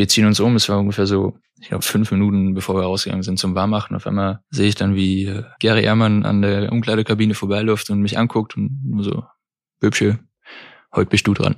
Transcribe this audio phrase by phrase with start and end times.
[0.00, 0.56] wir ziehen uns um.
[0.56, 3.94] Es war ungefähr so, ich glaube, fünf Minuten, bevor wir rausgegangen sind zum Warmmachen.
[3.94, 8.16] Auf einmal sehe ich dann, wie äh, Gary Ehrmann an der Umkleidekabine vorbeiläuft und mich
[8.16, 9.24] anguckt und nur so,
[9.78, 10.18] Böbsche,
[10.94, 11.56] heute bist du dran.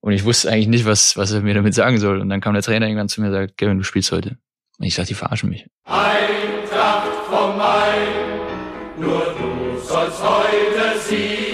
[0.00, 2.20] Und ich wusste eigentlich nicht, was, was er mir damit sagen soll.
[2.20, 4.36] Und dann kam der Trainer irgendwann zu mir und sagt, Kevin, du spielst heute.
[4.78, 5.68] Und ich dachte, die verarschen mich.
[5.84, 11.53] Eintracht vom Main, nur du sollst heute siegen.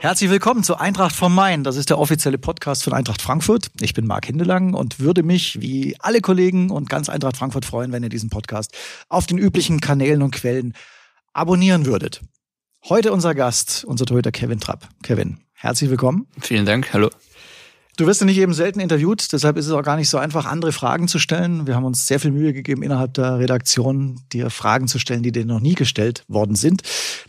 [0.00, 1.64] Herzlich willkommen zu Eintracht vom Main.
[1.64, 3.66] Das ist der offizielle Podcast von Eintracht Frankfurt.
[3.80, 7.90] Ich bin Marc Hindelang und würde mich, wie alle Kollegen und ganz Eintracht Frankfurt freuen,
[7.90, 8.72] wenn ihr diesen Podcast
[9.08, 10.74] auf den üblichen Kanälen und Quellen
[11.32, 12.20] abonnieren würdet.
[12.88, 14.88] Heute unser Gast, unser Torhüter Kevin Trapp.
[15.02, 16.28] Kevin, herzlich willkommen.
[16.40, 17.10] Vielen Dank, hallo.
[17.96, 20.46] Du wirst ja nicht eben selten interviewt, deshalb ist es auch gar nicht so einfach,
[20.46, 21.66] andere Fragen zu stellen.
[21.66, 25.32] Wir haben uns sehr viel Mühe gegeben, innerhalb der Redaktion dir Fragen zu stellen, die
[25.32, 26.82] dir noch nie gestellt worden sind.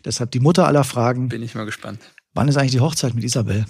[0.05, 1.29] Deshalb die Mutter aller Fragen.
[1.29, 1.99] Bin ich mal gespannt.
[2.33, 3.65] Wann ist eigentlich die Hochzeit mit Isabel?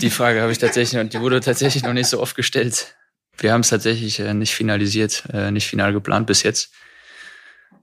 [0.00, 2.96] Die Frage habe ich tatsächlich, und die wurde tatsächlich noch nicht so oft gestellt.
[3.36, 6.72] Wir haben es tatsächlich äh, nicht finalisiert, äh, nicht final geplant bis jetzt.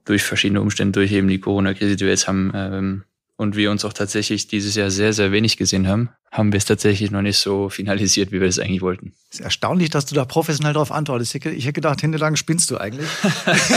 [0.04, 3.04] Durch verschiedene Umstände, durch eben die Corona-Krise, die wir jetzt haben, ähm,
[3.38, 6.64] und wir uns auch tatsächlich dieses Jahr sehr, sehr wenig gesehen haben, haben wir es
[6.64, 9.14] tatsächlich noch nicht so finalisiert, wie wir es eigentlich wollten.
[9.30, 11.36] Es ist erstaunlich, dass du da professionell darauf antwortest.
[11.36, 13.08] Ich hätte gedacht, hinterelang spinnst du eigentlich.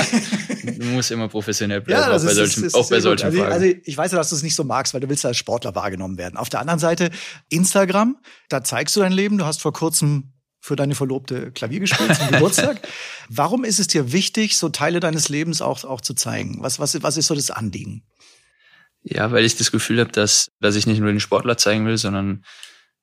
[0.64, 3.38] du musst immer professionell bleiben, Ja, auch bei ist- solchen, ist- auch bei solchen also,
[3.38, 3.54] Fragen.
[3.54, 5.76] Also ich weiß ja, dass du es nicht so magst, weil du willst als Sportler
[5.76, 6.38] wahrgenommen werden.
[6.38, 7.12] Auf der anderen Seite
[7.50, 8.18] Instagram,
[8.50, 9.38] da zeigst du dein Leben.
[9.38, 12.80] Du hast vor kurzem für deine Verlobte Klavier gespielt zum Geburtstag.
[13.30, 16.58] Warum ist es dir wichtig, so Teile deines Lebens auch, auch zu zeigen?
[16.62, 18.04] Was, was, was ist so das Anliegen?
[19.04, 21.98] Ja, weil ich das Gefühl habe, dass, dass ich nicht nur den Sportler zeigen will,
[21.98, 22.44] sondern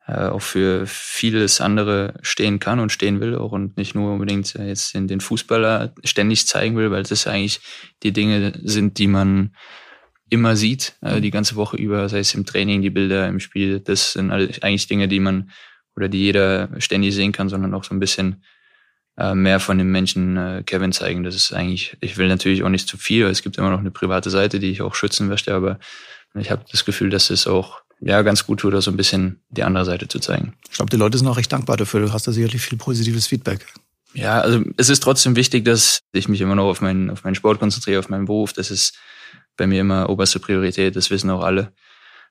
[0.07, 4.55] äh, auch für vieles andere stehen kann und stehen will auch und nicht nur unbedingt
[4.55, 7.61] äh, jetzt den, den Fußballer ständig zeigen will, weil das eigentlich
[8.03, 9.55] die Dinge sind, die man
[10.31, 13.81] immer sieht, äh, die ganze Woche über, sei es im Training, die Bilder im Spiel.
[13.81, 15.51] Das sind eigentlich Dinge, die man
[15.97, 18.45] oder die jeder ständig sehen kann, sondern auch so ein bisschen
[19.19, 21.25] äh, mehr von dem Menschen äh, Kevin zeigen.
[21.25, 23.91] Das ist eigentlich, ich will natürlich auch nicht zu viel, es gibt immer noch eine
[23.91, 25.79] private Seite, die ich auch schützen möchte, aber
[26.35, 29.41] ich habe das Gefühl, dass es auch ja ganz gut tut, da so ein bisschen
[29.51, 30.55] die andere Seite zu zeigen.
[30.71, 32.01] Ich glaube, die Leute sind auch recht dankbar dafür.
[32.01, 33.67] Du hast da sicherlich viel positives Feedback.
[34.15, 37.35] Ja, also es ist trotzdem wichtig, dass ich mich immer noch auf meinen, auf meinen
[37.35, 38.53] Sport konzentriere, auf meinen Beruf.
[38.53, 38.97] Das ist
[39.57, 41.73] bei mir immer oberste Priorität, das wissen auch alle.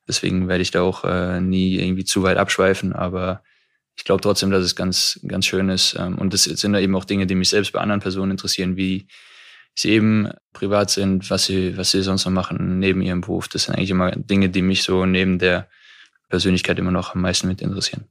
[0.08, 3.44] Deswegen werde ich da auch äh, nie irgendwie zu weit abschweifen, aber
[3.98, 5.96] ich glaube trotzdem, dass es ganz, ganz schön ist.
[6.00, 8.78] Ähm, und das sind da eben auch Dinge, die mich selbst bei anderen Personen interessieren,
[8.78, 9.08] wie
[9.76, 13.48] sie eben privat sind, was sie, was sie sonst noch machen neben ihrem Beruf.
[13.48, 15.68] Das sind eigentlich immer Dinge, die mich so neben der
[16.30, 18.06] Persönlichkeit immer noch am meisten mit interessieren.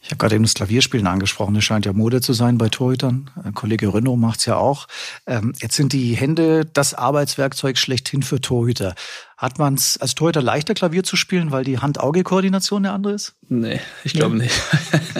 [0.00, 1.54] Ich habe gerade eben das Klavierspielen angesprochen.
[1.54, 3.30] Das scheint ja Mode zu sein bei Torhütern.
[3.42, 4.86] Ein Kollege Renault macht's ja auch.
[5.26, 8.94] Ähm, jetzt sind die Hände das Arbeitswerkzeug schlechthin für Torhüter.
[9.36, 13.34] Hat man es als Torhüter leichter, Klavier zu spielen, weil die Hand-Auge-Koordination eine andere ist?
[13.48, 14.54] Nee, ich glaube nicht.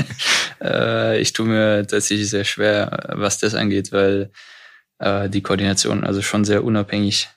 [0.62, 4.30] äh, ich tue mir tatsächlich sehr schwer, was das angeht, weil
[5.00, 7.28] äh, die Koordination also schon sehr unabhängig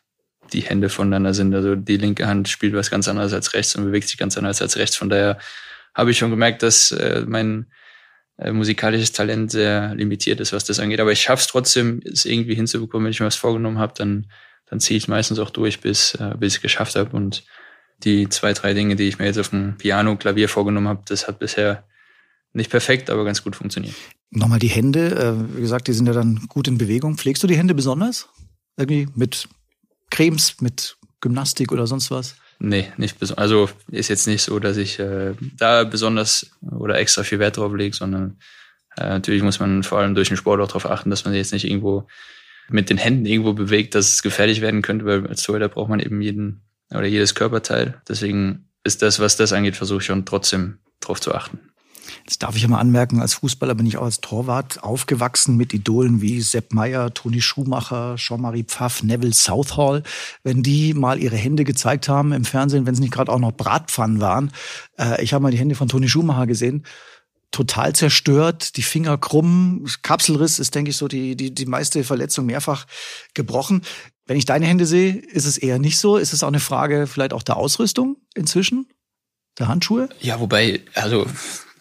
[0.54, 1.56] die Hände voneinander sind.
[1.56, 4.62] Also die linke Hand spielt was ganz anderes als rechts und bewegt sich ganz anders
[4.62, 4.96] als rechts.
[4.96, 5.40] Von daher
[5.94, 7.68] habe ich schon gemerkt, dass äh, mein
[8.38, 11.00] äh, musikalisches Talent sehr limitiert ist, was das angeht.
[11.00, 13.06] Aber ich schaffe es trotzdem, es irgendwie hinzubekommen.
[13.06, 14.32] Wenn ich mir was vorgenommen habe, dann,
[14.68, 17.16] dann ziehe ich es meistens auch durch, bis, äh, bis ich es geschafft habe.
[17.16, 17.44] Und
[18.04, 21.28] die zwei, drei Dinge, die ich mir jetzt auf dem Piano, Klavier vorgenommen habe, das
[21.28, 21.84] hat bisher
[22.54, 23.96] nicht perfekt, aber ganz gut funktioniert.
[24.32, 25.16] Nochmal die Hände.
[25.16, 27.18] Äh, wie gesagt, die sind ja dann gut in Bewegung.
[27.18, 28.30] Pflegst du die Hände besonders?
[28.78, 29.50] Irgendwie mit
[30.10, 32.36] Cremes, mit Gymnastik oder sonst was?
[32.64, 33.42] Nee, nicht besonders.
[33.42, 37.74] Also ist jetzt nicht so, dass ich äh, da besonders oder extra viel Wert drauf
[37.74, 38.38] lege, sondern
[38.98, 41.54] äh, natürlich muss man vor allem durch den Sport auch darauf achten, dass man jetzt
[41.54, 42.08] nicht irgendwo
[42.70, 46.00] mit den Händen irgendwo bewegt, dass es gefährlich werden könnte, weil als Torhüter braucht man
[46.00, 46.62] eben jeden
[46.92, 48.00] oder jedes Körperteil.
[48.08, 51.71] Deswegen ist das, was das angeht, versuche ich schon trotzdem drauf zu achten.
[52.24, 55.74] Jetzt darf ich ja mal anmerken, als Fußballer bin ich auch als Torwart aufgewachsen mit
[55.74, 60.04] Idolen wie Sepp Meyer, Toni Schumacher, Jean-Marie Pfaff, Neville Southall.
[60.44, 63.52] Wenn die mal ihre Hände gezeigt haben im Fernsehen, wenn es nicht gerade auch noch
[63.52, 64.52] Bratpfannen waren.
[64.98, 66.86] Äh, ich habe mal die Hände von Toni Schumacher gesehen
[67.52, 72.46] total zerstört, die Finger krumm, Kapselriss ist, denke ich, so die, die, die meiste Verletzung
[72.46, 72.88] mehrfach
[73.34, 73.82] gebrochen.
[74.26, 76.16] Wenn ich deine Hände sehe, ist es eher nicht so.
[76.16, 78.88] Ist es auch eine Frage vielleicht auch der Ausrüstung inzwischen?
[79.60, 80.08] Der Handschuhe?
[80.22, 81.26] Ja, wobei, also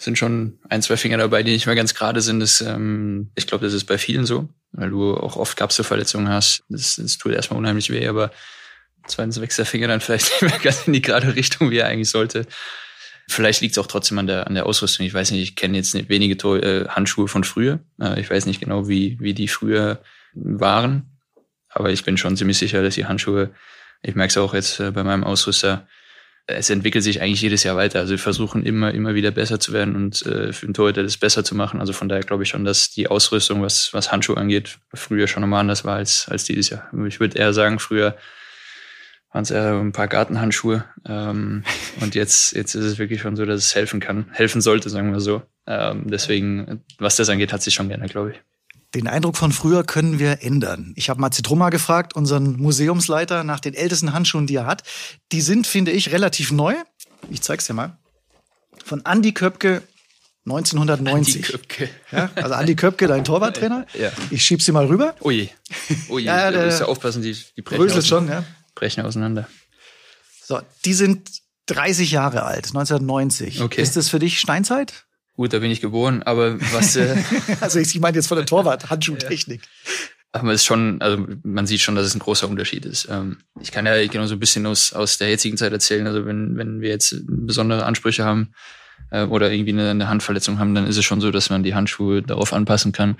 [0.01, 2.41] sind schon ein, zwei Finger dabei, die nicht mehr ganz gerade sind.
[2.41, 6.63] Das, ähm, ich glaube, das ist bei vielen so, weil du auch oft Kapselverletzungen hast.
[6.69, 8.31] Das, das tut erstmal unheimlich weh, aber
[9.07, 11.87] zweitens wächst der Finger dann vielleicht nicht mehr ganz in die gerade Richtung, wie er
[11.87, 12.47] eigentlich sollte.
[13.29, 15.07] Vielleicht liegt es auch trotzdem an der, an der Ausrüstung.
[15.07, 17.81] Ich weiß nicht, ich kenne jetzt nicht wenige Tor äh, Handschuhe von früher.
[18.01, 21.19] Äh, ich weiß nicht genau, wie, wie die früher waren.
[21.69, 23.51] Aber ich bin schon ziemlich sicher, dass die Handschuhe,
[24.03, 25.87] ich merke es auch jetzt äh, bei meinem Ausrüster,
[26.57, 28.01] es entwickelt sich eigentlich jedes Jahr weiter.
[28.01, 31.17] Also wir versuchen immer, immer wieder besser zu werden und äh, für den Torhüter das
[31.17, 31.81] besser zu machen.
[31.81, 35.41] Also von daher glaube ich schon, dass die Ausrüstung, was, was Handschuhe angeht, früher schon
[35.43, 36.91] nochmal anders war als, als dieses Jahr.
[37.07, 38.17] Ich würde eher sagen, früher
[39.33, 40.85] waren es eher ein paar Gartenhandschuhe.
[41.07, 41.65] Ähm,
[42.01, 44.27] und jetzt, jetzt ist es wirklich schon so, dass es helfen kann.
[44.33, 45.43] Helfen sollte, sagen wir so.
[45.67, 48.41] Ähm, deswegen, was das angeht, hat sich schon geändert, glaube ich.
[48.95, 50.93] Den Eindruck von früher können wir ändern.
[50.97, 54.83] Ich habe Matze Trummer gefragt, unseren Museumsleiter, nach den ältesten Handschuhen, die er hat.
[55.31, 56.75] Die sind, finde ich, relativ neu.
[57.31, 57.99] Ich zeig's dir mal.
[58.85, 59.83] Von Andy Köpke
[60.47, 61.37] 1990.
[61.37, 61.91] Andi Köpke.
[62.11, 63.87] Ja, also Andi Köpke, dein Torwarttrainer.
[63.99, 64.11] Ja.
[64.31, 65.15] Ich schieb sie mal rüber.
[65.23, 65.51] Ui.
[66.09, 68.45] Ui, ja, da musst ja aufpassen, die, die brechen schon, ja
[68.81, 69.47] brechen auseinander.
[70.43, 71.31] So, die sind
[71.67, 73.61] 30 Jahre alt, 1990.
[73.61, 73.83] Okay.
[73.83, 75.05] Ist das für dich Steinzeit?
[75.41, 76.97] Gut, da bin ich geboren, aber was.
[76.97, 77.17] Äh
[77.63, 79.63] also ich meine jetzt von der Torwart, Handschuhtechnik.
[80.33, 83.09] Aber es ist schon, also man sieht schon, dass es ein großer Unterschied ist.
[83.11, 86.07] Ähm, ich kann ja genau so ein bisschen aus, aus der jetzigen Zeit erzählen.
[86.07, 88.53] Also wenn, wenn wir jetzt besondere Ansprüche haben
[89.11, 91.75] äh, oder irgendwie eine, eine Handverletzung haben, dann ist es schon so, dass man die
[91.75, 93.17] Handschuhe darauf anpassen kann.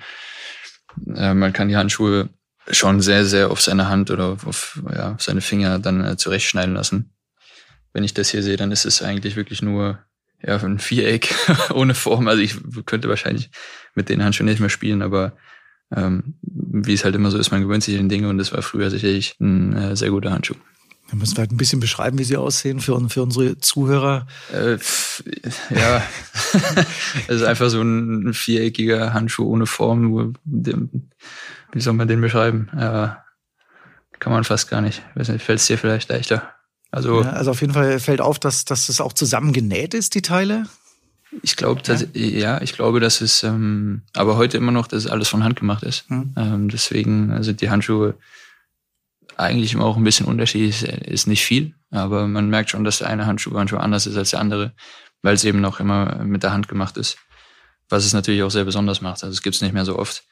[1.15, 2.29] Äh, man kann die Handschuhe
[2.69, 6.75] schon sehr, sehr auf seine Hand oder auf ja, auf seine Finger dann äh, zurechtschneiden
[6.75, 7.15] lassen.
[7.93, 10.05] Wenn ich das hier sehe, dann ist es eigentlich wirklich nur
[10.45, 11.33] ja, ein Viereck
[11.73, 12.27] ohne Form.
[12.27, 12.55] Also ich
[12.85, 13.49] könnte wahrscheinlich
[13.95, 15.33] mit den Handschuhen nicht mehr spielen, aber
[15.93, 18.61] ähm, wie es halt immer so ist, man gewöhnt sich an Dinge und das war
[18.61, 20.55] früher sicherlich ein äh, sehr guter Handschuh.
[21.09, 24.27] Wir müssen vielleicht ein bisschen beschreiben, wie sie aussehen für, für unsere Zuhörer.
[24.53, 24.77] Äh,
[25.75, 26.01] ja,
[27.27, 32.69] es ist einfach so ein viereckiger Handschuh ohne Form, wie soll man den beschreiben?
[32.69, 33.09] Äh,
[34.19, 35.01] kann man fast gar nicht.
[35.15, 36.53] Weiß nicht, fällt es dir vielleicht leichter?
[36.91, 40.21] Also, ja, also auf jeden Fall fällt auf, dass, dass das auch zusammengenäht ist, die
[40.21, 40.65] Teile.
[41.41, 41.97] Ich glaube, ja.
[42.13, 45.55] ja, ich glaube, dass es, ähm, aber heute immer noch, dass es alles von Hand
[45.55, 46.09] gemacht ist.
[46.09, 46.33] Hm.
[46.35, 48.15] Ähm, deswegen also die Handschuhe
[49.37, 53.07] eigentlich immer auch ein bisschen unterschiedlich, ist nicht viel, aber man merkt schon, dass der
[53.07, 54.73] eine Handschuh, Handschuh anders ist als der andere,
[55.21, 57.17] weil es eben noch immer mit der Hand gemacht ist.
[57.87, 59.23] Was es natürlich auch sehr besonders macht.
[59.23, 60.23] Also es gibt es nicht mehr so oft.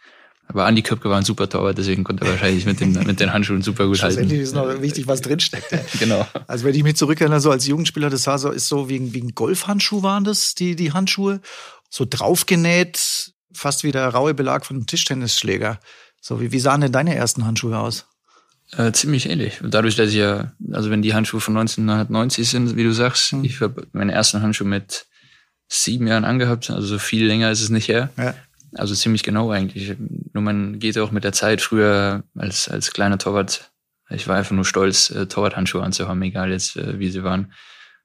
[0.51, 3.31] Aber Andi Köpke war ein super Torwart, deswegen konnte er wahrscheinlich mit, dem, mit den
[3.31, 4.15] Handschuhen super gut halten.
[4.15, 5.67] Schlussendlich ist noch wichtig, was drinsteckt.
[5.99, 6.27] genau.
[6.47, 9.21] Also wenn ich mich zurückerinnere, so als Jugendspieler, das sah so, ist so wie, wie
[9.21, 11.39] ein Golfhandschuh waren das, die, die Handschuhe.
[11.91, 15.79] So draufgenäht, fast wie der raue Belag von einem Tischtennisschläger.
[16.19, 18.07] So, wie, wie sahen denn deine ersten Handschuhe aus?
[18.75, 19.59] Äh, ziemlich ähnlich.
[19.63, 23.43] Dadurch, dass ich ja, also wenn die Handschuhe von 1990 sind, wie du sagst, mhm.
[23.43, 25.05] ich habe meine ersten Handschuhe mit
[25.67, 28.09] sieben Jahren angehabt, also so viel länger ist es nicht her.
[28.17, 28.33] Ja.
[28.75, 29.95] Also ziemlich genau eigentlich.
[30.33, 33.71] Nur man geht auch mit der Zeit früher als, als kleiner Torwart.
[34.09, 37.53] Ich war einfach nur stolz, äh, Torwarthandschuhe anzuhaben, egal jetzt, äh, wie sie waren.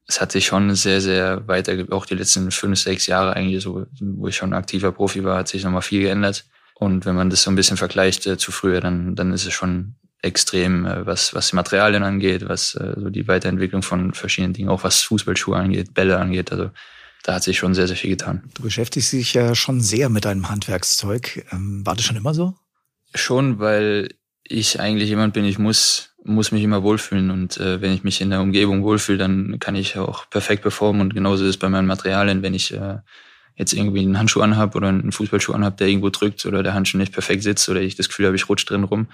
[0.06, 3.86] Es hat sich schon sehr, sehr weiter, auch die letzten fünf, sechs Jahre eigentlich so,
[4.00, 6.44] wo ich schon aktiver Profi war, hat sich nochmal viel geändert.
[6.74, 9.52] Und wenn man das so ein bisschen vergleicht äh, zu früher, dann, dann ist es
[9.52, 9.94] schon
[10.24, 14.68] extrem, äh, was, was die Materialien angeht, was äh, so die Weiterentwicklung von verschiedenen Dingen,
[14.68, 16.50] auch was Fußballschuhe angeht, Bälle angeht.
[16.50, 16.70] Also
[17.24, 18.42] da hat sich schon sehr, sehr viel getan.
[18.54, 21.46] Du beschäftigst dich ja schon sehr mit deinem Handwerkszeug.
[21.50, 22.54] Ähm, war das schon immer so?
[23.14, 24.10] Schon, weil
[24.44, 27.30] ich eigentlich jemand bin, ich muss, muss mich immer wohlfühlen.
[27.30, 31.00] Und äh, wenn ich mich in der Umgebung wohlfühle, dann kann ich auch perfekt performen.
[31.00, 32.98] Und genauso ist es bei meinen Materialien, wenn ich äh,
[33.56, 36.98] jetzt irgendwie einen Handschuh anhab oder einen Fußballschuh anhab, der irgendwo drückt oder der Handschuh
[36.98, 39.08] nicht perfekt sitzt oder ich das Gefühl habe, ich rutsche drin rum,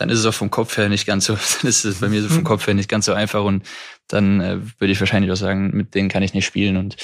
[0.00, 2.22] dann ist es auch vom Kopf her nicht ganz so, dann ist es bei mir
[2.22, 2.44] so vom mhm.
[2.44, 3.66] Kopf her nicht ganz so einfach und
[4.08, 6.96] dann äh, würde ich wahrscheinlich auch sagen, mit denen kann ich nicht spielen und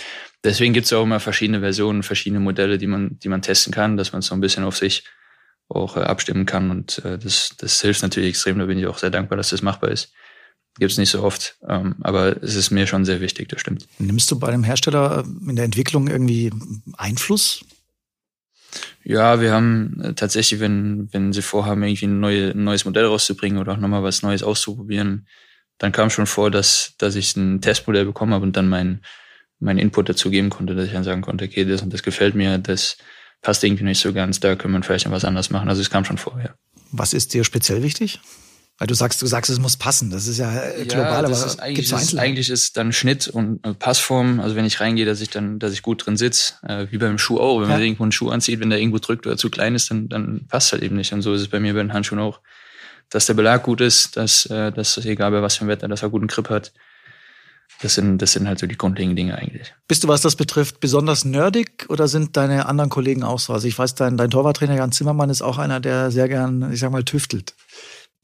[0.43, 3.99] deswegen gibt es auch immer verschiedene Versionen, verschiedene Modelle, die man, die man testen kann,
[3.99, 5.05] dass man es so ein bisschen auf sich
[5.69, 8.99] auch äh, abstimmen kann und äh, das, das hilft natürlich extrem, da bin ich auch
[8.99, 10.13] sehr dankbar, dass das machbar ist.
[10.79, 13.87] Gibt es nicht so oft, ähm, aber es ist mir schon sehr wichtig, das stimmt.
[13.99, 16.51] Nimmst du bei einem Hersteller äh, in der Entwicklung irgendwie
[16.97, 17.65] Einfluss?
[19.05, 23.07] Ja, wir haben äh, tatsächlich, wenn, wenn sie vorhaben, irgendwie ein, neue, ein neues Modell
[23.07, 25.27] rauszubringen oder auch nochmal was Neues auszuprobieren,
[25.79, 29.01] dann kam schon vor, dass, dass ich ein Testmodell bekommen habe und dann mein,
[29.59, 32.35] meinen Input dazu geben konnte, dass ich dann sagen konnte, okay, das und das gefällt
[32.35, 32.97] mir, das
[33.43, 35.69] passt irgendwie nicht so ganz, da können wir vielleicht noch was anderes machen.
[35.69, 36.57] Also es kam schon vorher.
[36.93, 38.21] Was ist dir speziell wichtig?
[38.79, 40.11] Weil du sagst, du sagst, es muss passen.
[40.11, 42.77] Das ist ja äh, global, ja, das aber ist eigentlich, gibt's so ist, eigentlich ist
[42.77, 44.39] dann Schnitt und äh, Passform.
[44.39, 47.17] Also wenn ich reingehe, dass ich dann, dass ich gut drin sitze, äh, wie beim
[47.17, 47.61] Schuh auch.
[47.63, 47.85] Wenn man Ja.
[47.87, 50.73] irgendwo einen Schuh anzieht, wenn der irgendwo drückt oder zu klein ist, dann, dann passt
[50.73, 51.13] halt eben nicht.
[51.15, 52.41] Und so ist es bei mir bei den Handschuhen auch.
[53.09, 56.03] Dass der Belag gut ist, dass, äh, dass egal bei was für ein Wetter, dass
[56.03, 56.73] er guten Grip hat.
[57.81, 59.75] Das sind, das sind halt so die grundlegenden Dinge eigentlich.
[59.89, 63.53] Bist du, was das betrifft, besonders nerdig oder sind deine anderen Kollegen auch so?
[63.53, 66.81] Also ich weiß, dein, dein Torwarttrainer Jan Zimmermann ist auch einer, der sehr gern, ich
[66.81, 67.55] sag mal, tüftelt.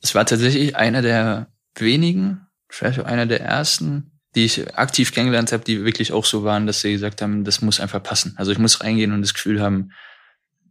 [0.02, 5.52] Es war tatsächlich einer der wenigen, vielleicht auch einer der ersten, die ich aktiv kennengelernt
[5.52, 8.34] habe, die wirklich auch so waren, dass sie gesagt haben, das muss einfach passen.
[8.36, 9.92] Also ich muss reingehen und das Gefühl haben,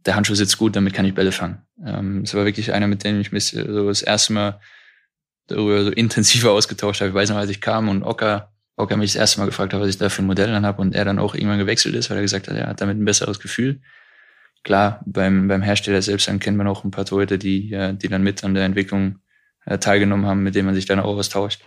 [0.05, 1.61] der Handschuh sitzt gut, damit kann ich Bälle fangen.
[1.85, 4.59] Ähm, Es war wirklich einer, mit dem ich mich so das erste Mal
[5.47, 7.09] darüber so intensiver ausgetauscht habe.
[7.09, 9.79] Ich weiß noch, als ich kam und Ocker, Ocker mich das erste Mal gefragt hat,
[9.79, 12.09] was ich da für ein Modell dann habe und er dann auch irgendwann gewechselt ist,
[12.09, 13.81] weil er gesagt hat, er hat damit ein besseres Gefühl.
[14.63, 18.07] Klar, beim, beim Hersteller selbst dann kennt man auch ein paar Torhüter, die, äh, die
[18.07, 19.19] dann mit an der Entwicklung
[19.65, 21.61] äh, teilgenommen haben, mit denen man sich dann auch austauscht.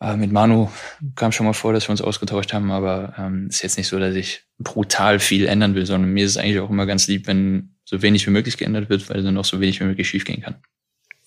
[0.00, 0.70] Äh, mit Manu
[1.16, 3.98] kam schon mal vor, dass wir uns ausgetauscht haben, aber ähm, ist jetzt nicht so,
[3.98, 7.26] dass ich brutal viel ändern will, sondern mir ist es eigentlich auch immer ganz lieb,
[7.26, 10.42] wenn so wenig wie möglich geändert wird, weil dann auch so wenig wie möglich schiefgehen
[10.42, 10.56] kann.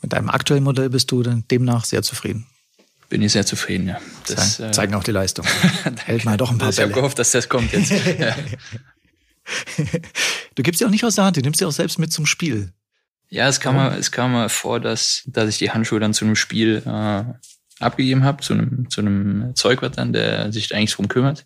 [0.01, 2.47] Mit deinem aktuellen Modell bist du dann demnach sehr zufrieden.
[3.09, 3.99] Bin ich sehr zufrieden, ja.
[4.27, 5.45] Das, Zei- zeigen auch die Leistung.
[6.05, 7.91] Hält mal doch ein paar ich habe gehofft, dass das kommt jetzt.
[8.19, 8.35] ja.
[10.55, 12.25] Du gibst sie auch nicht aus der Hand, du nimmst sie auch selbst mit zum
[12.25, 12.73] Spiel.
[13.29, 16.25] Ja, es kam, mal, es kam mal vor, dass, dass ich die Handschuhe dann zu
[16.25, 17.23] einem Spiel äh,
[17.79, 21.45] abgegeben habe, zu einem, zu einem Zeugwart dann, der sich da eigentlich drum kümmert.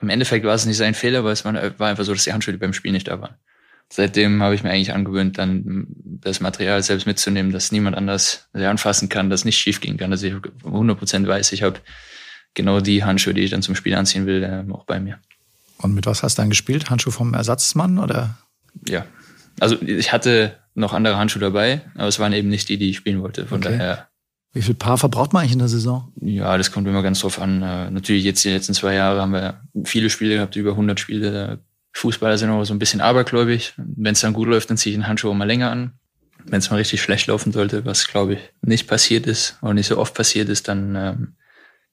[0.00, 2.56] Im Endeffekt war es nicht sein Fehler, aber es war, einfach so, dass die Handschuhe
[2.56, 3.36] beim Spiel nicht da waren.
[3.90, 9.10] Seitdem habe ich mir eigentlich angewöhnt, dann das Material selbst mitzunehmen, dass niemand anders anfassen
[9.10, 11.78] kann, dass nicht schief gehen kann, dass ich 100% weiß, ich habe
[12.54, 15.20] genau die Handschuhe, die ich dann zum Spiel anziehen will, äh, auch bei mir.
[15.82, 16.90] Und mit was hast du dann gespielt?
[16.90, 18.38] Handschuh vom Ersatzmann oder?
[18.88, 19.04] Ja,
[19.60, 22.96] also ich hatte noch andere Handschuhe dabei, aber es waren eben nicht die, die ich
[22.96, 23.46] spielen wollte.
[23.46, 23.76] Von Okay.
[23.76, 24.08] daher
[24.54, 26.12] Wie viel Paar verbraucht man eigentlich in der Saison?
[26.20, 27.62] Ja, das kommt immer ganz drauf an.
[27.62, 31.58] Äh, Natürlich jetzt die letzten zwei Jahre haben wir viele Spiele gehabt, über 100 Spiele.
[31.94, 33.74] Fußballer sind auch so ein bisschen abergläubig.
[33.76, 35.92] Wenn es dann gut läuft, dann ziehe ich den Handschuh auch mal länger an.
[36.44, 39.86] Wenn es mal richtig schlecht laufen sollte, was glaube ich nicht passiert ist oder nicht
[39.86, 41.36] so oft passiert ist, dann ähm,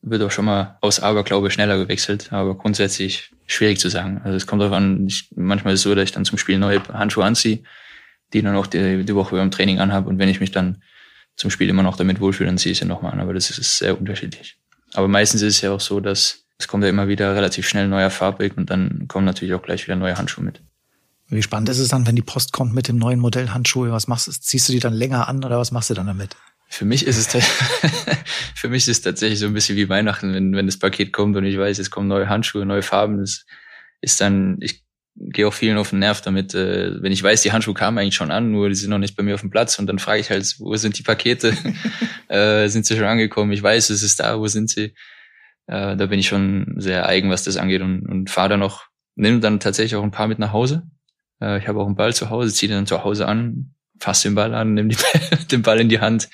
[0.01, 2.31] wird auch schon mal aus Aberglaube schneller gewechselt.
[2.31, 4.21] Aber grundsätzlich schwierig zu sagen.
[4.23, 6.57] Also es kommt darauf an, ich, manchmal ist es so, dass ich dann zum Spiel
[6.57, 7.63] neue Handschuhe anziehe,
[8.33, 10.07] die dann auch die, die Woche beim Training anhabe.
[10.07, 10.81] Und wenn ich mich dann
[11.35, 13.19] zum Spiel immer noch damit wohlfühle, dann ziehe ich sie nochmal an.
[13.19, 14.57] Aber das ist sehr unterschiedlich.
[14.93, 17.85] Aber meistens ist es ja auch so, dass es kommt ja immer wieder relativ schnell
[17.85, 20.61] ein neuer Farbweg und dann kommen natürlich auch gleich wieder neue Handschuhe mit.
[21.29, 23.91] Wie spannend ist es dann, wenn die Post kommt mit dem neuen Modell Handschuhe?
[23.91, 24.31] Was machst du?
[24.31, 26.35] Ziehst du die dann länger an oder was machst du dann damit?
[26.69, 27.27] Für mich ist es
[28.55, 31.35] für mich ist es tatsächlich so ein bisschen wie Weihnachten, wenn, wenn das Paket kommt
[31.35, 33.17] und ich weiß, es kommen neue Handschuhe, neue Farben.
[33.17, 33.45] Das
[34.01, 34.83] ist dann, ich
[35.15, 38.15] gehe auch vielen auf den Nerv damit, äh, wenn ich weiß, die Handschuhe kamen eigentlich
[38.15, 40.21] schon an, nur die sind noch nicht bei mir auf dem Platz und dann frage
[40.21, 41.53] ich halt, wo sind die Pakete?
[42.29, 43.51] äh, sind sie schon angekommen?
[43.51, 44.93] Ich weiß, es ist da, wo sind sie?
[45.67, 48.85] Äh, da bin ich schon sehr eigen, was das angeht und, und fahre dann noch,
[49.15, 50.83] nehme dann tatsächlich auch ein paar mit nach Hause.
[51.41, 54.27] Äh, ich habe auch einen Ball zu Hause, ziehe den dann zu Hause an, fasse
[54.27, 54.97] den Ball an, nehme die,
[55.51, 56.29] den Ball in die Hand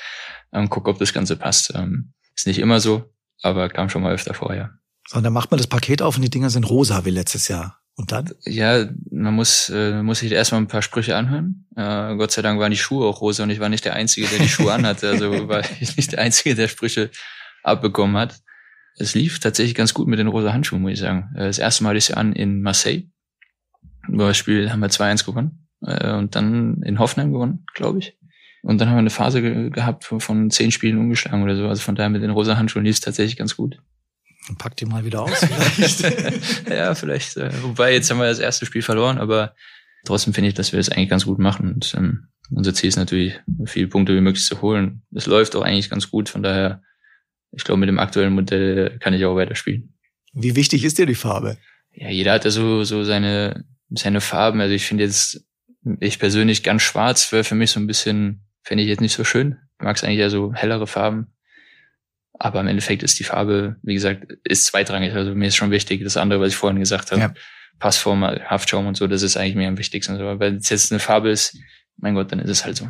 [0.52, 1.74] und gucke, ob das Ganze passt.
[1.76, 4.72] Ähm, ist nicht immer so, aber kam schon mal öfter vorher.
[5.08, 7.48] So, und dann macht man das Paket auf und die Dinger sind rosa wie letztes
[7.48, 7.80] Jahr.
[7.98, 8.30] Und dann?
[8.44, 11.66] Ja, man muss, äh, muss sich erstmal ein paar Sprüche anhören.
[11.78, 14.28] Äh, Gott sei Dank waren die Schuhe auch rosa und ich war nicht der Einzige,
[14.28, 15.10] der die Schuhe anhatte.
[15.10, 17.10] Also war ich nicht der Einzige, der Sprüche
[17.64, 18.42] abbekommen hat.
[18.98, 21.34] Es lief tatsächlich ganz gut mit den rosa Handschuhen, muss ich sagen.
[21.36, 23.04] Äh, Das erste Mal hatte ich sie an in Marseille.
[24.10, 25.65] Über das Spiel haben wir 2-1 gewonnen.
[25.86, 28.18] Äh, Und dann in Hoffenheim gewonnen, glaube ich.
[28.64, 31.68] Und dann haben wir eine Phase ge gehabt von, von zehn Spielen ungeschlagen oder so.
[31.68, 33.78] Also von daher mit den rosa Handschuhen lief es tatsächlich ganz gut.
[34.48, 36.70] Dann pack die mal wieder aus vielleicht.
[36.70, 37.38] ja, vielleicht.
[37.38, 39.56] Äh, wobei, jetzt haben wir das erste Spiel verloren, aber
[40.04, 41.74] trotzdem finde ich, dass wir das eigentlich ganz gut machen.
[41.74, 45.04] Und ähm, unser Ziel ist natürlich, so viele Punkte wie möglich zu holen.
[45.14, 46.82] Es läuft auch eigentlich ganz gut, von daher,
[47.52, 49.94] ich glaube, mit dem aktuellen Modell kann ich auch weiterspielen.
[50.34, 51.58] Wie wichtig ist dir die Farbe?
[51.94, 54.60] Ja, jeder hat ja so, so seine, seine Farben.
[54.60, 55.46] Also ich finde jetzt,
[56.00, 59.24] ich persönlich ganz schwarz wäre für mich so ein bisschen, fände ich jetzt nicht so
[59.24, 59.58] schön.
[59.80, 61.28] Ich mag es eigentlich eher so hellere Farben.
[62.38, 65.14] Aber im Endeffekt ist die Farbe, wie gesagt, ist zweitrangig.
[65.14, 67.34] Also mir ist schon wichtig, das andere, was ich vorhin gesagt habe, Ja.
[67.80, 70.16] Passform, Haftschaum und so, das ist eigentlich mir am wichtigsten.
[70.16, 71.58] Aber wenn es jetzt eine Farbe ist,
[71.98, 72.88] mein Gott, dann ist es halt so.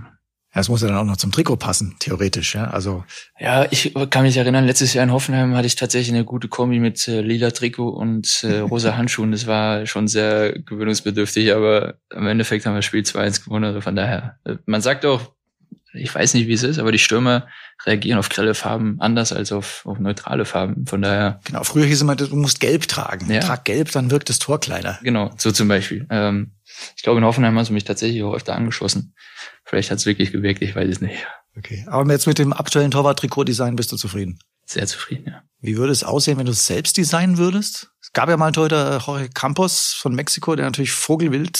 [0.55, 2.65] Ja, Es muss ja dann auch noch zum Trikot passen, theoretisch, ja.
[2.69, 3.03] Also
[3.38, 6.79] Ja, ich kann mich erinnern, letztes Jahr in Hoffenheim hatte ich tatsächlich eine gute Kombi
[6.79, 9.33] mit äh, lila Trikot und äh, rosa Handschuhen.
[9.33, 13.65] Das war schon sehr gewöhnungsbedürftig, aber im Endeffekt haben wir das Spiel 2-1 gewonnen.
[13.65, 15.33] Also von daher, äh, man sagt auch,
[15.96, 17.48] ich weiß nicht, wie es ist, aber die Stürmer
[17.86, 20.86] reagieren auf grelle Farben anders als auf, auf neutrale Farben.
[20.86, 21.40] Von daher.
[21.46, 23.32] Genau, früher hieß es immer, du musst gelb tragen.
[23.32, 23.42] Ja.
[23.42, 25.00] Trag gelb, dann wirkt das Tor kleiner.
[25.04, 26.06] Genau, so zum Beispiel.
[26.10, 26.52] Ähm,
[26.96, 29.14] ich glaube, in Hoffenheim hast du mich tatsächlich auch öfter angeschossen.
[29.64, 31.25] Vielleicht hat es wirklich gewirkt, ich weiß es nicht.
[31.58, 31.86] Okay.
[31.88, 34.40] Aber jetzt mit dem aktuellen Torwart-Trikot-Design bist du zufrieden?
[34.66, 35.44] Sehr zufrieden, ja.
[35.62, 37.90] Wie würde es aussehen, wenn du es selbst designen würdest?
[38.02, 41.60] Es gab ja mal einen Torhüter, Jorge Campos von Mexiko, der natürlich vogelwild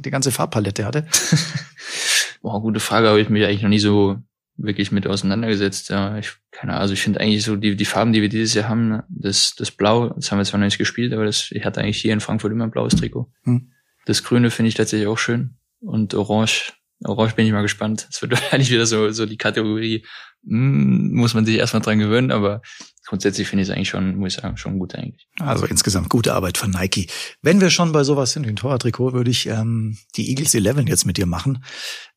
[0.00, 1.06] die ganze Farbpalette hatte.
[2.42, 4.16] Boah, gute Frage, habe ich mich eigentlich noch nie so
[4.56, 5.88] wirklich mit auseinandergesetzt.
[5.88, 8.54] Ja, ich, keine Ahnung, also ich finde eigentlich so die, die Farben, die wir dieses
[8.54, 11.50] Jahr haben, ne, das, das Blau, das haben wir zwar noch nicht gespielt, aber das,
[11.52, 13.30] ich hatte eigentlich hier in Frankfurt immer ein blaues Trikot.
[13.44, 13.70] Hm.
[14.04, 15.54] Das Grüne finde ich tatsächlich auch schön.
[15.80, 16.72] Und Orange,
[17.04, 18.08] Orange bin ich mal gespannt.
[18.10, 20.04] Es wird wahrscheinlich wieder so, so die Kategorie,
[20.46, 22.62] hm, muss man sich erstmal dran gewöhnen, aber
[23.08, 25.26] grundsätzlich finde ich es eigentlich schon, muss ich sagen, schon gut eigentlich.
[25.40, 27.08] Also insgesamt gute Arbeit von Nike.
[27.40, 30.86] Wenn wir schon bei sowas sind wie ein Torwarttrikot, würde ich ähm, die Eagles 11
[30.86, 31.64] jetzt mit dir machen,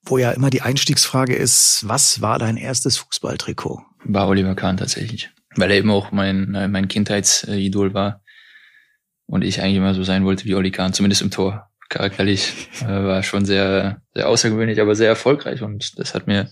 [0.03, 3.81] wo ja immer die Einstiegsfrage ist, was war dein erstes Fußballtrikot?
[4.03, 5.29] War Oliver Kahn tatsächlich.
[5.55, 8.21] Weil er eben auch mein, äh, mein Kindheitsidol war.
[9.27, 11.69] Und ich eigentlich immer so sein wollte wie Oli Kahn, zumindest im Tor.
[11.87, 16.49] Charakterlich äh, war schon sehr, sehr außergewöhnlich, aber sehr erfolgreich und das hat mir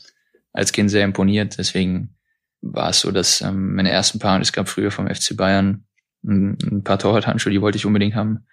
[0.54, 1.58] als Kind sehr imponiert.
[1.58, 2.16] Deswegen
[2.62, 5.86] war es so, dass ähm, meine ersten paar, und es gab früher vom FC Bayern
[6.24, 8.46] ein, ein paar Torwarthandschuhe, die wollte ich unbedingt haben.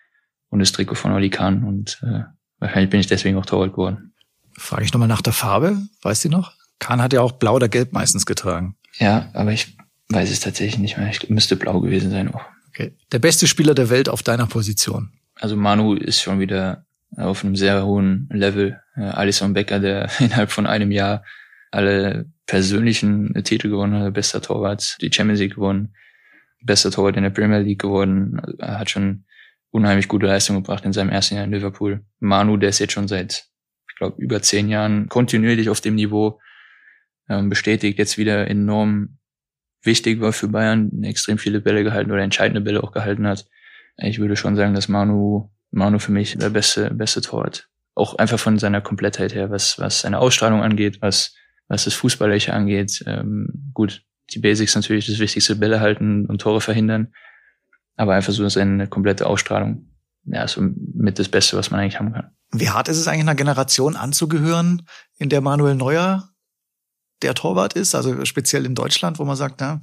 [0.49, 1.65] Und das Trikot von Oli Kahn.
[1.65, 2.23] Und äh,
[2.59, 4.15] wahrscheinlich bin ich deswegen auch Torwart geworden.
[4.57, 6.53] Frage ich nochmal nach der Farbe, weißt du noch?
[6.79, 8.77] Kahn hat ja auch blau oder gelb meistens getragen.
[8.99, 9.77] Ja, aber ich
[10.09, 11.11] weiß es tatsächlich nicht mehr.
[11.11, 12.45] Ich müsste blau gewesen sein auch.
[12.69, 12.95] Okay.
[13.13, 15.11] Der beste Spieler der Welt auf deiner Position.
[15.35, 16.87] Also Manu ist schon wieder
[17.17, 18.81] auf einem sehr hohen Level.
[18.95, 21.25] Äh, Alisson Becker, der innerhalb von einem Jahr
[21.71, 25.95] alle persönlichen Titel gewonnen hat, bester Torwart, die Champions League gewonnen,
[26.63, 29.25] bester Torwart in der Premier League geworden, er hat schon
[29.71, 32.05] unheimlich gute Leistung gebracht in seinem ersten Jahr in Liverpool.
[32.19, 33.47] Manu, der ist jetzt schon seit,
[33.89, 36.41] ich glaube, über zehn Jahren kontinuierlich auf dem Niveau,
[37.29, 39.19] ähm, bestätigt jetzt wieder enorm
[39.83, 43.47] wichtig war für Bayern, extrem viele Bälle gehalten oder entscheidende Bälle auch gehalten hat.
[43.99, 47.69] Ich würde schon sagen, dass Manu, Manu für mich der beste, beste Torwart.
[47.95, 51.35] Auch einfach von seiner Komplettheit her, was, was seine Ausstrahlung angeht, was
[51.69, 53.03] was das Fußballerliche angeht.
[53.07, 57.13] Ähm, gut, die Basics natürlich das Wichtigste, Bälle halten und Tore verhindern.
[57.97, 59.91] Aber einfach so seine komplette Ausstrahlung.
[60.25, 62.33] Ja, so mit das Beste, was man eigentlich haben kann.
[62.53, 64.83] Wie hart ist es eigentlich einer Generation anzugehören,
[65.19, 66.31] in der Manuel Neuer
[67.23, 67.95] der Torwart ist?
[67.95, 69.81] Also speziell in Deutschland, wo man sagt, na,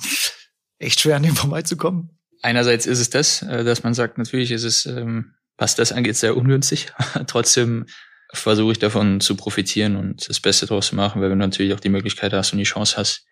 [0.79, 2.19] echt schwer an dem vorbeizukommen?
[2.41, 6.17] Einerseits ist es das, äh, dass man sagt, natürlich ist es, ähm, was das angeht,
[6.17, 6.91] sehr ungünstig.
[7.27, 7.85] Trotzdem
[8.33, 11.73] versuche ich davon zu profitieren und das Beste daraus zu machen, weil wenn du natürlich
[11.73, 13.25] auch die Möglichkeit hast und die Chance hast,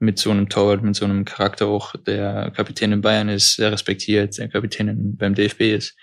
[0.00, 3.70] mit so einem Torwart, mit so einem Charakter auch, der Kapitän in Bayern ist, sehr
[3.70, 5.94] respektiert, der Kapitän beim DFB ist,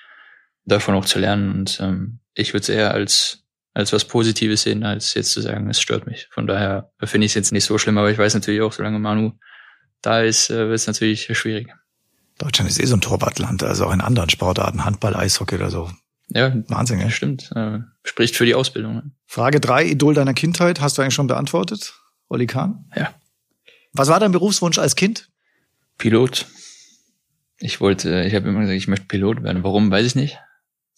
[0.65, 1.51] davon auch zu lernen.
[1.51, 5.67] Und ähm, ich würde es eher als, als was Positives sehen, als jetzt zu sagen,
[5.69, 6.27] es stört mich.
[6.31, 8.99] Von daher finde ich es jetzt nicht so schlimm, aber ich weiß natürlich auch, solange
[8.99, 9.31] Manu
[10.01, 11.73] da ist, äh, wird es natürlich schwierig.
[12.37, 15.89] Deutschland ist eh so ein Torwartland, also auch in anderen Sportarten, Handball, Eishockey oder so.
[16.29, 17.09] Ja, Wahnsinn, ja.
[17.09, 17.51] stimmt.
[17.55, 19.13] Äh, spricht für die Ausbildung.
[19.25, 21.93] Frage drei, Idol deiner Kindheit, hast du eigentlich schon beantwortet?
[22.27, 22.85] Olli Kahn?
[22.95, 23.13] Ja.
[23.93, 25.29] Was war dein Berufswunsch als Kind?
[25.97, 26.45] Pilot.
[27.59, 29.63] Ich wollte, ich habe immer gesagt, ich möchte Pilot werden.
[29.63, 30.37] Warum, weiß ich nicht,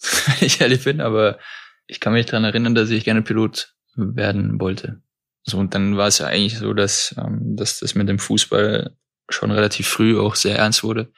[0.00, 1.38] wenn ich ehrlich bin, aber
[1.86, 5.00] ich kann mich dran erinnern, dass ich gerne Pilot werden wollte.
[5.42, 8.94] So, und dann war es ja eigentlich so, dass, ähm, dass das mit dem Fußball
[9.28, 11.12] schon relativ früh auch sehr ernst wurde.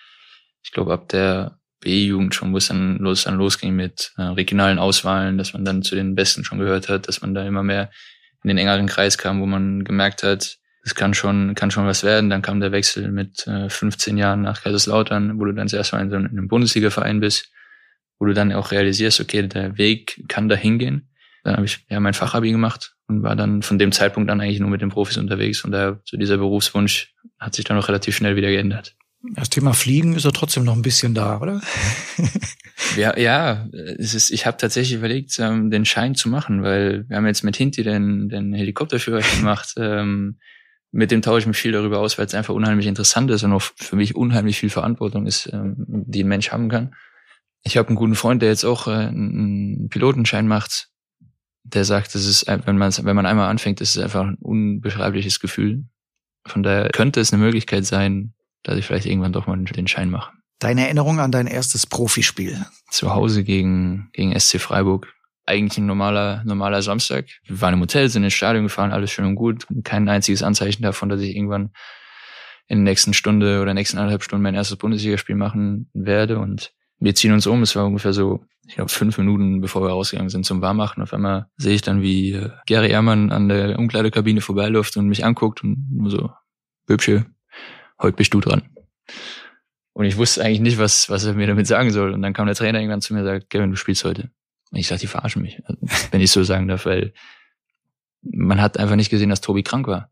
[0.62, 4.78] Ich glaube, ab der B-Jugend schon, wo es dann los, dann losging mit äh, regionalen
[4.78, 7.90] Auswahlen, dass man dann zu den Besten schon gehört hat, dass man da immer mehr
[8.42, 12.02] in den engeren Kreis kam, wo man gemerkt hat, es kann schon, kann schon was
[12.02, 12.28] werden.
[12.28, 16.00] Dann kam der Wechsel mit äh, 15 Jahren nach Kaiserslautern, wo du dann zuerst mal
[16.00, 17.52] in so einem Bundesliga-Verein bist,
[18.18, 21.08] wo du dann auch realisierst, okay, der Weg kann da hingehen.
[21.44, 24.60] Dann habe ich ja mein Fachabi gemacht und war dann von dem Zeitpunkt an eigentlich
[24.60, 25.64] nur mit den Profis unterwegs.
[25.64, 28.94] Und daher so dieser Berufswunsch hat sich dann auch relativ schnell wieder geändert.
[29.34, 31.60] Das Thema Fliegen ist ja trotzdem noch ein bisschen da, oder?
[32.96, 37.16] Ja, ja, es ist, ich habe tatsächlich überlegt, ähm, den Schein zu machen, weil wir
[37.16, 39.74] haben jetzt mit Hinti den, den Helikopterführerschein gemacht.
[39.78, 40.38] Ähm,
[40.90, 43.52] mit dem tausche ich mich viel darüber aus, weil es einfach unheimlich interessant ist und
[43.52, 46.94] auch für mich unheimlich viel Verantwortung ist, ähm, die ein Mensch haben kann.
[47.62, 50.88] Ich habe einen guten Freund, der jetzt auch äh, einen Pilotenschein macht.
[51.62, 54.34] Der sagt, es ist, ein- wenn man wenn man einmal anfängt, ist es einfach ein
[54.38, 55.84] unbeschreibliches Gefühl.
[56.46, 60.10] Von daher könnte es eine Möglichkeit sein, dass ich vielleicht irgendwann doch mal den Schein
[60.10, 60.32] mache.
[60.58, 62.64] Deine Erinnerung an dein erstes Profispiel?
[62.92, 65.12] zu Hause gegen, gegen SC Freiburg.
[65.44, 67.26] Eigentlich ein normaler, normaler Samstag.
[67.44, 69.66] Wir waren im Hotel, sind ins Stadion gefahren, alles schön und gut.
[69.82, 71.72] Kein einziges Anzeichen davon, dass ich irgendwann
[72.68, 76.38] in der nächsten Stunde oder nächsten anderthalb Stunden mein erstes Bundesligaspiel machen werde.
[76.38, 77.62] Und wir ziehen uns um.
[77.62, 81.02] Es war ungefähr so, ich glaube, fünf Minuten, bevor wir rausgegangen sind zum Warmmachen.
[81.02, 85.24] Auf einmal sehe ich dann, wie äh, Gary Ehrmann an der Umkleidekabine vorbeiläuft und mich
[85.24, 86.30] anguckt und nur so,
[86.86, 87.26] Böbsche,
[88.02, 88.62] heute bist du dran.
[89.94, 92.12] Und ich wusste eigentlich nicht, was, was er mir damit sagen soll.
[92.12, 94.30] Und dann kam der Trainer irgendwann zu mir und sagt, Kevin, du spielst heute.
[94.70, 95.78] Und ich sagte, die verarschen mich, also,
[96.10, 97.12] wenn ich so sagen darf, weil
[98.22, 100.10] man hat einfach nicht gesehen, dass Tobi krank war.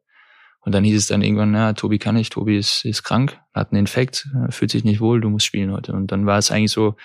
[0.63, 3.73] Und dann hieß es dann irgendwann, ja, Tobi kann nicht, Tobi ist, ist krank, hat
[3.73, 5.93] einen Infekt, fühlt sich nicht wohl, du musst spielen heute.
[5.95, 6.97] Und dann war es eigentlich so,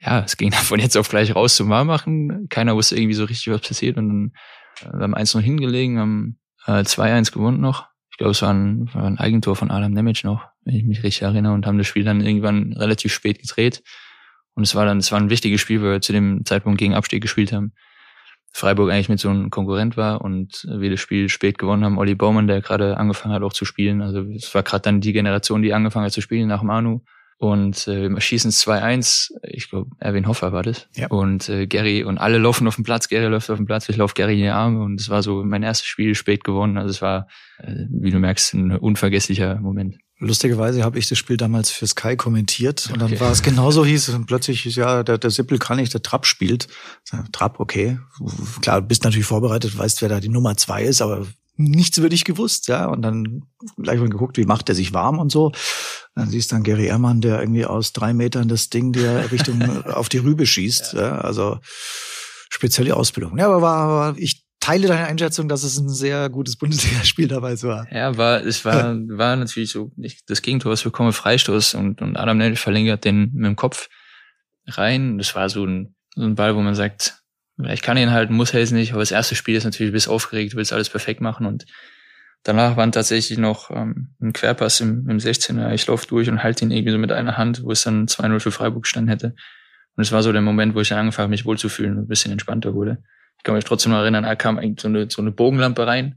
[0.00, 2.48] ja, es ging dann von jetzt auf gleich raus zum Warmmachen.
[2.48, 3.96] Keiner wusste irgendwie so richtig, was passiert.
[3.96, 4.32] Und dann
[4.82, 7.88] äh, wir haben eins noch hingelegen, haben äh, 2-1 gewonnen noch.
[8.16, 11.02] Ich glaube, es war ein, war ein Eigentor von Adam Nemec noch, wenn ich mich
[11.02, 13.82] richtig erinnere, und haben das Spiel dann irgendwann relativ spät gedreht.
[14.54, 16.94] Und es war dann, es war ein wichtiges Spiel, weil wir zu dem Zeitpunkt gegen
[16.94, 17.74] Abstieg gespielt haben.
[18.54, 21.98] Freiburg eigentlich mit so einem Konkurrent war und wir das Spiel spät gewonnen haben.
[21.98, 24.00] Olli Baumann, der gerade angefangen hat auch zu spielen.
[24.00, 27.02] Also es war gerade dann die Generation, die angefangen hat zu spielen nach Manu.
[27.38, 29.32] Und äh, wir schießen 2-1.
[29.42, 30.88] Ich glaube, Erwin Hoffer war das.
[30.96, 31.08] Ja.
[31.08, 33.08] Und äh, Gary und alle laufen auf dem Platz.
[33.08, 33.88] Gary läuft auf dem Platz.
[33.90, 34.82] Ich laufe Gary in die Arme.
[34.82, 36.78] Und es war so mein erstes Spiel spät gewonnen.
[36.78, 39.98] Also es war, äh, wie du merkst, ein unvergesslicher Moment.
[40.18, 43.20] Lustigerweise habe ich das Spiel damals für Sky kommentiert und dann okay.
[43.20, 46.68] war es genauso hieß und plötzlich ja der, der Sippel kann nicht, der Trapp spielt.
[47.32, 47.98] Trapp, okay,
[48.62, 52.24] klar, bist natürlich vorbereitet, weißt, wer da die Nummer zwei ist, aber nichts über dich
[52.24, 52.86] gewusst, ja.
[52.86, 53.42] Und dann
[53.76, 55.52] gleich mal geguckt, wie macht er sich warm und so.
[56.16, 59.62] Dann siehst du dann Gary Ehrmann, der irgendwie aus drei Metern das Ding der Richtung
[59.84, 60.94] auf die Rübe schießt.
[60.94, 61.00] Ja.
[61.00, 61.58] ja also
[62.48, 63.38] spezielle Ausbildung.
[63.38, 67.86] Ja, aber war, ich teile deine Einschätzung, dass es ein sehr gutes Bundesligaspiel dabei war.
[67.92, 72.00] Ja, war, es war, war natürlich so nicht das Gegentor, was wir bekommen, Freistoß und,
[72.00, 73.88] und Adam Nell verlängert den mit dem Kopf
[74.66, 75.18] rein.
[75.18, 77.22] Das war so ein, so ein Ball, wo man sagt,
[77.58, 79.94] ich kann ihn halten, muss er jetzt nicht, aber das erste Spiel ist natürlich, du
[79.94, 81.66] bist aufgeregt, du willst alles perfekt machen und
[82.46, 85.72] danach war tatsächlich noch ähm, ein Querpass im, im 16er.
[85.72, 88.40] Ich laufe durch und halte ihn irgendwie so mit einer Hand, wo es dann 2-0
[88.40, 89.34] für Freiburg gestanden hätte.
[89.96, 92.08] Und es war so der Moment, wo ich dann angefangen habe, mich wohlzufühlen und ein
[92.08, 92.98] bisschen entspannter wurde
[93.46, 96.16] kann mich trotzdem noch erinnern, da kam eigentlich so eine, so eine Bogenlampe rein.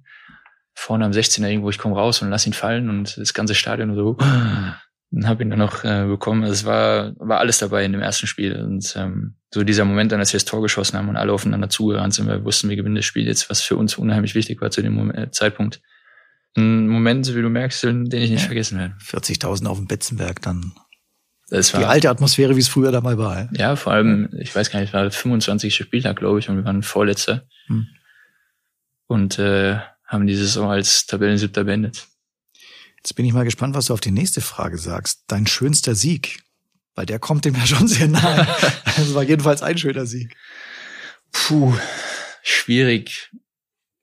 [0.74, 3.96] Vorne am 16er irgendwo, ich komme raus und lass ihn fallen und das ganze Stadion
[3.96, 4.18] so,
[5.12, 6.42] dann habe ihn dann noch äh, bekommen.
[6.42, 8.56] Also es war, war alles dabei in dem ersten Spiel.
[8.56, 11.70] Und ähm, so dieser Moment dann, als wir das Tor geschossen haben und alle aufeinander
[11.70, 14.72] zugerannt sind, wir wussten, wir gewinnen das Spiel jetzt, was für uns unheimlich wichtig war
[14.72, 15.82] zu dem Moment, äh, Zeitpunkt.
[16.58, 18.96] Ein Moment, wie du merkst, den ich nicht ja, vergessen werde.
[19.02, 20.74] 40.000 auf dem Betzenberg dann
[21.50, 23.50] das war, die alte Atmosphäre, wie es früher da mal war.
[23.54, 25.74] Ja, ja vor allem, ich weiß gar nicht, es war der 25.
[25.74, 27.48] Spieltag, glaube ich, und wir waren Vorletzter.
[27.68, 27.88] Hm.
[29.08, 32.08] Und äh, haben die Saison als Tabellensiebter beendet.
[32.98, 35.24] Jetzt bin ich mal gespannt, was du auf die nächste Frage sagst.
[35.28, 36.42] Dein schönster Sieg?
[36.96, 38.48] Weil der kommt dem ja schon sehr nahe.
[38.86, 40.36] das war jedenfalls ein schöner Sieg.
[41.32, 41.74] Puh,
[42.44, 43.32] schwierig.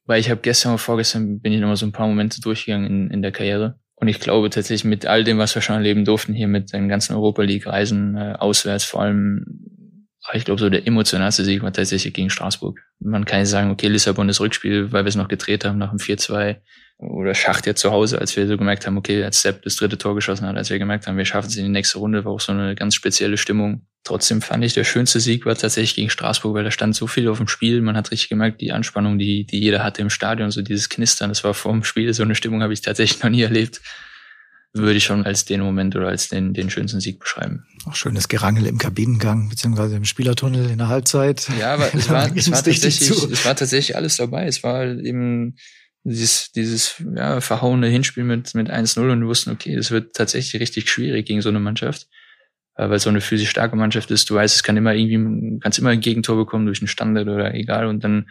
[0.06, 2.86] Weil ich habe gestern oder vorgestern bin ich noch mal so ein paar Momente durchgegangen
[2.86, 3.78] in, in der Karriere.
[3.96, 6.88] Und ich glaube tatsächlich mit all dem, was wir schon erleben durften, hier mit den
[6.88, 9.75] ganzen Europa League Reisen, äh, auswärts vor allem,
[10.34, 12.80] ich glaube so der emotionalste Sieg war tatsächlich gegen Straßburg.
[13.00, 15.90] Man kann nicht sagen, okay, Lissabon ist Rückspiel, weil wir es noch gedreht haben nach
[15.90, 16.56] dem 4-2
[16.98, 19.98] oder Schacht jetzt zu Hause, als wir so gemerkt haben, okay, als Sepp das dritte
[19.98, 22.32] Tor geschossen hat, als wir gemerkt haben, wir schaffen es in die nächste Runde, war
[22.32, 23.86] auch so eine ganz spezielle Stimmung.
[24.02, 27.28] Trotzdem fand ich, der schönste Sieg war tatsächlich gegen Straßburg, weil da stand so viel
[27.28, 27.82] auf dem Spiel.
[27.82, 31.28] Man hat richtig gemerkt, die Anspannung, die, die jeder hatte im Stadion, so dieses Knistern,
[31.28, 33.82] das war vor dem Spiel, so eine Stimmung habe ich tatsächlich noch nie erlebt.
[34.76, 37.64] Würde ich schon als den Moment oder als den, den schönsten Sieg beschreiben.
[37.86, 41.48] Auch schönes Gerangel im Kabinengang, beziehungsweise im Spielertunnel in der Halbzeit.
[41.58, 44.46] Ja, aber es war, es war tatsächlich, es war tatsächlich alles dabei.
[44.46, 45.56] Es war eben
[46.04, 50.60] dieses, dieses ja, verhauene Hinspiel mit, mit 1-0 und wir wussten, okay, es wird tatsächlich
[50.60, 52.06] richtig schwierig gegen so eine Mannschaft
[52.76, 54.28] weil so eine physisch starke Mannschaft ist.
[54.28, 57.54] Du weißt, es kann immer irgendwie, kannst immer ein Gegentor bekommen durch einen Standard oder
[57.54, 58.28] egal und dann,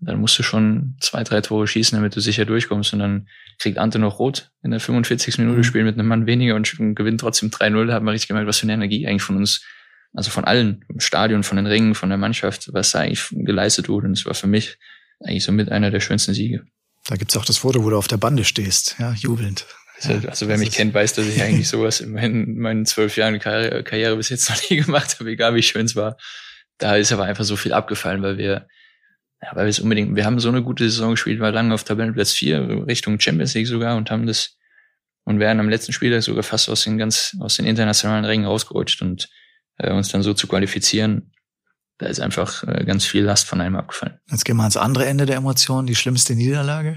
[0.00, 3.78] dann musst du schon zwei, drei Tore schießen, damit du sicher durchkommst und dann kriegt
[3.78, 5.38] Ante noch rot in der 45.
[5.38, 5.64] Minute, mhm.
[5.64, 7.86] spielen mit einem Mann weniger und gewinnt trotzdem 3-0.
[7.86, 9.64] Da hat man richtig gemerkt, was für eine Energie eigentlich von uns,
[10.14, 13.88] also von allen, im Stadion, von den Ringen, von der Mannschaft, was da eigentlich geleistet
[13.88, 14.06] wurde.
[14.06, 14.78] Und es war für mich
[15.20, 16.64] eigentlich so mit einer der schönsten Siege.
[17.06, 19.66] Da gibt's auch das Foto, wo du auf der Bande stehst, ja, jubelnd.
[20.02, 23.38] Also, also wer mich kennt, weiß, dass ich eigentlich sowas in meinen, meinen zwölf Jahren
[23.40, 26.16] Karriere, Karriere bis jetzt noch nie gemacht habe, egal wie schön es war.
[26.78, 28.68] Da ist aber einfach so viel abgefallen, weil wir,
[29.42, 31.84] ja, weil wir es unbedingt, wir haben so eine gute Saison gespielt, war lange auf
[31.84, 34.56] Tabellenplatz 4, Richtung Champions League sogar und haben das
[35.24, 39.02] und wären am letzten Spieltag sogar fast aus den ganz, aus den internationalen Rängen rausgerutscht
[39.02, 39.28] und
[39.76, 41.32] äh, uns dann so zu qualifizieren,
[41.98, 44.18] da ist einfach äh, ganz viel Last von einem abgefallen.
[44.30, 46.96] Jetzt gehen wir ans andere Ende der Emotionen, die schlimmste Niederlage.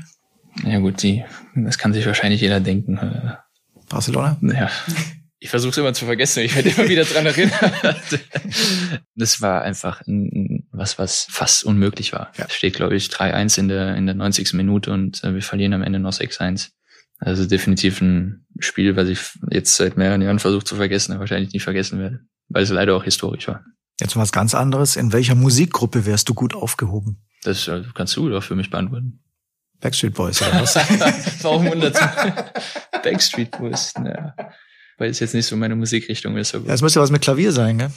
[0.63, 1.23] Ja gut, die,
[1.56, 2.97] das kann sich wahrscheinlich jeder denken.
[2.97, 3.36] Äh.
[3.89, 4.38] Barcelona?
[4.41, 4.69] Ja.
[5.43, 8.19] Ich versuche es immer zu vergessen, ich werde immer wieder dran erinnert.
[9.15, 12.32] das war einfach ein, was, was fast unmöglich war.
[12.38, 12.47] Ja.
[12.47, 14.54] Steht, glaube ich, 3-1 in der, in der 90.
[14.54, 16.69] Minute und äh, wir verlieren am Ende noch 6-1.
[17.17, 21.54] Also definitiv ein Spiel, was ich jetzt seit mehreren Jahren versuche zu vergessen, aber wahrscheinlich
[21.54, 22.19] nie vergessen werde.
[22.49, 23.65] weil es leider auch historisch war.
[23.99, 24.95] Jetzt was ganz anderes.
[24.95, 27.17] In welcher Musikgruppe wärst du gut aufgehoben?
[27.41, 29.23] Das äh, kannst du doch für mich beantworten.
[29.80, 30.75] Backstreet Boys oder was?
[31.41, 31.95] Warum wundert
[33.04, 33.95] Backstreet Boys?
[33.95, 34.36] Naja,
[34.97, 36.56] weil es jetzt nicht so meine Musikrichtung ist.
[36.56, 37.91] Aber Ja, es müsste was mit Klavier sein, gell?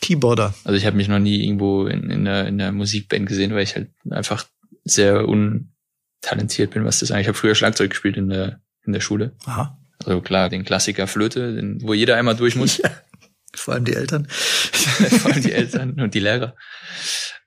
[0.00, 0.54] Keyboarder.
[0.64, 3.62] Also ich habe mich noch nie irgendwo in, in, der, in der Musikband gesehen, weil
[3.62, 4.46] ich halt einfach
[4.84, 7.22] sehr untalentiert bin, was das eigentlich.
[7.22, 9.34] Ich habe früher Schlagzeug gespielt in der, in der Schule.
[9.46, 9.78] Aha.
[10.04, 12.80] Also klar, den Klassiker Flöte, den, wo jeder einmal durch muss.
[13.54, 14.26] Vor allem die Eltern.
[14.30, 16.54] Vor allem die Eltern und die Lehrer.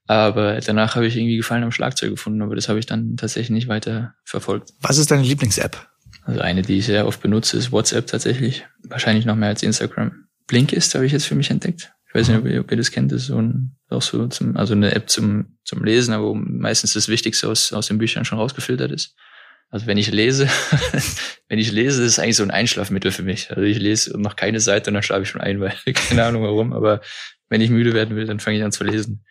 [0.07, 3.51] Aber danach habe ich irgendwie Gefallen am Schlagzeug gefunden, aber das habe ich dann tatsächlich
[3.51, 4.71] nicht weiter verfolgt.
[4.81, 5.87] Was ist deine Lieblings-App?
[6.29, 8.63] Also eine, die ich sehr oft benutze, ist WhatsApp tatsächlich.
[8.83, 10.27] Wahrscheinlich noch mehr als Instagram.
[10.45, 11.91] Blinkist habe ich jetzt für mich entdeckt.
[12.07, 13.11] Ich weiß nicht, ob ihr, ob ihr das kennt.
[13.11, 16.35] Das ist so ein, auch so zum, also eine App zum, zum Lesen, aber wo
[16.35, 19.15] meistens das Wichtigste aus, aus den Büchern schon rausgefiltert ist.
[19.71, 20.47] Also wenn ich lese,
[21.49, 23.49] wenn ich lese, ist es eigentlich so ein Einschlafmittel für mich.
[23.49, 26.43] Also ich lese noch keine Seite und dann schlafe ich schon ein, weil keine Ahnung
[26.43, 26.73] warum.
[26.73, 27.01] Aber
[27.49, 29.25] wenn ich müde werden will, dann fange ich an zu lesen.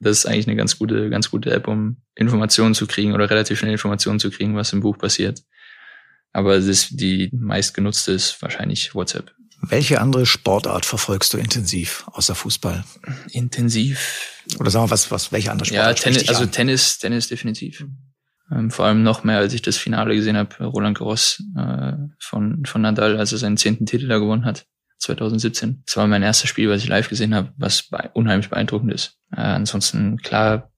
[0.00, 3.60] Das ist eigentlich eine ganz gute, ganz gute App, um Informationen zu kriegen oder relativ
[3.60, 5.42] schnell Informationen zu kriegen, was im Buch passiert.
[6.32, 9.32] Aber das ist die meistgenutzte ist wahrscheinlich WhatsApp.
[9.62, 12.82] Welche andere Sportart verfolgst du intensiv außer Fußball?
[13.32, 14.42] Intensiv.
[14.58, 15.98] Oder sagen wir was, was welche andere Ja, Sportart?
[15.98, 16.52] spricht Tennis, also an?
[16.52, 17.84] Tennis, Tennis definitiv.
[18.50, 22.64] Ähm, vor allem noch mehr, als ich das Finale gesehen habe, Roland Garros äh, von,
[22.64, 24.66] von Nadal, als er seinen zehnten Titel da gewonnen hat,
[24.98, 25.82] 2017.
[25.86, 29.18] Das war mein erstes Spiel, was ich live gesehen habe, was unheimlich beeindruckend ist.
[29.32, 30.70] Äh, ansonsten, klar,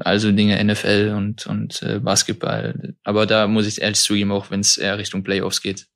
[0.00, 2.94] also Dinge NFL und, und äh, Basketball.
[3.04, 5.86] Aber da muss ich ehrlich zugeben, auch wenn es eher Richtung Playoffs geht.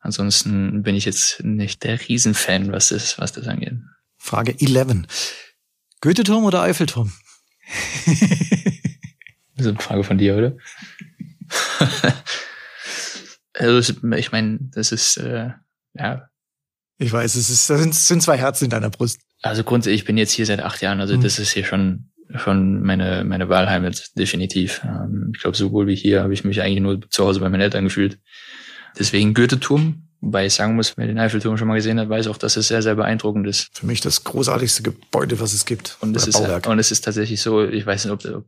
[0.00, 3.74] Ansonsten bin ich jetzt nicht der Riesenfan, was das, was das angeht.
[4.18, 5.02] Frage 11.
[6.00, 7.12] Goethe-Turm oder Eiffelturm?
[9.54, 10.56] Das ist eine Frage von dir, oder?
[13.54, 15.50] also ich meine, das ist äh,
[15.94, 16.28] ja,
[16.98, 19.20] Ich weiß, es ist, das sind, sind zwei Herzen in deiner Brust.
[19.42, 21.20] also grundsätzlich, ich bin jetzt hier seit acht Jahren, also Mhm.
[21.20, 24.82] das ist hier schon schon meine meine Wahlheimat definitiv.
[24.84, 27.60] Ähm, ich glaube, sowohl wie hier habe ich mich eigentlich nur zu Hause bei meinen
[27.60, 28.18] Eltern gefühlt.
[28.98, 32.36] Deswegen Goethe-Turm, wobei ich sagen muss, wer den Eiffelturm schon mal gesehen hat, weiß auch,
[32.36, 33.68] dass es sehr sehr beeindruckend ist.
[33.72, 35.96] Für mich das großartigste Gebäude, was es gibt.
[36.00, 36.66] Und es ist Bauwerk.
[36.66, 38.46] und es ist tatsächlich so, ich weiß nicht, ob, ob,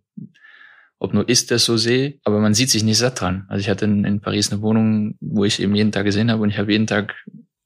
[0.98, 3.44] ob nur ist das so sehe, aber man sieht sich nicht satt dran.
[3.48, 6.42] Also ich hatte in, in Paris eine Wohnung, wo ich eben jeden Tag gesehen habe
[6.42, 7.14] und ich habe jeden Tag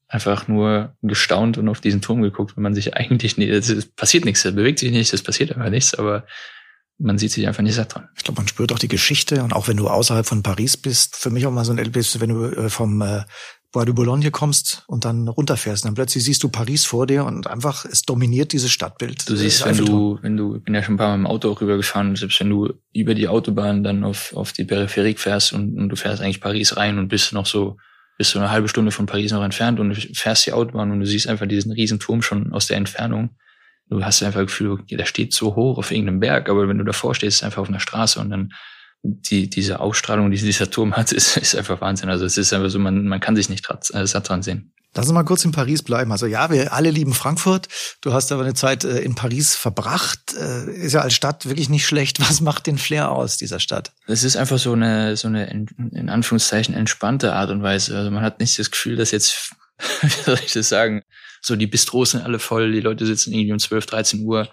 [0.08, 4.24] einfach nur gestaunt und auf diesen Turm geguckt, wenn man sich eigentlich nicht, es passiert
[4.24, 6.24] nichts, es bewegt sich nichts, es passiert einfach nichts, aber
[6.98, 8.08] man sieht sich einfach nicht satt dran.
[8.16, 11.16] Ich glaube, man spürt auch die Geschichte und auch wenn du außerhalb von Paris bist,
[11.16, 13.22] für mich auch mal so ein Erlebnis, wenn du äh, vom äh,
[13.70, 17.46] Bois de Boulogne kommst und dann runterfährst, dann plötzlich siehst du Paris vor dir und
[17.46, 19.28] einfach, es dominiert dieses Stadtbild.
[19.28, 21.52] Du siehst, wenn du, wenn du, ich bin ja schon ein paar Mal im Auto
[21.52, 25.78] auch rübergefahren, selbst wenn du über die Autobahn dann auf, auf die Peripherik fährst und,
[25.78, 27.76] und du fährst eigentlich Paris rein und bist noch so,
[28.18, 31.00] bist so eine halbe Stunde von Paris noch entfernt und du fährst die Autobahn und
[31.00, 33.30] du siehst einfach diesen riesen Turm schon aus der Entfernung.
[33.88, 36.78] Du hast einfach das Gefühl, okay, der steht so hoch auf irgendeinem Berg, aber wenn
[36.78, 38.52] du davor stehst, ist es einfach auf einer Straße und dann
[39.02, 42.10] die, diese Ausstrahlung, die dieser Turm hat, ist, ist einfach Wahnsinn.
[42.10, 44.72] Also es ist einfach so, man, man kann sich nicht äh, satt dran sehen.
[44.94, 46.10] Lass uns mal kurz in Paris bleiben.
[46.12, 47.68] Also ja, wir alle lieben Frankfurt.
[48.00, 50.34] Du hast aber eine Zeit äh, in Paris verbracht.
[50.34, 52.20] Äh, Ist ja als Stadt wirklich nicht schlecht.
[52.28, 53.92] Was macht den Flair aus dieser Stadt?
[54.06, 57.96] Es ist einfach so eine, so eine in, in Anführungszeichen entspannte Art und Weise.
[57.96, 59.52] Also man hat nicht das Gefühl, dass jetzt,
[60.00, 61.02] wie soll ich das sagen,
[61.40, 64.48] so die Bistros sind alle voll, die Leute sitzen irgendwie um 12, 13 Uhr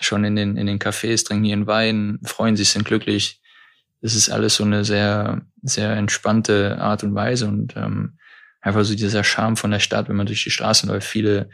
[0.00, 3.40] schon in den, in den Cafés, trinken ihren Wein, freuen sich, sind glücklich.
[4.00, 8.16] Das ist alles so eine sehr, sehr entspannte Art und Weise und ähm,
[8.60, 11.50] einfach so dieser Charme von der Stadt, wenn man durch die Straßen läuft, viele,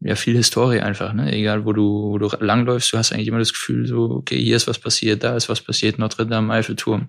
[0.00, 1.32] ja, viel Historie einfach, ne?
[1.32, 4.56] Egal wo du, wo du langläufst, du hast eigentlich immer das Gefühl, so, okay, hier
[4.56, 7.08] ist was passiert, da ist was passiert, Notre Dame, Eiffelturm,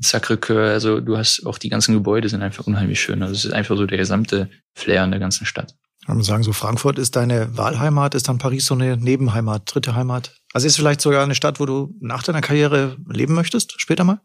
[0.00, 3.22] Sacré-Cœur, also du hast auch die ganzen Gebäude sind einfach unheimlich schön.
[3.22, 5.74] Also es ist einfach so der gesamte Flair in der ganzen Stadt.
[6.06, 9.94] Kann man sagen, so Frankfurt ist deine Wahlheimat, ist dann Paris so eine Nebenheimat, dritte
[9.94, 10.34] Heimat?
[10.52, 14.20] Also ist vielleicht sogar eine Stadt, wo du nach deiner Karriere leben möchtest, später mal?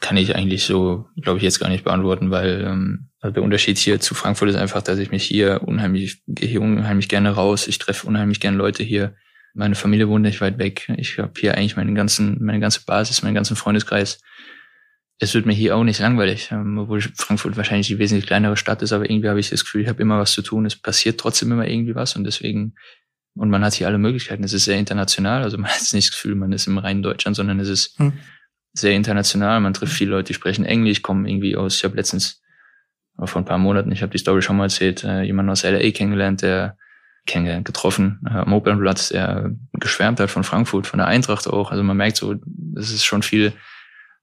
[0.00, 3.78] Kann ich eigentlich so, glaube ich, jetzt gar nicht beantworten, weil ähm, also der Unterschied
[3.78, 7.66] hier zu Frankfurt ist einfach, dass ich mich hier unheimlich, gehe hier unheimlich gerne raus,
[7.66, 9.16] ich treffe unheimlich gerne Leute hier.
[9.54, 10.92] Meine Familie wohnt nicht weit weg.
[10.98, 14.20] Ich habe hier eigentlich meinen ganzen, meine ganze Basis, meinen ganzen Freundeskreis.
[15.18, 18.82] Es wird mir hier auch nicht langweilig, ähm, obwohl Frankfurt wahrscheinlich die wesentlich kleinere Stadt
[18.82, 20.66] ist, aber irgendwie habe ich das Gefühl, ich habe immer was zu tun.
[20.66, 22.74] Es passiert trotzdem immer irgendwie was und deswegen
[23.34, 24.44] und man hat hier alle Möglichkeiten.
[24.44, 27.36] Es ist sehr international, also man hat nicht das Gefühl, man ist im reinen Deutschland,
[27.36, 28.12] sondern es ist Hm.
[28.78, 29.60] Sehr international.
[29.60, 31.76] Man trifft viele Leute, die sprechen Englisch, kommen irgendwie aus.
[31.76, 32.42] Ich habe letztens
[33.18, 35.62] äh, vor ein paar Monaten, ich habe die Story schon mal erzählt, äh, jemanden aus
[35.62, 36.76] LA kennengelernt, der
[37.26, 41.70] kennengelernt, getroffen äh, am Opernplatz, der geschwärmt hat von Frankfurt, von der Eintracht auch.
[41.70, 42.36] Also man merkt so,
[42.76, 43.52] es ist schon viel,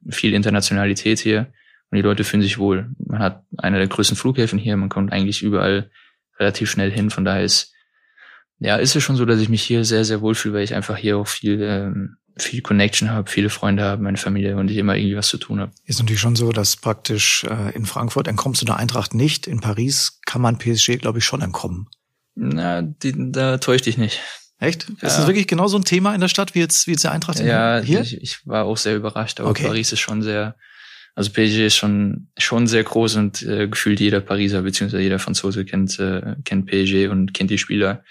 [0.10, 1.48] viel Internationalität hier
[1.90, 2.90] und die Leute fühlen sich wohl.
[2.98, 5.90] Man hat einer der größten Flughäfen hier, man kommt eigentlich überall
[6.40, 7.10] relativ schnell hin.
[7.10, 7.74] Von daher ist
[8.60, 10.74] Ja, ist es schon so, dass ich mich hier sehr, sehr wohl fühle, weil ich
[10.74, 14.78] einfach hier auch viel, ähm, viel Connection habe, viele Freunde habe, meine Familie und ich
[14.78, 15.72] immer irgendwie was zu tun habe.
[15.86, 19.46] Ist natürlich schon so, dass praktisch äh, in Frankfurt entkommst du der Eintracht nicht.
[19.48, 21.88] In Paris kann man PSG, glaube ich, schon entkommen.
[22.36, 24.20] Na, die, da täusche ich nicht.
[24.60, 24.88] Echt?
[25.02, 25.08] Ja.
[25.08, 27.12] Ist das wirklich genau so ein Thema in der Stadt wie jetzt, wie jetzt der
[27.12, 28.02] Eintracht in- Ja, hier?
[28.02, 29.66] Ich, ich war auch sehr überrascht, aber Okay.
[29.68, 30.56] Paris ist schon sehr,
[31.16, 35.66] also PSG ist schon, schon sehr groß und äh, gefühlt jeder Pariser beziehungsweise jeder Franzose
[35.66, 38.04] kennt, äh, kennt PSG und kennt die Spieler.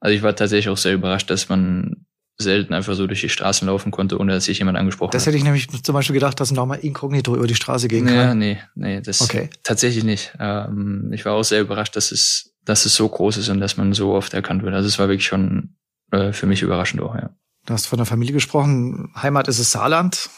[0.00, 2.05] Also ich war tatsächlich auch sehr überrascht, dass man
[2.38, 5.28] selten einfach so durch die Straßen laufen konnte, ohne dass sich jemand angesprochen Das hat.
[5.28, 8.06] hätte ich nämlich zum Beispiel gedacht, dass man auch mal inkognito über die Straße gehen
[8.08, 8.38] Ja, kann.
[8.38, 9.48] nee, nee, das Okay.
[9.62, 10.34] tatsächlich nicht.
[10.38, 13.76] Ähm, ich war auch sehr überrascht, dass es, dass es so groß ist und dass
[13.78, 14.74] man so oft erkannt wird.
[14.74, 15.76] Also es war wirklich schon
[16.12, 17.30] äh, für mich überraschend auch, ja.
[17.64, 19.12] Du hast von der Familie gesprochen.
[19.20, 20.28] Heimat ist es Saarland,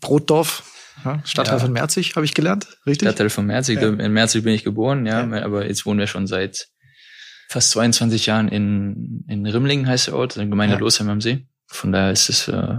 [0.00, 0.64] Brotdorf,
[1.04, 1.60] ja, Stadtteil Ja.
[1.60, 3.06] von Merzig, habe ich gelernt, richtig?
[3.08, 3.80] Stadtteil von Merzig.
[3.80, 3.88] Ja.
[3.88, 5.20] In Merzig bin ich geboren, Ja.
[5.42, 6.68] aber jetzt wohnen wir schon seit
[7.48, 10.80] fast 22 Jahren in, in Rimlingen, heißt der Ort, in der Gemeinde Ja.
[10.80, 11.46] Losheim am See.
[11.70, 12.76] Von daher ist es, äh,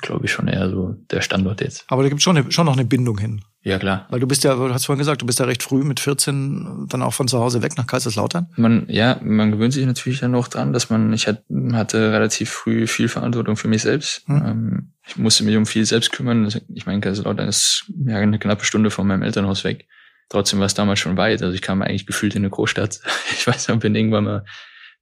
[0.00, 1.84] glaube ich, schon eher so der Standort jetzt.
[1.88, 3.42] Aber da gibt schon, eine, schon noch eine Bindung hin.
[3.62, 4.06] Ja, klar.
[4.10, 6.86] Weil du bist ja, du hast vorhin gesagt, du bist ja recht früh mit 14
[6.88, 8.46] dann auch von zu Hause weg nach Kaiserslautern.
[8.56, 12.50] Man, ja, man gewöhnt sich natürlich dann auch dran, dass man, ich hat, hatte relativ
[12.50, 14.22] früh viel Verantwortung für mich selbst.
[14.26, 14.42] Hm.
[14.46, 16.48] Ähm, ich musste mich um viel selbst kümmern.
[16.72, 19.88] Ich meine, Kaiserslautern ist ja eine knappe Stunde von meinem Elternhaus weg.
[20.28, 21.42] Trotzdem war es damals schon weit.
[21.42, 23.00] Also ich kam eigentlich gefühlt in eine Großstadt.
[23.32, 24.44] Ich weiß noch, bin irgendwann mal,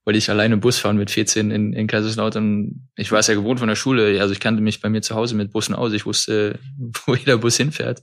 [0.04, 2.88] wollte ich alleine Bus fahren mit 14 in, in Kaiserslautern.
[2.96, 4.20] Ich war es ja gewohnt von der Schule.
[4.20, 5.92] Also ich kannte mich bei mir zu Hause mit Bussen aus.
[5.92, 6.58] Ich wusste,
[7.06, 8.02] wo jeder Bus hinfährt.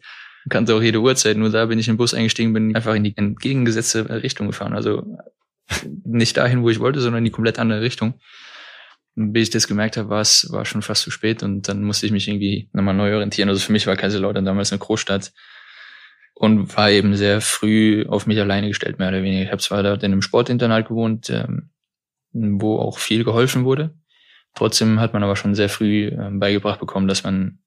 [0.50, 1.38] Kannte auch jede Uhrzeit.
[1.38, 4.74] Nur da bin ich in den Bus eingestiegen, bin einfach in die entgegengesetzte Richtung gefahren.
[4.74, 5.18] Also
[6.04, 8.16] nicht dahin, wo ich wollte, sondern in die komplett andere Richtung.
[9.16, 11.84] Und bis ich das gemerkt habe, war es war schon fast zu spät und dann
[11.84, 13.48] musste ich mich irgendwie nochmal neu orientieren.
[13.48, 15.32] Also für mich war Kaiserslautern damals eine Großstadt
[16.36, 19.44] und war eben sehr früh auf mich alleine gestellt, mehr oder weniger.
[19.44, 21.70] Ich habe zwar dort in einem Sportinternat gewohnt, ähm,
[22.32, 23.94] wo auch viel geholfen wurde.
[24.56, 27.60] Trotzdem hat man aber schon sehr früh ähm, beigebracht bekommen, dass man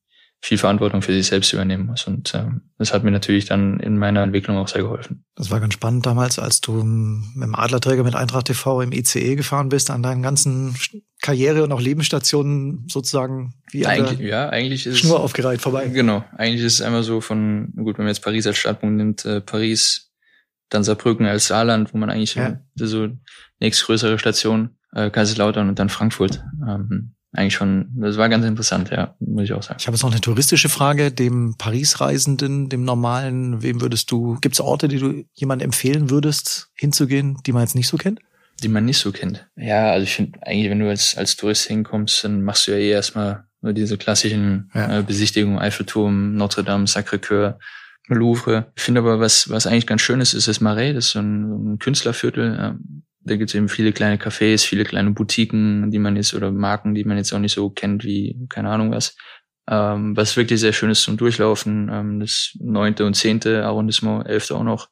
[0.47, 2.07] viel Verantwortung für sich selbst übernehmen muss.
[2.07, 5.25] Und ähm, das hat mir natürlich dann in meiner Entwicklung auch sehr geholfen.
[5.35, 9.35] Das war ganz spannend damals, als du mit dem Adlerträger mit Eintracht TV im ICE
[9.35, 10.77] gefahren bist, an deinen ganzen
[11.21, 15.89] Karriere- und auch Lebensstationen sozusagen wie Eigentlich, ja, eigentlich ist Schnur aufgereiht vorbei.
[15.89, 19.25] Genau, eigentlich ist es einmal so von, gut, wenn man jetzt Paris als Startpunkt nimmt,
[19.25, 20.13] äh, Paris,
[20.69, 22.61] dann Saarbrücken als Saarland, wo man eigentlich Ja.
[22.77, 23.09] so, so
[23.59, 26.45] nächstgrößere Station, äh, Kaiserslautern und dann Frankfurt.
[26.69, 29.77] Ähm, eigentlich schon, das war ganz interessant, ja, muss ich auch sagen.
[29.81, 31.13] Ich habe jetzt noch eine touristische Frage.
[31.13, 36.71] Dem Paris-Reisenden, dem normalen, wem würdest du, gibt es Orte, die du jemandem empfehlen würdest,
[36.75, 38.21] hinzugehen, die man jetzt nicht so kennt?
[38.63, 39.47] Die man nicht so kennt.
[39.57, 42.79] Ja, also ich finde eigentlich, wenn du als, als Tourist hinkommst, dann machst du ja
[42.79, 44.99] eh erstmal nur diese klassischen Ja.
[44.99, 47.59] äh, Besichtigungen, Eiffelturm, Notre Dame, Sacré-Cœur,
[48.09, 48.73] Louvre.
[48.77, 51.19] Ich finde aber, was, was eigentlich ganz schön ist, ist das Marais, das ist so
[51.19, 52.57] ein, so ein Künstlerviertel.
[52.61, 56.53] Ähm, da gibt es eben viele kleine Cafés, viele kleine Boutiquen, die man jetzt, oder
[56.53, 59.17] Marken, die man jetzt auch nicht so kennt wie, keine Ahnung was.
[59.69, 61.91] Ähm, was wirklich sehr schön ist zum Durchlaufen.
[61.93, 64.91] Ähm, das neunte und zehnte Arrondissement, elfte auch noch,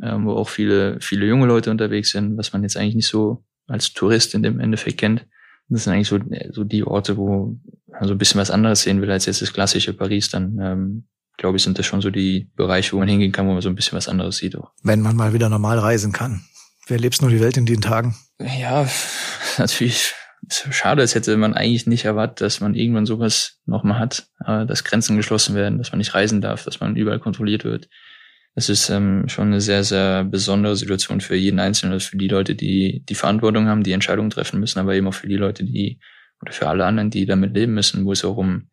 [0.00, 3.44] ähm, wo auch viele, viele junge Leute unterwegs sind, was man jetzt eigentlich nicht so
[3.66, 5.26] als Tourist in dem Endeffekt kennt.
[5.68, 7.58] Das sind eigentlich so, so die Orte, wo
[7.90, 10.30] man so ein bisschen was anderes sehen will als jetzt das klassische Paris.
[10.30, 11.04] Dann ähm,
[11.36, 13.68] glaube ich, sind das schon so die Bereiche, wo man hingehen kann, wo man so
[13.68, 14.70] ein bisschen was anderes sieht auch.
[14.84, 16.42] Wenn man mal wieder normal reisen kann.
[16.86, 18.14] Wer lebst nur die Welt in den Tagen?
[18.40, 18.88] Ja,
[19.58, 20.14] natürlich
[20.48, 24.84] schade, als hätte man eigentlich nicht erwartet, dass man irgendwann sowas nochmal hat, äh, dass
[24.84, 27.88] Grenzen geschlossen werden, dass man nicht reisen darf, dass man überall kontrolliert wird.
[28.54, 32.28] Das ist ähm, schon eine sehr, sehr besondere Situation für jeden Einzelnen, also für die
[32.28, 35.64] Leute, die die Verantwortung haben, die Entscheidungen treffen müssen, aber eben auch für die Leute,
[35.64, 35.98] die
[36.40, 38.68] oder für alle anderen, die damit leben müssen, wo es auch um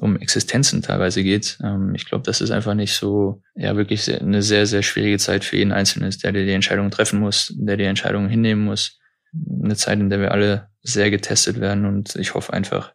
[0.00, 1.58] um Existenzen teilweise geht.
[1.62, 5.18] Ähm, ich glaube, das ist einfach nicht so, ja, wirklich sehr, eine sehr, sehr schwierige
[5.18, 8.98] Zeit für jeden Einzelnen der, die Entscheidungen treffen muss, der die Entscheidungen hinnehmen muss.
[9.32, 12.94] Eine Zeit, in der wir alle sehr getestet werden und ich hoffe einfach,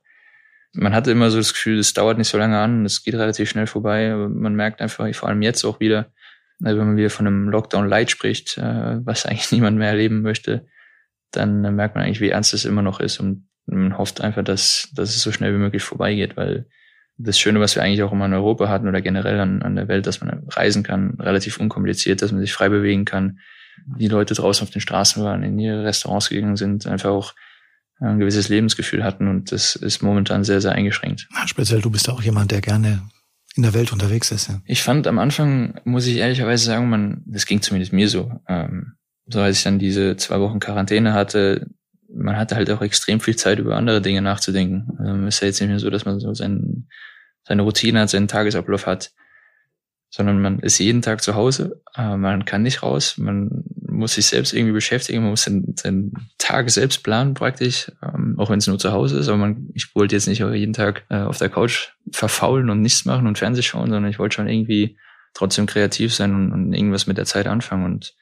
[0.71, 3.49] man hatte immer so das Gefühl, es dauert nicht so lange an, es geht relativ
[3.49, 6.11] schnell vorbei, aber man merkt einfach, vor allem jetzt auch wieder,
[6.63, 10.21] also wenn man wieder von einem Lockdown Light spricht, äh, was eigentlich niemand mehr erleben
[10.21, 10.65] möchte,
[11.31, 14.89] dann merkt man eigentlich, wie ernst es immer noch ist und man hofft einfach, dass,
[14.95, 16.67] dass es so schnell wie möglich vorbeigeht, weil
[17.23, 19.88] das Schöne, was wir eigentlich auch immer in Europa hatten oder generell an, an der
[19.88, 23.39] Welt, dass man reisen kann, relativ unkompliziert, dass man sich frei bewegen kann.
[23.97, 27.33] Die Leute draußen auf den Straßen waren, in ihre Restaurants gegangen sind, einfach auch
[27.99, 31.28] ein gewisses Lebensgefühl hatten und das ist momentan sehr, sehr eingeschränkt.
[31.45, 33.01] Speziell du bist ja auch jemand, der gerne
[33.55, 34.49] in der Welt unterwegs ist.
[34.49, 34.61] Ja.
[34.65, 38.93] Ich fand am Anfang, muss ich ehrlicherweise sagen, man, das ging zumindest mir so, ähm,
[39.28, 41.67] so als ich dann diese zwei Wochen Quarantäne hatte,
[42.13, 44.97] man hatte halt auch extrem viel Zeit, über andere Dinge nachzudenken.
[45.03, 46.88] Ähm, ist ja jetzt nicht mehr so, dass man so sein,
[47.43, 49.11] seine Routine hat, seinen Tagesablauf hat,
[50.09, 53.63] sondern man ist jeden Tag zu Hause, äh, man kann nicht raus, man
[53.93, 58.49] muss sich selbst irgendwie beschäftigen, man muss sein, sein Tag selbst planen praktisch, ähm, auch
[58.49, 59.27] wenn es nur zu Hause ist.
[59.27, 63.05] Aber man, ich wollte jetzt nicht jeden Tag äh, auf der Couch verfaulen und nichts
[63.05, 64.97] machen und Fernseh schauen, sondern ich wollte schon irgendwie
[65.33, 67.85] trotzdem kreativ sein und, und irgendwas mit der Zeit anfangen.
[67.85, 68.13] Und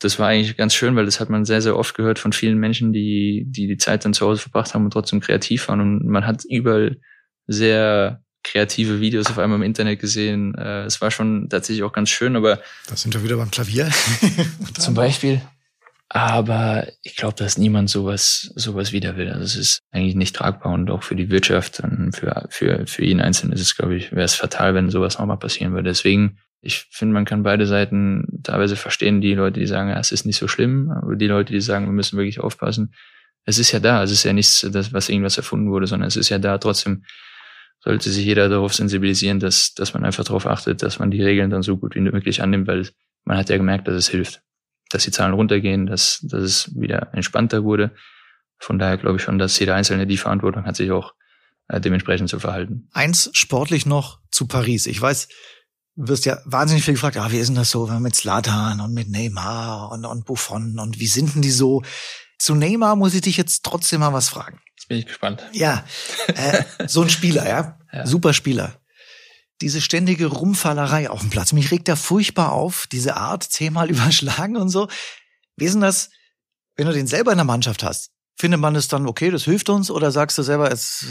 [0.00, 2.58] das war eigentlich ganz schön, weil das hat man sehr, sehr oft gehört von vielen
[2.58, 5.80] Menschen, die die, die Zeit dann zu Hause verbracht haben und trotzdem kreativ waren.
[5.80, 6.98] Und man hat überall
[7.46, 10.54] sehr kreative Videos auf einmal im Internet gesehen.
[10.54, 12.60] Äh, es war schon tatsächlich auch ganz schön, aber.
[12.88, 13.90] Da sind wir wieder beim Klavier.
[14.78, 15.40] zum Beispiel.
[16.10, 19.30] Aber ich glaube, dass niemand sowas, sowas wieder will.
[19.30, 23.04] Also es ist eigentlich nicht tragbar und auch für die Wirtschaft und für, für, für
[23.04, 25.90] jeden Einzelnen ist es, glaube ich, wäre es fatal, wenn sowas nochmal passieren würde.
[25.90, 29.20] Deswegen, ich finde, man kann beide Seiten teilweise verstehen.
[29.20, 31.84] Die Leute, die sagen, ja, es ist nicht so schlimm, aber die Leute, die sagen,
[31.84, 32.94] wir müssen wirklich aufpassen.
[33.44, 34.02] Es ist ja da.
[34.02, 36.56] Es ist ja nichts, das, was irgendwas erfunden wurde, sondern es ist ja da.
[36.56, 37.04] Trotzdem
[37.88, 41.50] sollte sich jeder darauf sensibilisieren, dass, dass man einfach darauf achtet, dass man die Regeln
[41.50, 42.88] dann so gut wie möglich annimmt, weil
[43.24, 44.42] man hat ja gemerkt, dass es hilft
[44.90, 47.94] dass die Zahlen runtergehen, dass, dass es wieder entspannter wurde.
[48.58, 51.14] Von daher glaube ich schon, dass jeder Einzelne die Verantwortung hat, sich auch
[51.68, 52.88] äh, dementsprechend zu verhalten.
[52.92, 54.86] Eins sportlich noch zu Paris.
[54.86, 55.28] Ich weiß,
[55.96, 58.94] du wirst ja wahnsinnig viel gefragt, ah, wie ist denn das so mit Slatan und
[58.94, 61.82] mit Neymar und, und Buffon und wie sind denn die so?
[62.38, 64.60] Zu Neymar muss ich dich jetzt trotzdem mal was fragen.
[64.76, 65.44] Jetzt bin ich gespannt.
[65.52, 65.84] Ja,
[66.28, 67.77] äh, so ein Spieler, ja?
[67.92, 68.06] Ja.
[68.06, 68.80] Super Spieler
[69.60, 71.52] diese ständige Rumfallerei auf dem Platz.
[71.52, 74.88] Mich regt da furchtbar auf, diese Art, zehnmal überschlagen und so.
[75.56, 76.10] Wie ist denn das,
[76.76, 78.10] wenn du den selber in der Mannschaft hast?
[78.36, 79.90] Findet man es dann, okay, das hilft uns?
[79.90, 81.06] Oder sagst du selber, jetzt,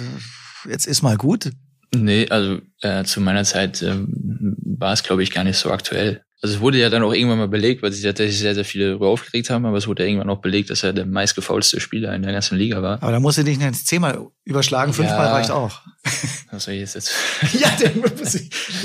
[0.65, 1.51] jetzt ist mal gut?
[1.93, 6.23] Nee, also äh, zu meiner Zeit äh, war es, glaube ich, gar nicht so aktuell.
[6.39, 8.89] Also es wurde ja dann auch irgendwann mal belegt, weil sich tatsächlich sehr, sehr viele
[8.89, 12.13] darüber aufgeregt haben, aber es wurde ja irgendwann auch belegt, dass er der meistgefaulste Spieler
[12.13, 13.01] in der ganzen Liga war.
[13.01, 15.81] Aber da musst du dich nicht zehnmal überschlagen, fünfmal ja, reicht auch.
[16.51, 16.93] Was soll ich jetzt?
[16.93, 17.11] jetzt?
[17.59, 17.71] ja,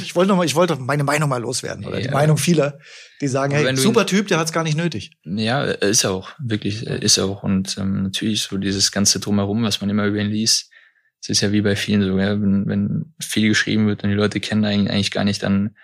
[0.02, 2.06] ich, wollte noch mal, ich wollte meine Meinung mal loswerden, oder ja.
[2.06, 2.78] die Meinung vieler,
[3.20, 5.12] die sagen, hey, super Typ, der hat es gar nicht nötig.
[5.24, 7.42] Ja, ist er auch, wirklich, ist er auch.
[7.42, 10.70] Und ähm, natürlich so dieses ganze Drumherum, was man immer über ihn liest,
[11.20, 14.16] es ist ja wie bei vielen so, ja, wenn, wenn viel geschrieben wird und die
[14.16, 15.76] Leute kennen eigentlich gar nicht, dann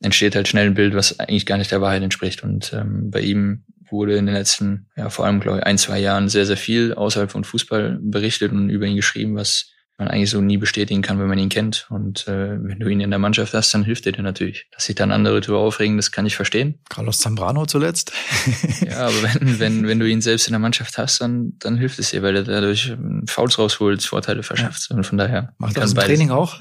[0.00, 2.42] entsteht halt schnell ein Bild, was eigentlich gar nicht der Wahrheit entspricht.
[2.42, 5.98] Und ähm, bei ihm wurde in den letzten, ja vor allem glaube ich, ein, zwei
[5.98, 9.70] Jahren sehr, sehr viel außerhalb von Fußball berichtet und über ihn geschrieben, was
[10.00, 11.86] man eigentlich so nie bestätigen kann, wenn man ihn kennt.
[11.90, 14.66] Und äh, wenn du ihn in der Mannschaft hast, dann hilft er dir natürlich.
[14.72, 16.80] Dass sich dann andere darüber aufregen, das kann ich verstehen.
[16.88, 18.12] Carlos Zambrano zuletzt.
[18.80, 21.98] ja, aber wenn, wenn, wenn du ihn selbst in der Mannschaft hast, dann, dann hilft
[21.98, 22.94] es dir, weil er dadurch
[23.26, 24.88] Fouls rausholt, Vorteile verschafft.
[24.90, 24.96] Ja.
[24.96, 25.52] Und von daher.
[25.58, 26.58] Macht das im Training auch?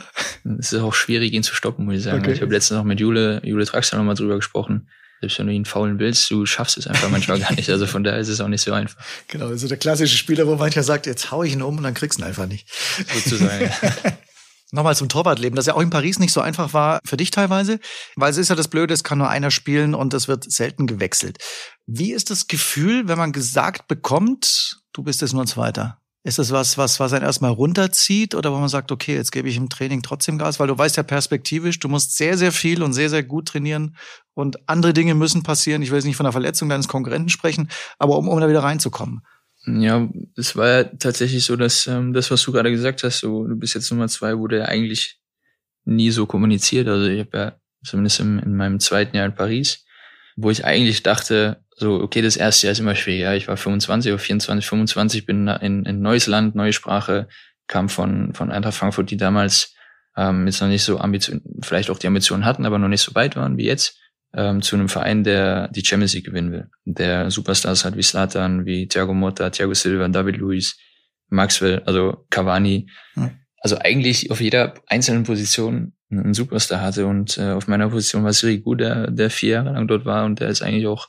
[0.60, 2.20] Es ist auch schwierig, ihn zu stoppen, muss ich sagen.
[2.20, 2.34] Okay.
[2.34, 4.88] Ich habe letztens noch mit Jule, Jule Traxler nochmal drüber gesprochen
[5.20, 7.70] selbst wenn du ihn faulen willst, du schaffst es einfach manchmal gar nicht.
[7.70, 9.02] Also von daher ist es auch nicht so einfach.
[9.28, 11.94] Genau, also der klassische Spieler, wo mancher sagt, jetzt hau ich ihn um und dann
[11.94, 12.68] kriegst du ihn einfach nicht.
[13.14, 13.72] Sozusagen.
[14.72, 17.80] Nochmal zum Torwartleben, das ja auch in Paris nicht so einfach war für dich teilweise,
[18.16, 20.86] weil es ist ja das Blöde, es kann nur einer spielen und es wird selten
[20.86, 21.38] gewechselt.
[21.88, 26.00] Wie ist das Gefühl, wenn man gesagt bekommt, du bist jetzt nur ein Zweiter?
[26.30, 29.50] Ist das was, was, was einen erstmal runterzieht oder wo man sagt, okay, jetzt gebe
[29.50, 32.84] ich im Training trotzdem Gas, weil du weißt ja perspektivisch, du musst sehr, sehr viel
[32.84, 33.96] und sehr, sehr gut trainieren
[34.36, 35.82] und andere Dinge müssen passieren.
[35.82, 37.68] Ich will jetzt nicht von der Verletzung deines Konkurrenten sprechen,
[37.98, 39.24] aber um, um da wieder reinzukommen.
[39.66, 40.08] Ja,
[40.38, 43.56] es war ja tatsächlich so, dass ähm, das, was du gerade gesagt hast, so du
[43.56, 45.20] bist jetzt Nummer zwei, wurde ja eigentlich
[45.86, 46.88] nie so kommuniziert.
[46.88, 49.84] Also ich habe ja zumindest im, in meinem zweiten Jahr in Paris,
[50.36, 53.22] wo ich eigentlich dachte, so, okay, das erste Jahr ist immer schwierig.
[53.22, 57.30] Ja, ich war 25 oder 24, 25, bin in, in neues Land, neue Sprache,
[57.68, 59.74] kam von, von Eintracht Frankfurt, die damals
[60.18, 63.16] ähm, jetzt noch nicht so Ambition, vielleicht auch die Ambitionen hatten, aber noch nicht so
[63.16, 63.98] weit waren wie jetzt,
[64.34, 66.70] ähm, zu einem Verein, der die Champions League gewinnen will.
[66.84, 70.78] Der Superstars hat wie Slatan, wie Thiago Motta, Thiago Silva, David Luiz,
[71.30, 72.90] Maxwell, also Cavani.
[73.14, 73.32] Hm.
[73.62, 78.34] Also eigentlich auf jeder einzelnen Position einen Superstar hatte und äh, auf meiner Position war
[78.34, 81.08] Sirigu, der, der vier Jahre lang dort war und der ist eigentlich auch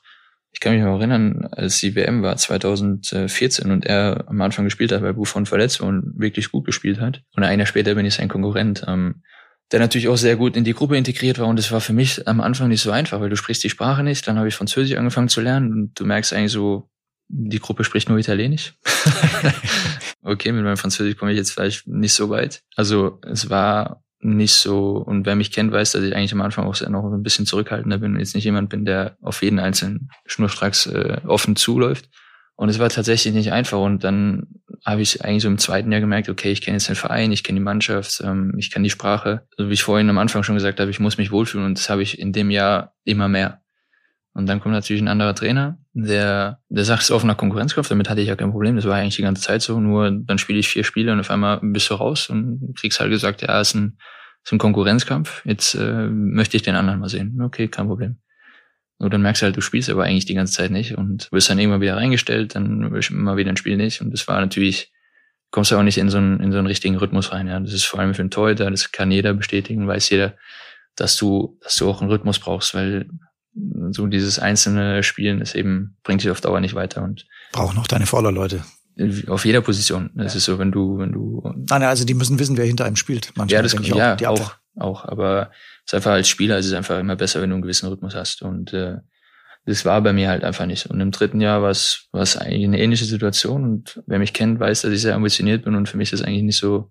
[0.53, 4.93] ich kann mich noch erinnern, als die WM war 2014 und er am Anfang gespielt
[4.93, 7.23] hat, weil Buffon verletzt war und wirklich gut gespielt hat.
[7.37, 9.23] Und ein Jahr später bin ich sein Konkurrent, ähm,
[9.71, 11.47] der natürlich auch sehr gut in die Gruppe integriert war.
[11.47, 14.03] Und es war für mich am Anfang nicht so einfach, weil du sprichst die Sprache
[14.03, 14.27] nicht.
[14.27, 16.91] Dann habe ich Französisch angefangen zu lernen und du merkst eigentlich so,
[17.29, 18.75] die Gruppe spricht nur Italienisch.
[20.23, 22.63] okay, mit meinem Französisch komme ich jetzt vielleicht nicht so weit.
[22.75, 26.67] Also es war nicht so, und wer mich kennt, weiß, dass ich eigentlich am Anfang
[26.67, 30.11] auch noch ein bisschen zurückhaltender bin und jetzt nicht jemand bin, der auf jeden einzelnen
[30.27, 32.09] schnurstracks äh, offen zuläuft.
[32.55, 33.81] Und es war tatsächlich nicht einfach.
[33.81, 34.47] Und dann
[34.85, 37.43] habe ich eigentlich so im zweiten Jahr gemerkt, okay, ich kenne jetzt den Verein, ich
[37.43, 39.47] kenne die Mannschaft, ähm, ich kann die Sprache.
[39.57, 41.89] Also wie ich vorhin am Anfang schon gesagt habe, ich muss mich wohlfühlen und das
[41.89, 43.63] habe ich in dem Jahr immer mehr.
[44.33, 48.09] Und dann kommt natürlich ein anderer Trainer, der, der sagt, es ist offener Konkurrenzkampf, damit
[48.09, 50.59] hatte ich ja kein Problem, das war eigentlich die ganze Zeit so, nur dann spiele
[50.61, 53.71] ich vier Spiele und auf einmal bist du raus und kriegst halt gesagt, ja, es
[53.71, 53.99] ist ein,
[54.45, 57.41] ist ein Konkurrenzkampf, jetzt äh, möchte ich den anderen mal sehen.
[57.43, 58.19] Okay, kein Problem.
[58.99, 61.49] Und dann merkst du halt, du spielst aber eigentlich die ganze Zeit nicht und wirst
[61.49, 64.03] dann irgendwann wieder reingestellt, dann immer wieder ein Spiel nicht.
[64.03, 64.93] Und das war natürlich,
[65.51, 67.49] kommst du auch nicht in so einen, in so einen richtigen Rhythmus rein.
[67.49, 67.59] Ja.
[67.61, 70.37] Das ist vor allem für einen Torhüter, das kann jeder bestätigen, weiß jeder,
[70.97, 73.09] dass du, dass du auch einen Rhythmus brauchst, weil
[73.91, 77.89] so dieses einzelne Spielen ist eben, bringt dich auf Dauer nicht weiter und Brauchen noch
[77.89, 78.65] deine Vorderleute.
[79.29, 80.11] auf jeder Position.
[80.15, 82.97] Das ist so, wenn du, wenn du Nein, also die müssen wissen, wer hinter einem
[82.97, 83.33] spielt.
[83.37, 84.57] Manchmal ja, das denke ich ja, die auch, Abwehr.
[84.77, 85.51] auch, aber
[85.85, 88.15] es ist einfach als Spieler es ist einfach immer besser, wenn du einen gewissen Rhythmus
[88.15, 88.97] hast und äh,
[89.67, 90.87] das war bei mir halt einfach nicht.
[90.87, 94.33] Und im dritten Jahr war es war es eigentlich eine ähnliche Situation und wer mich
[94.33, 96.91] kennt, weiß, dass ich sehr ambitioniert bin und für mich das eigentlich nicht so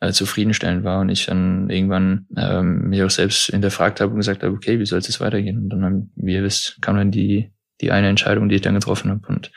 [0.00, 4.42] äh, zufriedenstellend war und ich dann irgendwann ähm, mich auch selbst hinterfragt habe und gesagt
[4.42, 5.58] habe, okay, wie soll es jetzt weitergehen?
[5.58, 9.10] Und dann, wie ihr wisst, kam dann die die eine Entscheidung, die ich dann getroffen
[9.10, 9.52] habe und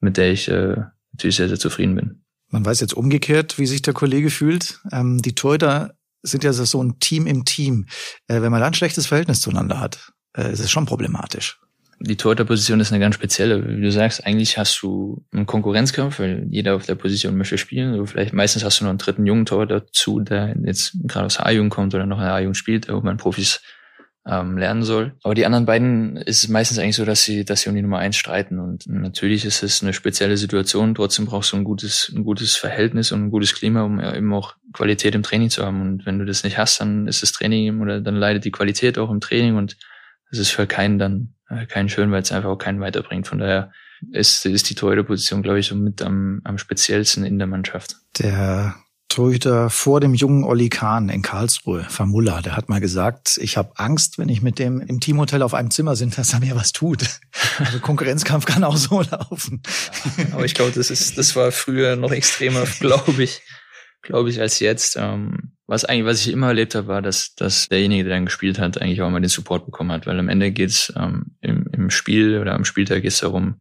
[0.00, 0.76] mit der ich äh,
[1.12, 2.24] natürlich sehr, sehr zufrieden bin.
[2.50, 4.80] Man weiß jetzt umgekehrt, wie sich der Kollege fühlt.
[4.92, 7.86] Ähm, die Torhüter sind ja so ein Team im Team.
[8.26, 11.60] Äh, wenn man da ein schlechtes Verhältnis zueinander hat, äh, ist es schon problematisch.
[12.00, 13.76] Die Torhüterposition ist eine ganz spezielle.
[13.76, 17.92] Wie du sagst, eigentlich hast du einen Konkurrenzkampf, weil jeder auf der Position möchte spielen.
[17.92, 21.36] Also vielleicht meistens hast du noch einen dritten jungen Torhüter dazu, der jetzt gerade aus
[21.36, 23.60] der A-Jugend kommt oder noch in der A-Jugend spielt, wo man Profis
[24.28, 25.14] ähm, lernen soll.
[25.22, 27.82] Aber die anderen beiden ist es meistens eigentlich so, dass sie, dass sie um die
[27.82, 28.60] Nummer eins streiten.
[28.60, 30.94] Und natürlich ist es eine spezielle Situation.
[30.94, 34.54] Trotzdem brauchst du ein gutes, ein gutes Verhältnis und ein gutes Klima, um eben auch
[34.72, 35.80] Qualität im Training zu haben.
[35.80, 38.98] Und wenn du das nicht hast, dann ist das Training oder dann leidet die Qualität
[38.98, 39.76] auch im Training und
[40.30, 41.34] es ist für keinen dann
[41.68, 43.26] keinen schön, weil es einfach auch keinen weiterbringt.
[43.26, 43.72] Von daher
[44.12, 47.96] ist, ist die Torhüterposition, glaube ich, so mit am, am speziellsten in der Mannschaft.
[48.18, 48.74] Der
[49.08, 53.72] Torhüter vor dem jungen Olli Kahn in Karlsruhe, Famulla, der hat mal gesagt, ich habe
[53.76, 56.72] Angst, wenn ich mit dem im Teamhotel auf einem Zimmer sind, dass er mir was
[56.72, 57.04] tut.
[57.58, 59.62] Also Konkurrenzkampf kann auch so laufen.
[60.32, 63.40] Aber ich glaube, das ist, das war früher noch extremer, glaube ich,
[64.08, 64.96] glaube ich, als jetzt.
[64.96, 68.58] Ähm, was eigentlich, was ich immer erlebt habe, war, dass, dass derjenige, der dann gespielt
[68.58, 71.90] hat, eigentlich auch mal den Support bekommen hat, weil am Ende geht's ähm, im, im
[71.90, 73.60] Spiel oder am Spieltag geht's darum,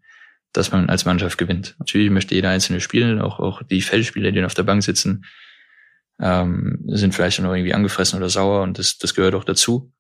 [0.53, 1.75] dass man als Mannschaft gewinnt.
[1.79, 5.25] Natürlich möchte jeder einzelne spielen, auch, auch die Feldspieler, die auf der Bank sitzen,
[6.21, 9.91] ähm, sind vielleicht noch irgendwie angefressen oder sauer und das, das gehört auch dazu.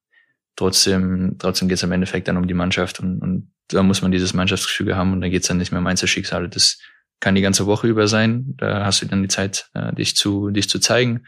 [0.55, 4.33] Trotzdem, trotzdem geht's am Endeffekt dann um die Mannschaft und, und da muss man dieses
[4.33, 6.47] Mannschaftsgefüge haben und da geht's dann nicht mehr um Einzelschicksale.
[6.47, 6.79] Das
[7.19, 8.53] kann die ganze Woche über sein.
[8.57, 11.25] Da hast du dann die Zeit, äh, dich zu, dich zu zeigen.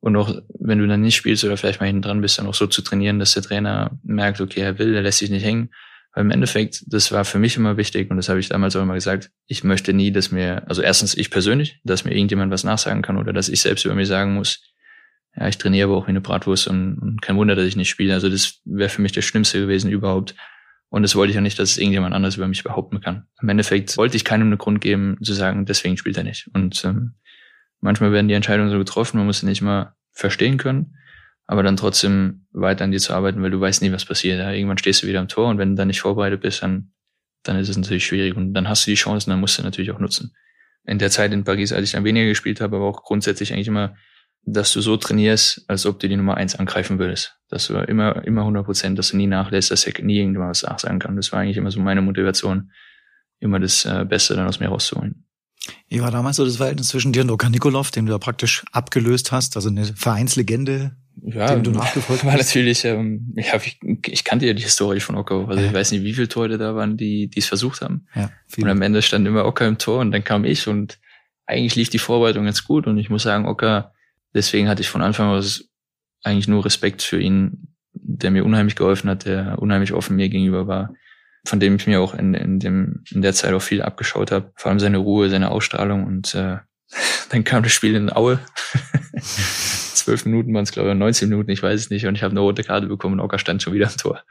[0.00, 2.54] Und auch wenn du dann nicht spielst oder vielleicht mal hinten dran bist, dann auch
[2.54, 5.70] so zu trainieren, dass der Trainer merkt, okay, er will, er lässt sich nicht hängen.
[6.14, 8.82] Weil im Endeffekt, das war für mich immer wichtig und das habe ich damals auch
[8.82, 12.64] immer gesagt, ich möchte nie, dass mir, also erstens ich persönlich, dass mir irgendjemand was
[12.64, 14.62] nachsagen kann oder dass ich selbst über mir sagen muss,
[15.36, 17.90] ja, ich trainiere aber auch wie eine Bratwurst und, und kein Wunder, dass ich nicht
[17.90, 18.14] spiele.
[18.14, 20.34] Also das wäre für mich das Schlimmste gewesen überhaupt.
[20.90, 23.26] Und das wollte ich auch nicht, dass es irgendjemand anderes über mich behaupten kann.
[23.42, 26.48] Im Endeffekt wollte ich keinem einen Grund geben, zu sagen, deswegen spielt er nicht.
[26.54, 27.14] Und ähm,
[27.80, 30.96] manchmal werden die Entscheidungen so getroffen, man muss sie nicht mal verstehen können,
[31.46, 34.38] aber dann trotzdem weiter an dir zu arbeiten, weil du weißt nie, was passiert.
[34.38, 36.92] Ja, irgendwann stehst du wieder am Tor und wenn du dann nicht vorbereitet bist, dann,
[37.42, 39.90] dann ist es natürlich schwierig und dann hast du die Chancen, dann musst du natürlich
[39.90, 40.34] auch nutzen.
[40.84, 43.68] In der Zeit in Paris, als ich dann weniger gespielt habe, aber auch grundsätzlich eigentlich
[43.68, 43.94] immer,
[44.52, 47.36] dass du so trainierst, als ob du die Nummer eins angreifen würdest.
[47.48, 50.62] Dass du immer, immer 100 Prozent, dass du nie nachlässt, dass dir nie irgendjemand was
[50.62, 51.16] nachsagen kann.
[51.16, 52.70] Das war eigentlich immer so meine Motivation,
[53.40, 55.24] immer das äh, Beste dann aus mir rauszuholen.
[55.88, 58.64] Wie war damals so das Verhältnis zwischen dir und Okan Nikolov, den du da praktisch
[58.72, 60.92] abgelöst hast, also eine Vereinslegende,
[61.22, 62.48] Ja, dem du nachgefolgt war bist?
[62.48, 65.46] natürlich, ähm, ja, ich, ich kannte ja die Historie von Ocker.
[65.48, 65.68] Also Ja.
[65.68, 68.06] ich weiß nicht, wie viele Tore da waren, die die es versucht haben.
[68.14, 68.30] Ja.
[68.56, 70.98] Und am Ende stand immer Ocker im Tor und dann kam ich und
[71.46, 73.92] eigentlich lief die Vorbereitung ganz gut und ich muss sagen, Ocker,
[74.34, 75.68] deswegen hatte ich von Anfang aus
[76.22, 80.66] eigentlich nur Respekt für ihn, der mir unheimlich geholfen hat, der unheimlich offen mir gegenüber
[80.66, 80.94] war,
[81.46, 84.52] von dem ich mir auch in, in, dem, in der Zeit auch viel abgeschaut habe.
[84.56, 86.58] Vor allem seine Ruhe, seine Ausstrahlung und äh,
[87.30, 88.38] dann kam das Spiel in Aue.
[89.20, 92.06] Zwölf Minuten waren es, glaube ich, oder 19 Minuten, ich weiß es nicht.
[92.06, 94.22] Und ich habe eine rote Karte bekommen und Ocker stand schon wieder am Tor.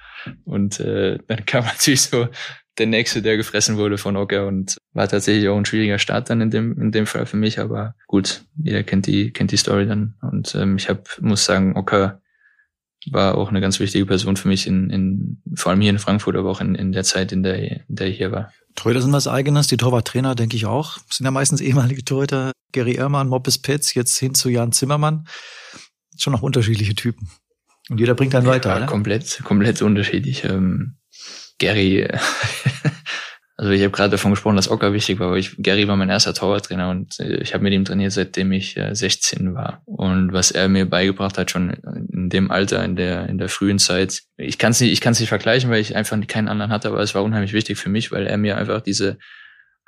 [0.44, 2.30] Und äh, dann kam natürlich so
[2.78, 6.42] der nächste, der gefressen wurde von Ocker und war tatsächlich auch ein schwieriger Start dann
[6.42, 7.60] in dem in dem Fall für mich.
[7.60, 11.76] Aber gut, jeder kennt die kennt die Story dann und ähm, ich hab, muss sagen,
[11.76, 12.22] Ocker
[13.12, 16.36] war auch eine ganz wichtige Person für mich in, in vor allem hier in Frankfurt,
[16.36, 17.58] aber auch in, in der Zeit, in der
[17.88, 18.52] in der ich hier war.
[18.76, 20.98] Torhüter sind was Eigenes, die Torwarttrainer denke ich auch.
[21.10, 22.52] Sind ja meistens ehemalige Torhüter.
[22.74, 25.28] Gary Ehrmann, Moppes Petz, jetzt hin zu Jan Zimmermann.
[26.18, 27.30] Schon noch unterschiedliche Typen.
[27.90, 28.86] Und jeder bringt einen weiter, ja, oder?
[28.86, 30.44] komplett komplett unterschiedlich.
[30.44, 30.97] Ähm,
[31.60, 32.08] Gary,
[33.58, 36.10] also ich habe gerade davon gesprochen, dass Ocker wichtig war, aber ich, Gary war mein
[36.10, 39.82] erster Torwarttrainer und äh, ich habe mit ihm trainiert, seitdem ich äh, 16 war.
[39.86, 43.80] Und was er mir beigebracht hat, schon in dem Alter, in der in der frühen
[43.80, 46.72] Zeit, ich kann es nicht, ich kann es nicht vergleichen, weil ich einfach keinen anderen
[46.72, 49.18] hatte, aber es war unheimlich wichtig für mich, weil er mir einfach diese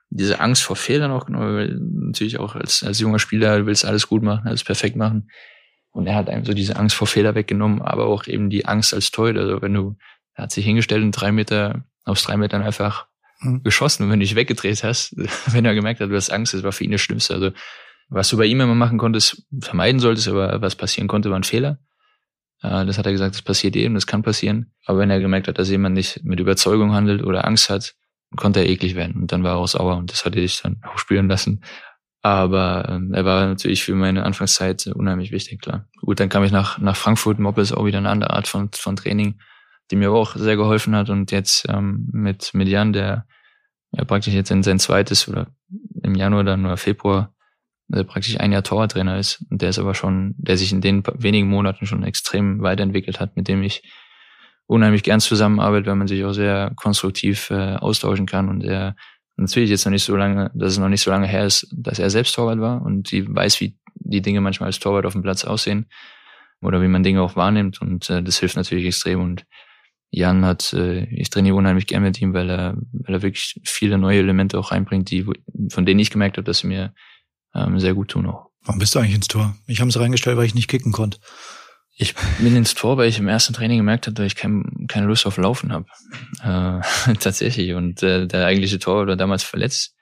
[0.09, 3.85] diese Angst vor Fehlern auch genommen, weil natürlich auch als, als junger Spieler du willst
[3.85, 5.29] alles gut machen, alles perfekt machen.
[5.91, 8.93] Und er hat einem so diese Angst vor Fehler weggenommen, aber auch eben die Angst
[8.93, 9.41] als Torhüter.
[9.41, 9.97] Also wenn du,
[10.39, 13.07] Er hat sich hingestellt und drei Meter, aus drei Metern einfach
[13.41, 13.63] Mhm.
[13.63, 14.03] geschossen.
[14.03, 15.15] Und wenn du dich weggedreht hast,
[15.53, 17.33] wenn er gemerkt hat, du hast Angst, das war für ihn das Schlimmste.
[17.33, 17.51] Also,
[18.09, 21.43] was du bei ihm immer machen konntest, vermeiden solltest, aber was passieren konnte, war ein
[21.43, 21.79] Fehler.
[22.61, 24.73] Äh, Das hat er gesagt, das passiert jedem, das kann passieren.
[24.85, 27.95] Aber wenn er gemerkt hat, dass jemand nicht mit Überzeugung handelt oder Angst hat,
[28.35, 29.15] konnte er eklig werden.
[29.21, 31.63] Und dann war er auch sauer und das hatte ich dann auch spüren lassen.
[32.21, 35.87] Aber ähm, er war natürlich für meine Anfangszeit unheimlich wichtig, klar.
[36.01, 37.39] Gut, dann kam ich nach, nach Frankfurt.
[37.39, 39.39] Moppe ist auch wieder eine andere Art von, von Training,
[39.91, 41.09] die mir auch sehr geholfen hat.
[41.09, 43.25] Und jetzt ähm, mit, Jan, der
[43.91, 45.47] ja praktisch jetzt in sein zweites oder
[46.03, 47.33] im Januar dann oder Februar
[47.89, 49.43] der praktisch ein Jahr Torwarttrainer ist.
[49.49, 53.35] Und der ist aber schon, der sich in den wenigen Monaten schon extrem weiterentwickelt hat,
[53.35, 53.81] mit dem ich
[54.67, 58.95] unheimlich gern zusammenarbeite, weil man sich auch sehr konstruktiv äh, austauschen kann und er
[59.35, 61.97] natürlich jetzt noch nicht so lange, dass es noch nicht so lange her ist, dass
[61.97, 65.23] er selbst Torwart war und sie weiß, wie die Dinge manchmal als Torwart auf dem
[65.23, 65.87] Platz aussehen
[66.61, 69.45] oder wie man Dinge auch wahrnimmt und äh, das hilft natürlich extrem und
[70.11, 73.97] Jan hat, äh, ich trainiere unheimlich gern mit ihm, weil er, weil er wirklich viele
[73.97, 75.25] neue Elemente auch reinbringt, die,
[75.69, 76.93] von denen ich gemerkt habe, dass sie mir
[77.53, 78.49] ähm, sehr gut tun auch.
[78.63, 79.55] Warum bist du eigentlich ins Tor?
[79.67, 81.19] Ich habe es reingestellt, weil ich nicht kicken konnte.
[81.95, 85.07] Ich bin ins Tor, weil ich im ersten Training gemerkt habe, dass ich kein, keine
[85.07, 85.85] Lust auf Laufen habe.
[86.41, 87.73] Äh, tatsächlich.
[87.73, 89.95] Und äh, der eigentliche Tor war damals verletzt.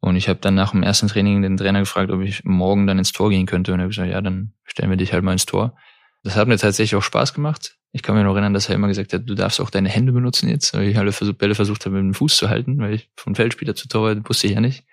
[0.00, 2.98] Und ich habe dann nach dem ersten Training den Trainer gefragt, ob ich morgen dann
[2.98, 3.72] ins Tor gehen könnte.
[3.72, 5.76] Und er hat gesagt, ja, dann stellen wir dich halt mal ins Tor.
[6.24, 7.76] Das hat mir tatsächlich auch Spaß gemacht.
[7.92, 10.10] Ich kann mir noch erinnern, dass er immer gesagt hat, du darfst auch deine Hände
[10.10, 13.10] benutzen jetzt, weil ich alle Bälle versucht habe, mit dem Fuß zu halten, weil ich
[13.14, 14.84] von Feldspieler zu Torwart wusste ich ja nicht.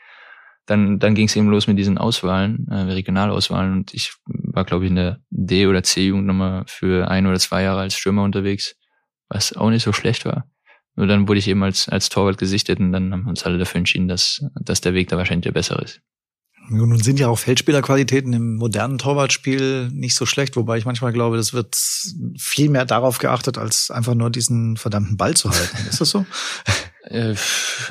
[0.68, 3.72] Dann, dann ging es eben los mit diesen Auswahlen, äh, Regionalauswahlen.
[3.72, 7.80] Und ich war, glaube ich, in der D- oder C-Jugendnummer für ein oder zwei Jahre
[7.82, 8.76] als Stürmer unterwegs,
[9.28, 10.46] was auch nicht so schlecht war.
[10.96, 13.80] Nur dann wurde ich eben als, als Torwart gesichtet und dann haben uns alle dafür
[13.80, 16.02] entschieden, dass, dass der Weg da wahrscheinlich der bessere ist.
[16.72, 21.36] Nun sind ja auch Feldspielerqualitäten im modernen Torwartspiel nicht so schlecht, wobei ich manchmal glaube,
[21.36, 21.76] das wird
[22.40, 25.78] viel mehr darauf geachtet, als einfach nur diesen verdammten Ball zu halten.
[25.90, 26.26] Ist das so?
[27.04, 27.36] Äh,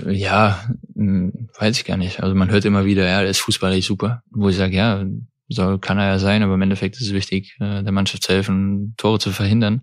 [0.07, 0.65] ja,
[0.95, 2.23] mh, weiß ich gar nicht.
[2.23, 4.23] Also man hört immer wieder, ja, der ist fußballerisch super.
[4.31, 5.05] Wo ich sage, ja,
[5.49, 8.33] soll, kann er ja sein, aber im Endeffekt ist es wichtig, äh, der Mannschaft zu
[8.33, 9.83] helfen, Tore zu verhindern.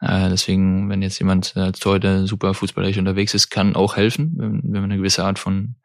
[0.00, 4.80] Äh, deswegen, wenn jetzt jemand als Torhüter super fußballerisch unterwegs ist, kann auch helfen, wenn
[4.80, 5.76] man eine gewisse Art von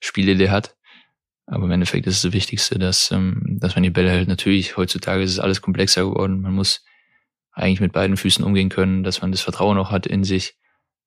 [0.00, 0.74] Spielidee hat.
[1.46, 4.28] Aber im Endeffekt ist es das Wichtigste, dass, ähm, dass man die Bälle hält.
[4.28, 6.40] Natürlich, heutzutage ist es alles komplexer geworden.
[6.40, 6.84] Man muss
[7.52, 10.56] eigentlich mit beiden Füßen umgehen können, dass man das Vertrauen auch hat in sich,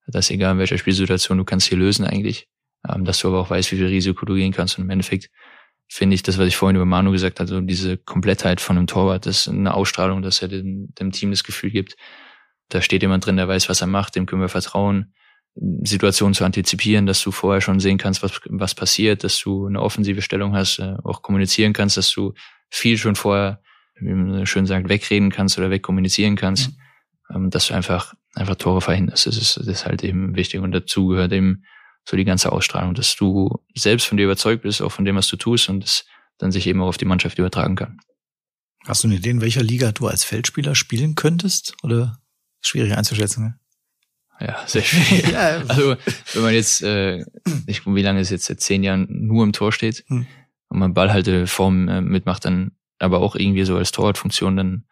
[0.07, 2.47] dass egal in welcher Spielsituation, du kannst hier lösen eigentlich,
[2.87, 4.77] ähm, dass du aber auch weißt, wie viel Risiko du gehen kannst.
[4.77, 5.29] Und im Endeffekt
[5.87, 8.87] finde ich das, was ich vorhin über Manu gesagt habe, so diese Komplettheit von einem
[8.87, 11.95] Torwart, das ist eine Ausstrahlung, dass er dem, dem Team das Gefühl gibt,
[12.69, 15.13] da steht jemand drin, der weiß, was er macht, dem können wir vertrauen.
[15.55, 19.81] Situationen zu antizipieren, dass du vorher schon sehen kannst, was, was passiert, dass du eine
[19.81, 22.33] offensive Stellung hast, äh, auch kommunizieren kannst, dass du
[22.69, 23.61] viel schon vorher,
[23.95, 26.71] wie man schön sagt, wegreden kannst oder wegkommunizieren kannst,
[27.29, 27.49] mhm.
[27.49, 29.27] dass du einfach, einfach Tore verhinderst.
[29.27, 31.63] Das ist, das ist halt eben wichtig und dazu gehört eben
[32.07, 35.29] so die ganze Ausstrahlung, dass du selbst von dir überzeugt bist, auch von dem, was
[35.29, 36.05] du tust und das
[36.37, 37.97] dann sich eben auch auf die Mannschaft übertragen kann.
[38.85, 41.75] Hast du eine Idee, in welcher Liga du als Feldspieler spielen könntest?
[41.81, 42.19] Oder
[42.61, 43.43] schwierig einzuschätzen?
[43.43, 43.59] Ne?
[44.39, 45.31] Ja, sehr schwierig.
[45.31, 45.61] ja.
[45.67, 45.95] Also
[46.33, 47.23] wenn man jetzt, äh,
[47.67, 50.25] ich, wie lange es jetzt seit zehn Jahren nur im Tor steht hm.
[50.69, 54.85] und man Ballhalteform äh, mitmacht, dann aber auch irgendwie so als Torwartfunktion, dann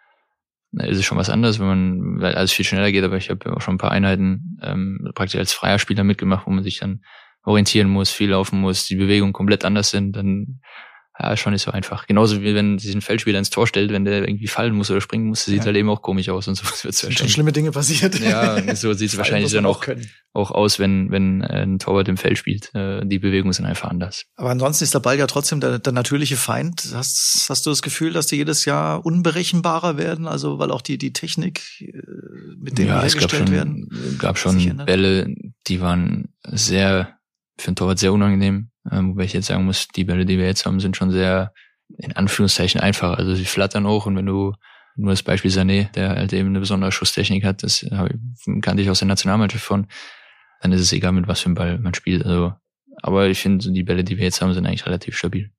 [0.72, 3.30] na, ist es schon was anderes, wenn man, weil alles viel schneller geht, aber ich
[3.30, 6.80] habe auch schon ein paar Einheiten ähm, praktisch als freier Spieler mitgemacht, wo man sich
[6.80, 7.04] dann
[7.44, 10.62] orientieren muss, viel laufen muss, die Bewegungen komplett anders sind, dann
[11.20, 12.08] ja, schon nicht so einfach.
[12.08, 15.00] Genauso wie wenn sich ein Feldspieler ins Tor stellt, wenn der irgendwie fallen muss oder
[15.00, 15.66] springen muss, sieht ja.
[15.66, 18.20] halt eben auch komisch aus und so wird Sind schon schlimme Dinge passiert.
[18.20, 19.86] Ja, so sieht es wahrscheinlich dann auch,
[20.34, 22.74] auch aus, wenn, wenn ein Torwart im Feld spielt.
[22.74, 24.26] Äh, Die Bewegungen sind einfach anders.
[24.36, 26.84] Aber ansonsten ist der Ball ja trotzdem der, der natürliche Feind.
[26.94, 30.28] Hast, hast du das Gefühl, dass die jedes Jahr unberechenbarer werden?
[30.28, 31.92] Also weil auch die, die Technik, äh,
[32.58, 34.18] mit denen ja, hergestellt es gab schon, werden?
[34.18, 35.28] gab schon Bälle,
[35.68, 37.20] die waren sehr,
[37.60, 38.72] für einen Torwart sehr unangenehm.
[38.92, 41.54] Ähm, wobei ich jetzt sagen muss, die Bälle, die wir jetzt haben, sind schon sehr,
[41.98, 43.18] in Anführungszeichen, einfach.
[43.18, 44.54] Also sie flattern auch und wenn du
[44.96, 47.86] nur das Beispiel Sané, der halt eben eine besondere Schusstechnik hat, das
[48.62, 49.88] kannte ich aus der Nationalmannschaft von,
[50.62, 52.26] dann ist es egal, mit was für einem Ball man spielt.
[52.26, 52.54] Also,
[53.02, 55.52] aber ich finde, die Bälle, die wir jetzt haben, sind eigentlich relativ stabil.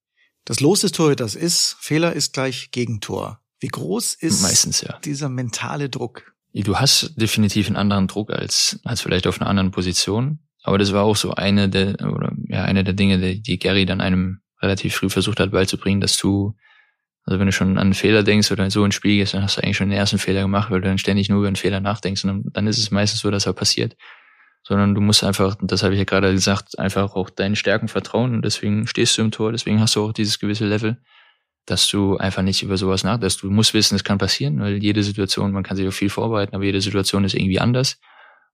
[0.44, 3.40] Das Los des Torhüters ist, Fehler ist gleich Gegentor.
[3.60, 4.98] Wie groß ist Meistens, ja.
[4.98, 6.34] dieser mentale Druck?
[6.52, 10.38] Du hast definitiv einen anderen Druck als, als vielleicht auf einer anderen Position.
[10.64, 13.84] Aber das war auch so eine der, oder ja, eine der Dinge, die, die Gary
[13.84, 16.56] dann einem relativ früh versucht hat beizubringen, dass du,
[17.26, 19.58] also wenn du schon an einen Fehler denkst oder so ins Spiel gehst, dann hast
[19.58, 21.80] du eigentlich schon den ersten Fehler gemacht, weil du dann ständig nur über einen Fehler
[21.80, 23.94] nachdenkst und dann, dann ist es meistens so, dass er passiert.
[24.66, 28.34] Sondern du musst einfach, das habe ich ja gerade gesagt, einfach auch deinen Stärken vertrauen
[28.34, 30.96] und deswegen stehst du im Tor, deswegen hast du auch dieses gewisse Level,
[31.66, 33.42] dass du einfach nicht über sowas nachdenkst.
[33.42, 36.54] Du musst wissen, es kann passieren, weil jede Situation, man kann sich auf viel vorbereiten,
[36.54, 38.00] aber jede Situation ist irgendwie anders.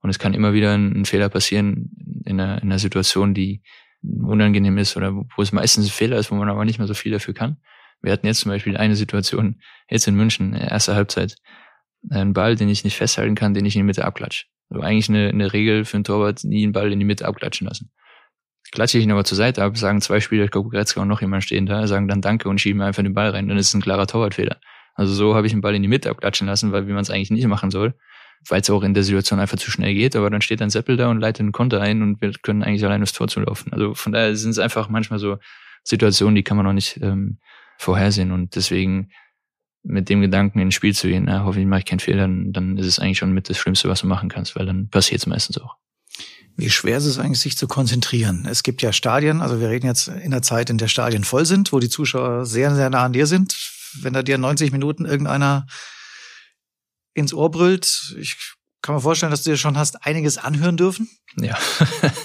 [0.02, 1.90] Und es kann immer wieder ein, Fehler passieren
[2.24, 3.62] in einer, in einer Situation, die
[4.02, 6.94] unangenehm ist oder wo es meistens ein Fehler ist, wo man aber nicht mehr so
[6.94, 7.58] viel dafür kann.
[8.02, 11.36] Wir hatten jetzt zum Beispiel eine Situation, jetzt in München, erste Halbzeit,
[12.08, 14.46] einen Ball, den ich nicht festhalten kann, den ich in die Mitte abklatsche.
[14.70, 17.66] Also eigentlich eine, eine Regel für einen Torwart, nie einen Ball in die Mitte abklatschen
[17.66, 17.90] lassen.
[18.72, 21.20] Klatsche ich ihn aber zur Seite ab, sagen zwei Spieler, ich glaube Goretzka und noch
[21.20, 23.74] jemand stehen da, sagen dann Danke und schieben einfach den Ball rein, dann ist es
[23.74, 24.60] ein klarer Torwartfehler.
[24.94, 27.10] Also so habe ich den Ball in die Mitte abklatschen lassen, weil wie man es
[27.10, 27.94] eigentlich nicht machen soll,
[28.48, 30.96] weil es auch in der Situation einfach zu schnell geht, aber dann steht ein Seppel
[30.96, 33.72] da und leitet einen Konter ein und wir können eigentlich allein aufs Tor zulaufen.
[33.72, 35.38] Also von daher sind es einfach manchmal so
[35.84, 37.38] Situationen, die kann man noch nicht ähm,
[37.78, 39.10] vorhersehen und deswegen
[39.82, 42.76] mit dem Gedanken ins Spiel zu gehen, na, hoffentlich mache ich keinen Fehler, dann, dann
[42.76, 45.26] ist es eigentlich schon mit das Schlimmste, was du machen kannst, weil dann passiert es
[45.26, 45.76] meistens auch.
[46.56, 48.46] Wie schwer ist es eigentlich, sich zu konzentrieren?
[48.50, 51.46] Es gibt ja Stadien, also wir reden jetzt in der Zeit, in der Stadien voll
[51.46, 53.56] sind, wo die Zuschauer sehr, sehr nah an dir sind.
[54.02, 55.66] Wenn da dir 90 Minuten irgendeiner
[57.20, 58.36] ins Ohr brüllt, ich
[58.82, 61.08] kann mir vorstellen, dass du dir schon hast einiges anhören dürfen.
[61.36, 61.58] Ja,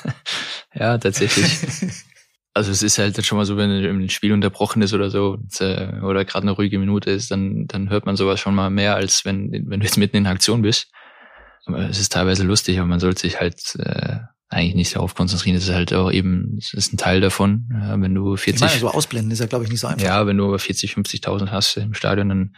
[0.74, 1.52] ja, tatsächlich.
[2.54, 6.00] also es ist halt schon mal so, wenn ein Spiel unterbrochen ist oder so äh,
[6.02, 9.26] oder gerade eine ruhige Minute ist, dann dann hört man sowas schon mal mehr als
[9.26, 10.91] wenn wenn du jetzt mitten in Aktion bist.
[11.66, 14.20] Aber es ist teilweise lustig, aber man sollte sich halt äh,
[14.50, 15.58] eigentlich nicht darauf konzentrieren.
[15.58, 17.68] Es ist halt auch eben, es ist ein Teil davon.
[17.74, 20.06] Ja, wenn du 40 ich meine, so ausblenden ist ja glaube ich nicht so einfach.
[20.06, 22.56] Ja, wenn du aber 40, 50.000 hast im Stadion, dann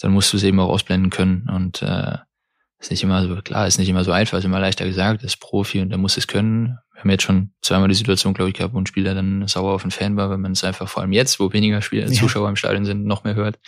[0.00, 2.18] dann musst du es eben auch ausblenden können und äh,
[2.78, 5.40] ist nicht immer so klar, ist nicht immer so einfach, ist immer leichter gesagt, ist
[5.40, 8.56] Profi und er muss es können wir haben jetzt schon zweimal die Situation, glaube ich,
[8.56, 11.02] gehabt, wo ein Spieler dann sauer auf einen Fan war, weil man es einfach vor
[11.02, 12.12] allem jetzt, wo weniger Spieler, ja.
[12.12, 13.58] Zuschauer im Stadion sind, noch mehr hört.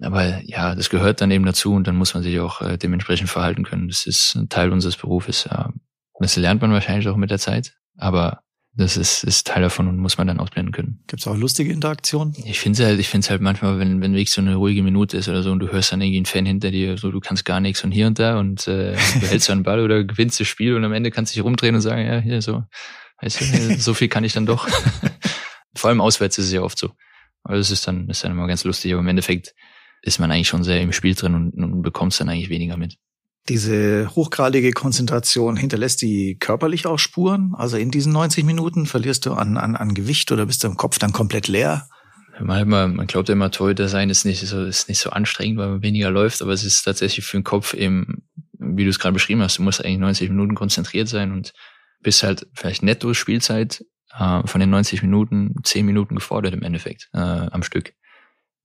[0.00, 3.30] Aber ja, das gehört dann eben dazu und dann muss man sich auch äh, dementsprechend
[3.30, 3.86] verhalten können.
[3.86, 5.44] Das ist ein Teil unseres Berufes.
[5.48, 5.70] Ja.
[6.18, 7.74] Das lernt man wahrscheinlich auch mit der Zeit.
[7.96, 8.40] Aber
[8.76, 11.00] das ist, ist Teil davon und muss man dann ausblenden können.
[11.06, 12.34] Gibt's auch lustige Interaktionen?
[12.44, 15.16] Ich finde es halt, ich finde halt manchmal, wenn, wenn wirklich so eine ruhige Minute
[15.16, 17.44] ist oder so und du hörst dann irgendwie einen Fan hinter dir, so du kannst
[17.44, 20.48] gar nichts und hier und da und äh, du hältst einen Ball oder gewinnst das
[20.48, 22.64] Spiel und am Ende kannst du dich rumdrehen und sagen, ja, hier so,
[23.20, 24.68] weißt du, so viel kann ich dann doch.
[25.76, 26.90] Vor allem auswärts ist es ja oft so.
[27.44, 29.54] Aber das ist dann, ist dann immer ganz lustig, aber im Endeffekt
[30.02, 32.96] ist man eigentlich schon sehr im Spiel drin und, und bekommst dann eigentlich weniger mit.
[33.48, 37.54] Diese hochgradige Konzentration hinterlässt die körperlich auch Spuren?
[37.54, 40.76] Also in diesen 90 Minuten verlierst du an, an, an Gewicht oder bist du im
[40.76, 41.86] Kopf dann komplett leer?
[42.40, 45.82] Man glaubt ja immer, Torhüter sein ist nicht so, ist nicht so anstrengend, weil man
[45.82, 48.24] weniger läuft, aber es ist tatsächlich für den Kopf eben,
[48.58, 51.52] wie du es gerade beschrieben hast, du musst eigentlich 90 Minuten konzentriert sein und
[52.00, 53.84] bist halt vielleicht netto Spielzeit
[54.18, 57.92] äh, von den 90 Minuten 10 Minuten gefordert im Endeffekt äh, am Stück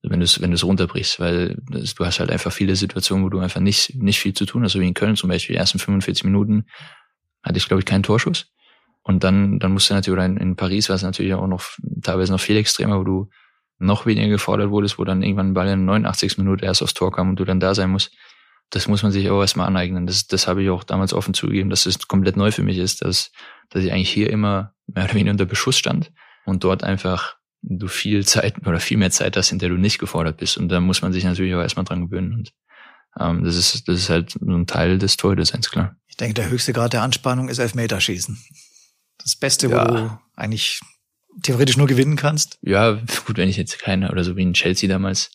[0.02, 3.24] wenn du es wenn du es runterbrichst, weil das, du hast halt einfach viele Situationen,
[3.24, 5.54] wo du einfach nicht nicht viel zu tun hast, so wie in Köln zum Beispiel.
[5.54, 6.66] Die ersten 45 Minuten
[7.42, 8.52] hatte ich glaube ich keinen Torschuss
[9.02, 11.64] und dann dann musst du natürlich oder in, in Paris war es natürlich auch noch
[12.02, 13.28] teilweise noch viel extremer, wo du
[13.80, 16.38] noch weniger gefordert wurdest, wo dann irgendwann ein Ball in 89.
[16.38, 18.14] Minute erst aufs Tor kam und du dann da sein musst.
[18.68, 20.06] Das muss man sich auch erstmal aneignen.
[20.06, 23.02] Das, das habe ich auch damals offen zugegeben, dass es komplett neu für mich ist,
[23.02, 23.32] dass,
[23.70, 26.12] dass ich eigentlich hier immer mehr oder weniger unter Beschuss stand
[26.44, 29.98] und dort einfach du viel Zeit oder viel mehr Zeit hast, in der du nicht
[29.98, 30.56] gefordert bist.
[30.56, 32.32] Und da muss man sich natürlich auch erstmal dran gewöhnen.
[32.32, 32.52] Und
[33.18, 35.96] ähm, das ist, das ist halt so ein Teil des Torhüterseins, klar.
[36.06, 38.38] Ich denke, der höchste Grad der Anspannung ist Elfmeterschießen.
[39.18, 39.88] Das Beste, ja.
[39.88, 40.80] wo du eigentlich
[41.42, 42.58] theoretisch nur gewinnen kannst.
[42.62, 42.92] Ja,
[43.26, 45.30] gut, wenn ich jetzt keiner oder so wie in Chelsea damals,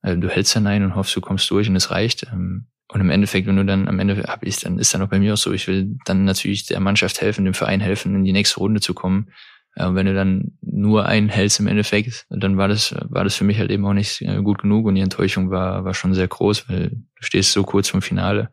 [0.00, 2.26] also du hältst dann ein und hoffst, du kommst durch und es reicht.
[2.32, 5.08] Ähm, und im Endeffekt, wenn du dann am Ende hab ich, dann ist dann auch
[5.08, 8.24] bei mir auch so, ich will dann natürlich der Mannschaft helfen, dem Verein helfen, in
[8.24, 9.30] die nächste Runde zu kommen.
[9.76, 13.44] Ja, wenn du dann nur einen hältst im Endeffekt, dann war das, war das für
[13.44, 16.28] mich halt eben auch nicht äh, gut genug und die Enttäuschung war, war schon sehr
[16.28, 18.50] groß, weil du stehst so kurz vom Finale.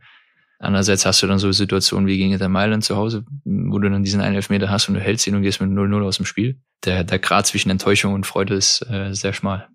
[0.59, 4.03] Andererseits hast du dann so Situationen wie gegen der Mailand zu Hause, wo du dann
[4.03, 6.59] diesen einen Elfmeter hast und du hältst ihn und gehst mit 0-0 aus dem Spiel.
[6.83, 9.69] Der, der Grad zwischen Enttäuschung und Freude ist äh, sehr schmal.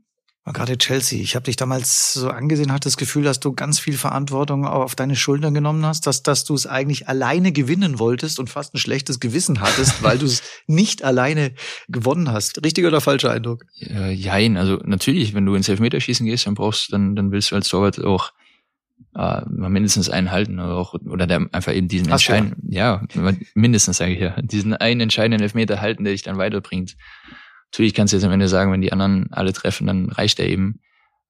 [0.52, 3.96] Gerade Chelsea, ich habe dich damals so angesehen, hatte das Gefühl, dass du ganz viel
[3.96, 8.50] Verantwortung auf deine Schultern genommen hast, dass, dass du es eigentlich alleine gewinnen wolltest und
[8.50, 11.54] fast ein schlechtes Gewissen hattest, weil du es nicht alleine
[11.88, 12.62] gewonnen hast.
[12.62, 13.64] Richtiger oder falscher Eindruck?
[13.80, 17.54] Äh, jein, also natürlich, wenn du ins Elfmeterschießen gehst, dann brauchst dann, dann willst du
[17.54, 18.30] als Torwart auch
[19.16, 23.02] äh, mindestens einen halten oder auch oder der einfach eben diesen entscheidenden, ja,
[23.54, 26.96] mindestens sage ich ja, diesen einen entscheidenden Elfmeter halten, der dich dann weiterbringt.
[27.74, 30.46] Natürlich kannst du jetzt am Ende sagen, wenn die anderen alle treffen, dann reicht er
[30.46, 30.78] eben.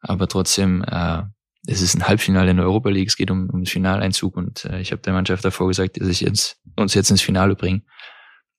[0.00, 1.22] Aber trotzdem, äh,
[1.66, 4.66] es ist ein Halbfinale in der Europa League, es geht um, um den Finaleinzug und
[4.66, 7.86] äh, ich habe der Mannschaft davor gesagt, dass ich jetzt, uns jetzt ins Finale bringen.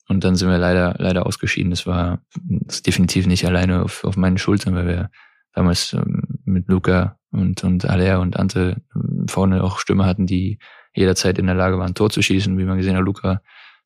[0.07, 1.69] Und dann sind wir leider leider ausgeschieden.
[1.69, 5.11] Das war das definitiv nicht alleine auf, auf meinen Schultern, weil wir
[5.53, 10.57] damals ähm, mit Luca und und Alea und Ante ähm, vorne auch Stimme hatten, die
[10.95, 12.57] jederzeit in der Lage waren, Tor zu schießen.
[12.57, 13.41] Wie man gesehen hat, Luca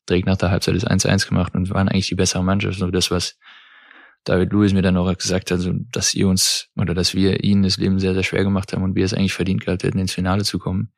[0.08, 2.78] direkt nach der Halbzeit das 1-1 gemacht und waren eigentlich die bessere Mannschaft.
[2.78, 3.36] So das, was
[4.24, 7.62] David Lewis mir dann auch gesagt hat, also, dass ihr uns oder dass wir ihnen
[7.62, 10.12] das Leben sehr, sehr schwer gemacht haben und wir es eigentlich verdient gehabt hätten, ins
[10.12, 10.92] Finale zu kommen.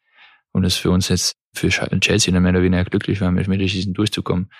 [0.52, 3.94] Und es für uns jetzt für Chelsea dann mehr oder weniger glücklich war, mit Elfmeterschießen
[3.94, 4.50] durchzukommen.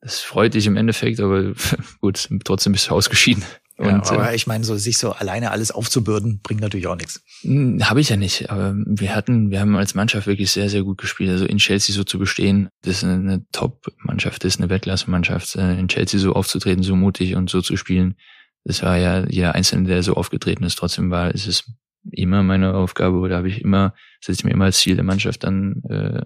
[0.00, 1.52] Das freut dich im Endeffekt, aber
[2.00, 3.44] gut, trotzdem bist du ausgeschieden.
[3.80, 6.96] Ja, Und, aber äh, ich meine, so sich so alleine alles aufzubürden, bringt natürlich auch
[6.96, 7.22] nichts.
[7.82, 10.98] Habe ich ja nicht, aber wir hatten, wir haben als Mannschaft wirklich sehr, sehr gut
[10.98, 11.30] gespielt.
[11.30, 15.56] Also in Chelsea so zu bestehen, das ist eine, eine Top-Mannschaft, das ist eine Weltklasse-Mannschaft.
[15.56, 18.16] Äh, In Chelsea so aufzutreten, so mutig und so zu spielen,
[18.64, 20.76] das war ja jeder Einzelne, der so aufgetreten ist.
[20.76, 21.64] Trotzdem war, ist es
[22.10, 25.44] immer meine Aufgabe oder habe ich immer, setze ich mir immer als Ziel der Mannschaft
[25.44, 26.22] dann, äh,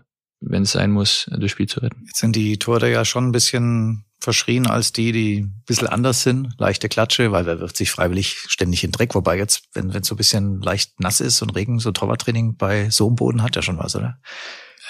[0.47, 2.03] wenn es sein muss, das Spiel zu retten.
[2.07, 6.23] Jetzt sind die Torhüter ja schon ein bisschen verschrien als die, die ein bisschen anders
[6.23, 6.49] sind.
[6.59, 9.15] Leichte Klatsche, weil wer wirft sich freiwillig ständig in Dreck.
[9.15, 12.91] Wobei jetzt, wenn es so ein bisschen leicht nass ist und Regen, so Torwarttraining bei
[12.91, 14.19] so einem Boden hat ja schon was, oder?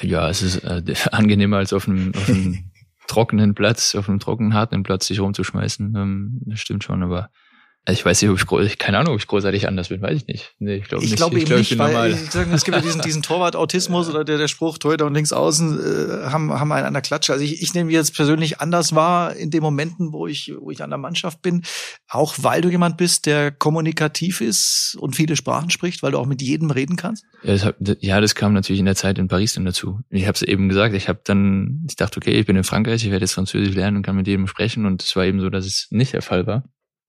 [0.01, 0.83] Ja, es ist äh,
[1.13, 2.71] angenehmer als auf einem, auf einem
[3.07, 5.95] trockenen Platz, auf einem trockenen, harten Platz sich rumzuschmeißen.
[5.97, 7.31] Ähm, das stimmt schon, aber
[7.87, 10.27] ich weiß nicht, ob ich groß, keine Ahnung, ob ich großartig anders bin, weiß ich
[10.27, 10.55] nicht.
[10.59, 11.17] Nee, ich glaube Ich nicht.
[11.19, 12.11] glaube eben glaub, nicht, bin weil normal.
[12.13, 15.33] ich sag, es gibt ja diesen, diesen Torwart-Autismus oder der, der Spruch, Torhüter und links
[15.33, 17.33] außen äh, haben, haben einen an der Klatsche.
[17.33, 20.83] Also ich, ich nehme jetzt persönlich anders wahr in den Momenten, wo ich, wo ich
[20.83, 21.63] an der Mannschaft bin,
[22.09, 26.27] auch weil du jemand bist, der kommunikativ ist und viele Sprachen spricht, weil du auch
[26.27, 27.25] mit jedem reden kannst.
[27.43, 30.01] Ja das, hat- ja, das kam natürlich in der Zeit in Paris dann dazu.
[30.11, 33.05] Ich habe es eben gesagt, ich habe dann, ich dachte, okay, ich bin in Frankreich,
[33.05, 35.51] ich werde jetzt Französisch lernen und kann mit jedem sprechen und es war eben so,
[35.51, 36.65] dass es nicht der Fall war.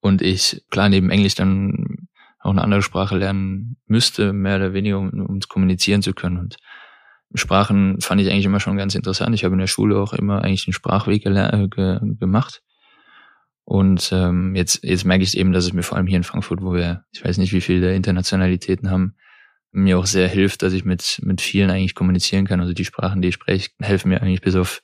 [0.06, 2.08] Und ich, klar, neben Englisch dann
[2.40, 6.38] auch eine andere Sprache lernen müsste, mehr oder weniger, um, um kommunizieren zu können.
[6.38, 6.56] Und
[7.34, 9.34] Sprachen fand ich eigentlich immer schon ganz interessant.
[9.34, 12.62] Ich habe in der Schule auch immer eigentlich den Sprachweg äh, ge gemacht.
[13.64, 16.62] Und ähm, jetzt, jetzt merke ich eben, dass es mir vor allem hier in Frankfurt,
[16.62, 19.16] wo wir, ich weiß nicht, wie viele der Internationalitäten haben,
[19.72, 22.60] mir auch sehr hilft, dass ich mit, mit vielen eigentlich kommunizieren kann.
[22.60, 24.82] Also die Sprachen, die ich spreche, helfen mir eigentlich bis auf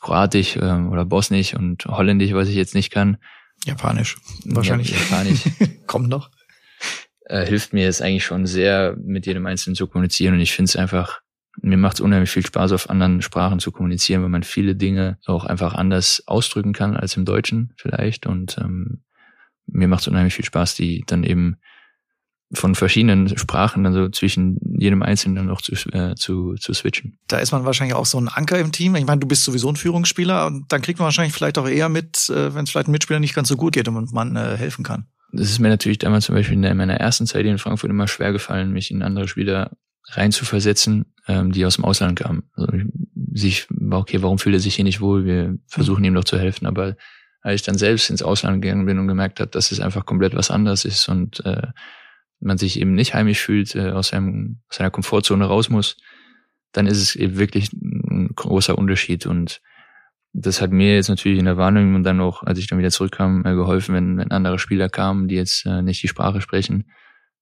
[0.00, 3.18] Kroatisch ähm, oder Bosnisch und Holländisch, was ich jetzt nicht kann.
[3.66, 4.16] Japanisch.
[4.44, 4.90] Wahrscheinlich.
[4.90, 5.40] Ja, Japanisch.
[5.86, 6.30] Kommt noch.
[7.26, 10.34] äh, hilft mir jetzt eigentlich schon sehr, mit jedem Einzelnen zu kommunizieren.
[10.34, 11.20] Und ich finde es einfach,
[11.60, 15.18] mir macht es unheimlich viel Spaß, auf anderen Sprachen zu kommunizieren, weil man viele Dinge
[15.26, 18.26] auch einfach anders ausdrücken kann als im Deutschen vielleicht.
[18.26, 19.02] Und ähm,
[19.66, 21.58] mir macht es unheimlich viel Spaß, die dann eben
[22.54, 27.18] von verschiedenen Sprachen dann so zwischen jedem Einzelnen dann auch zu, äh, zu, zu switchen.
[27.28, 28.94] Da ist man wahrscheinlich auch so ein Anker im Team.
[28.96, 31.88] Ich meine, du bist sowieso ein Führungsspieler und dann kriegt man wahrscheinlich vielleicht auch eher
[31.88, 34.56] mit, äh, wenn es vielleicht einem Mitspieler nicht ganz so gut geht und man äh,
[34.56, 35.06] helfen kann.
[35.32, 38.06] Das ist mir natürlich damals zum Beispiel in meiner ersten Zeit hier in Frankfurt immer
[38.06, 39.70] schwer gefallen, mich in andere Spieler
[40.08, 42.42] reinzuversetzen, ähm, die aus dem Ausland kamen.
[42.54, 42.84] Also ich,
[43.34, 45.24] sich, war, okay, warum fühlt er sich hier nicht wohl?
[45.24, 46.66] Wir versuchen ihm doch zu helfen.
[46.66, 46.96] Aber
[47.40, 50.34] als ich dann selbst ins Ausland gegangen bin und gemerkt habe, dass es einfach komplett
[50.34, 51.68] was anderes ist und äh,
[52.42, 55.96] man sich eben nicht heimisch fühlt, äh, aus, seinem, aus seiner Komfortzone raus muss,
[56.72, 59.26] dann ist es eben wirklich ein großer Unterschied.
[59.26, 59.60] Und
[60.32, 62.90] das hat mir jetzt natürlich in der Wahrnehmung und dann auch, als ich dann wieder
[62.90, 66.90] zurückkam, äh, geholfen, wenn, wenn andere Spieler kamen, die jetzt äh, nicht die Sprache sprechen,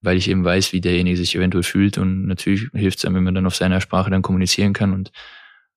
[0.02, 1.98] weil ich eben weiß, wie derjenige sich eventuell fühlt.
[1.98, 5.12] Und natürlich hilft es einem, wenn man dann auf seiner Sprache dann kommunizieren kann und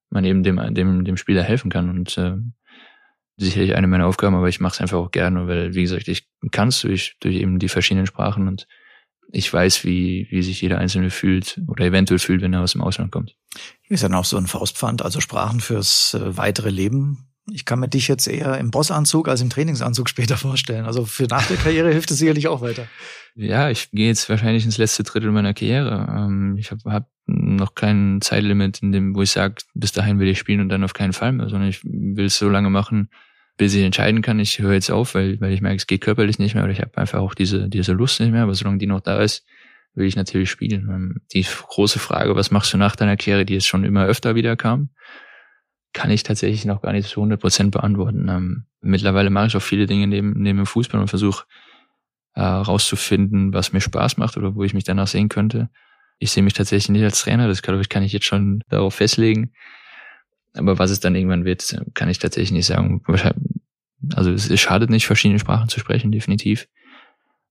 [0.10, 1.90] man eben dem, dem, dem Spieler helfen kann.
[1.90, 2.36] Und äh,
[3.38, 6.28] sicherlich eine meiner Aufgaben, aber ich mache es einfach auch gerne, weil, wie gesagt, ich
[6.52, 8.48] kann es durch, durch eben die verschiedenen Sprachen.
[8.48, 8.68] Und
[9.36, 12.82] ich weiß, wie, wie sich jeder Einzelne fühlt oder eventuell fühlt, wenn er aus dem
[12.82, 13.36] Ausland kommt.
[13.90, 17.30] Ist dann auch so ein Faustpfand, also Sprachen fürs äh, weitere Leben.
[17.52, 20.86] Ich kann mir dich jetzt eher im Bossanzug als im Trainingsanzug später vorstellen.
[20.86, 22.88] Also für nach der Karriere hilft es sicherlich auch weiter.
[23.36, 26.08] Ja, ich gehe jetzt wahrscheinlich ins letzte Drittel meiner Karriere.
[26.16, 30.28] Ähm, Ich habe hab noch kein Zeitlimit, in dem, wo ich sage, bis dahin will
[30.28, 33.10] ich spielen und dann auf keinen Fall mehr, sondern ich will es so lange machen,
[33.58, 34.40] bis ich entscheiden kann.
[34.40, 36.82] Ich höre jetzt auf, weil, weil ich merke, es geht körperlich nicht mehr oder ich
[36.82, 38.44] habe einfach auch diese, diese Lust nicht mehr.
[38.44, 39.46] Aber solange die noch da ist,
[39.94, 40.90] will ich natürlich spielen.
[40.90, 44.36] Ähm, Die große Frage, was machst du nach deiner Karriere, die jetzt schon immer öfter
[44.36, 44.90] wieder kam,
[45.94, 48.28] kann ich tatsächlich noch gar nicht zu 100 Prozent beantworten.
[48.30, 51.46] Ähm, Mittlerweile mache ich auch viele Dinge neben, neben dem Fußball und versuche
[52.36, 55.70] äh, rauszufinden, was mir Spaß macht oder wo ich mich danach sehen könnte.
[56.20, 58.96] Ich sehe mich tatsächlich nicht als Trainer, das glaube ich, kann ich jetzt schon darauf
[58.96, 59.54] festlegen.
[60.54, 63.02] Aber was es dann irgendwann wird, kann ich tatsächlich nicht sagen.
[64.14, 66.68] Also es, schadet nicht, verschiedene Sprachen zu sprechen, definitiv.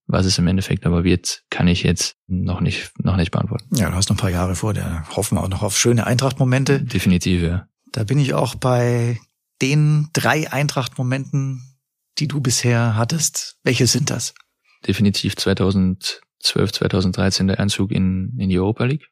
[0.07, 3.75] Was es im Endeffekt aber wird, kann ich jetzt noch nicht, noch nicht beantworten.
[3.77, 6.07] Ja, du hast noch ein paar Jahre vor, der hoffen wir auch noch auf schöne
[6.07, 6.83] Eintracht-Momente.
[6.83, 7.69] Definitiv, ja.
[7.93, 9.19] Da bin ich auch bei
[9.63, 11.63] den drei Eintracht-Momenten,
[12.19, 13.57] die du bisher hattest.
[13.63, 14.35] Welche sind das?
[14.87, 16.23] definitiv 2012,
[16.73, 19.09] 2013 der Einzug in, in die Europa League,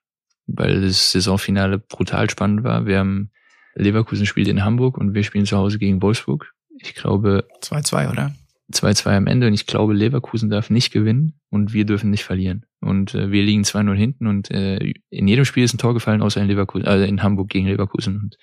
[0.47, 2.86] weil das Saisonfinale brutal spannend war.
[2.86, 3.30] Wir haben
[3.74, 6.52] Leverkusen spielt in Hamburg und wir spielen zu Hause gegen Wolfsburg.
[6.78, 8.34] Ich glaube 2-2, oder?
[8.72, 12.66] 2-2 am Ende und ich glaube Leverkusen darf nicht gewinnen und wir dürfen nicht verlieren.
[12.80, 16.22] Und äh, wir liegen 2-0 hinten und äh, in jedem Spiel ist ein Tor gefallen,
[16.22, 18.16] außer in Leverkusen, also in Hamburg gegen Leverkusen.
[18.16, 18.38] Und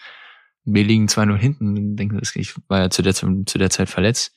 [0.66, 4.36] wir liegen 2-0 hinten und denken, ich war ja zu der, zu der Zeit verletzt.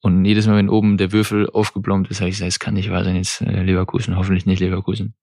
[0.00, 2.90] Und jedes Mal, wenn oben der Würfel aufgeblombt ist, habe ich gesagt, es kann nicht
[2.90, 5.14] wahr sein, jetzt äh, Leverkusen, hoffentlich nicht Leverkusen.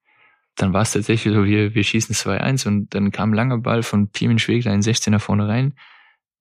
[0.56, 4.10] Dann war es tatsächlich so, wir, wir schießen 2-1 und dann kam langer Ball von
[4.10, 5.74] Piemen Schwegler in 16er vorne rein.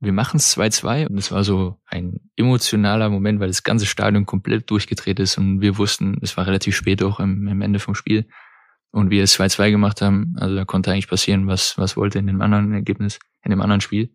[0.00, 4.26] Wir machen es 2-2 und es war so ein emotionaler Moment, weil das ganze Stadion
[4.26, 7.94] komplett durchgedreht ist und wir wussten, es war relativ spät auch im, im Ende vom
[7.94, 8.26] Spiel.
[8.92, 12.26] Und wir es 2-2 gemacht haben, also da konnte eigentlich passieren, was, was wollte in
[12.26, 14.12] dem anderen Ergebnis, in dem anderen Spiel.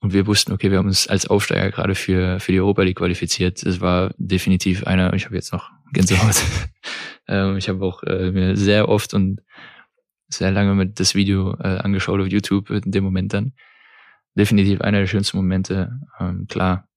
[0.00, 2.98] Und wir wussten, okay, wir haben uns als Aufsteiger gerade für, für die Europa League
[2.98, 3.62] qualifiziert.
[3.62, 6.36] Es war definitiv einer, ich habe jetzt noch Gänsehaut.
[7.28, 9.40] ähm, ich habe auch äh, mir sehr oft und
[10.28, 13.52] sehr lange mit das Video äh, angeschaut auf YouTube in dem Moment dann.
[14.34, 15.98] Definitiv einer der schönsten Momente.
[16.20, 16.88] Ähm, klar,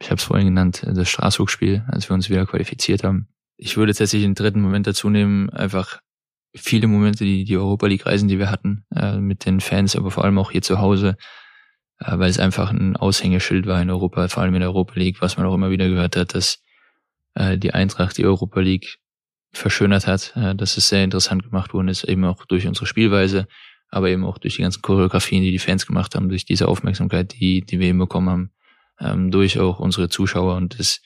[0.00, 3.28] ich habe es vorhin genannt, das Straßburg-Spiel, als wir uns wieder qualifiziert haben.
[3.56, 6.00] Ich würde tatsächlich einen dritten Moment dazu nehmen, einfach
[6.54, 10.10] viele Momente, die die Europa League Reisen, die wir hatten, äh, mit den Fans, aber
[10.10, 11.16] vor allem auch hier zu Hause,
[11.98, 15.20] äh, weil es einfach ein Aushängeschild war in Europa, vor allem in der Europa League,
[15.20, 16.62] was man auch immer wieder gehört hat, dass
[17.34, 18.98] äh, die Eintracht die Europa League
[19.52, 23.46] verschönert hat, äh, dass es sehr interessant gemacht worden ist, eben auch durch unsere Spielweise,
[23.88, 27.34] aber eben auch durch die ganzen Choreografien, die die Fans gemacht haben, durch diese Aufmerksamkeit,
[27.34, 28.50] die, die wir eben bekommen haben,
[29.00, 31.00] ähm, durch auch unsere Zuschauer und das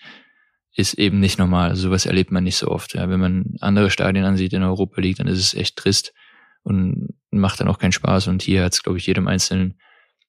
[0.77, 1.71] ist eben nicht normal.
[1.71, 2.95] Also sowas erlebt man nicht so oft.
[2.95, 3.09] Ja.
[3.09, 6.13] Wenn man andere Stadien ansieht in Europa League, dann ist es echt trist
[6.65, 8.27] und macht dann auch keinen Spaß.
[8.27, 9.79] Und hier hat es, glaube ich, jedem Einzelnen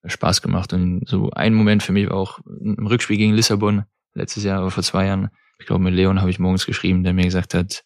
[0.05, 0.72] Spaß gemacht.
[0.74, 4.72] Und so ein Moment für mich war auch im Rückspiel gegen Lissabon, letztes Jahr, aber
[4.72, 7.84] vor zwei Jahren, ich glaube, mit Leon habe ich morgens geschrieben, der mir gesagt hat,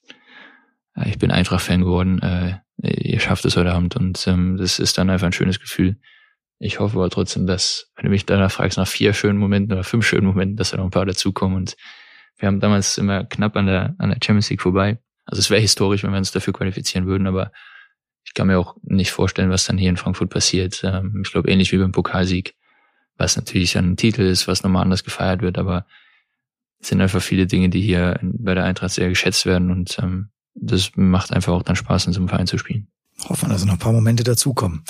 [1.05, 5.09] ich bin Eintracht-Fan geworden, äh, ihr schafft es heute Abend und ähm, das ist dann
[5.09, 5.97] einfach ein schönes Gefühl.
[6.59, 9.83] Ich hoffe aber trotzdem, dass, wenn du mich danach fragst, nach vier schönen Momenten oder
[9.83, 11.75] fünf schönen Momenten, dass da noch ein paar dazukommen und
[12.37, 14.99] wir haben damals immer knapp an der, an der Champions League vorbei.
[15.25, 17.51] Also es wäre historisch, wenn wir uns dafür qualifizieren würden, aber
[18.23, 20.81] ich kann mir auch nicht vorstellen, was dann hier in Frankfurt passiert.
[20.83, 22.55] Ähm, ich glaube, ähnlich wie beim Pokalsieg,
[23.17, 25.85] was natürlich ein Titel ist, was nochmal anders gefeiert wird, aber
[26.79, 30.29] es sind einfach viele Dinge, die hier bei der Eintracht sehr geschätzt werden und ähm,
[30.61, 32.87] das macht einfach auch dann Spaß, in so einem Verein zu spielen.
[33.27, 34.83] Hoffen, dass noch ein paar Momente dazukommen.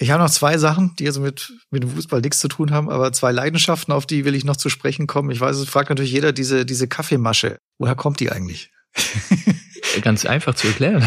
[0.00, 2.88] Ich habe noch zwei Sachen, die also mit, mit dem Fußball nichts zu tun haben,
[2.88, 5.30] aber zwei Leidenschaften, auf die will ich noch zu sprechen kommen.
[5.30, 7.58] Ich weiß, es fragt natürlich jeder diese, diese Kaffeemasche.
[7.78, 8.70] Woher kommt die eigentlich?
[10.02, 11.04] Ganz einfach zu erklären.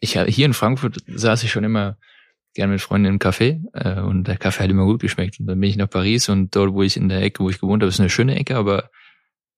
[0.00, 1.98] Ich, hier in Frankfurt saß ich schon immer
[2.54, 5.38] gern mit Freunden im Café äh, und der Kaffee hat immer gut geschmeckt.
[5.38, 7.60] Und dann bin ich nach Paris und dort, wo ich in der Ecke, wo ich
[7.60, 8.90] gewohnt habe, ist eine schöne Ecke, aber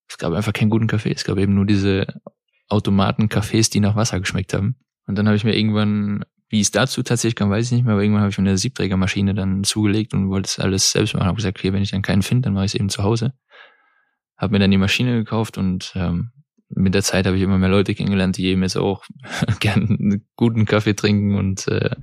[0.09, 1.13] es gab einfach keinen guten Kaffee.
[1.13, 2.21] Es gab eben nur diese
[2.71, 4.77] Automaten-Cafés, die nach Wasser geschmeckt haben.
[5.07, 7.95] Und dann habe ich mir irgendwann wie es dazu tatsächlich kam, weiß ich nicht mehr,
[7.95, 11.27] aber irgendwann habe ich mir eine Siebträgermaschine dann zugelegt und wollte es alles selbst machen.
[11.27, 13.33] Habe gesagt, okay, wenn ich dann keinen finde, dann mache ich es eben zu Hause.
[14.37, 16.33] Habe mir dann die Maschine gekauft und ähm,
[16.69, 19.05] mit der Zeit habe ich immer mehr Leute kennengelernt, die eben jetzt auch
[19.61, 21.95] gern einen guten Kaffee trinken und äh,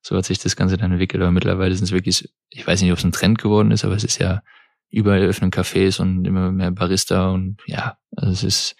[0.00, 1.22] so hat sich das Ganze dann entwickelt.
[1.22, 3.96] Aber mittlerweile sind es wirklich, ich weiß nicht, ob es ein Trend geworden ist, aber
[3.96, 4.42] es ist ja
[4.88, 8.76] überall öffnen Cafés und immer mehr Barista und ja, also es ist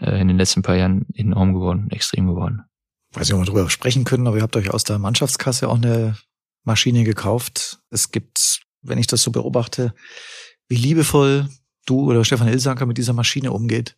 [0.00, 2.64] in den letzten paar Jahren enorm geworden, extrem geworden
[3.12, 5.76] weiß nicht, ob wir darüber sprechen können, aber ihr habt euch aus der Mannschaftskasse auch
[5.76, 6.16] eine
[6.64, 7.78] Maschine gekauft.
[7.90, 9.94] Es gibt, wenn ich das so beobachte,
[10.68, 11.48] wie liebevoll
[11.86, 13.96] du oder Stefan Ilsanker mit dieser Maschine umgeht.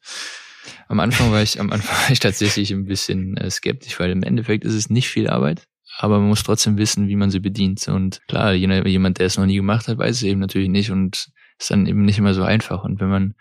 [0.89, 4.23] Am Anfang war ich, am Anfang war ich tatsächlich ein bisschen äh, skeptisch, weil im
[4.23, 5.67] Endeffekt ist es nicht viel Arbeit,
[5.99, 7.87] aber man muss trotzdem wissen, wie man sie bedient.
[7.89, 11.29] Und klar, jemand, der es noch nie gemacht hat, weiß es eben natürlich nicht und
[11.59, 12.85] ist dann eben nicht immer so einfach.
[12.85, 13.35] Und wenn man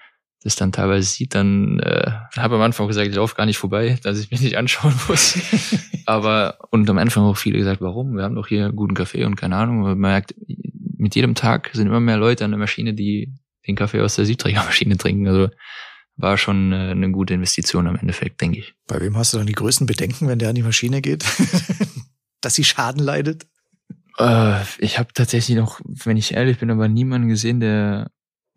[0.44, 4.00] das dann teilweise sieht, dann äh, habe am Anfang gesagt, ich laufe gar nicht vorbei,
[4.02, 5.38] dass ich mich nicht anschauen muss.
[6.06, 8.16] Aber und am Anfang auch viele gesagt, warum?
[8.16, 9.82] Wir haben doch hier einen guten Kaffee und keine Ahnung.
[9.82, 10.34] Man merkt,
[10.98, 13.34] mit jedem Tag sind immer mehr Leute an der Maschine, die
[13.68, 15.28] den Kaffee aus der Siebträgermaschine trinken.
[15.28, 15.50] Also
[16.18, 18.74] war schon äh, eine gute Investition am Endeffekt, denke ich.
[18.88, 21.24] Bei wem hast du dann die größten Bedenken, wenn der an die Maschine geht?
[22.42, 23.46] Dass sie Schaden leidet?
[24.18, 28.10] Äh, ich habe tatsächlich noch, wenn ich ehrlich bin, aber niemanden gesehen, der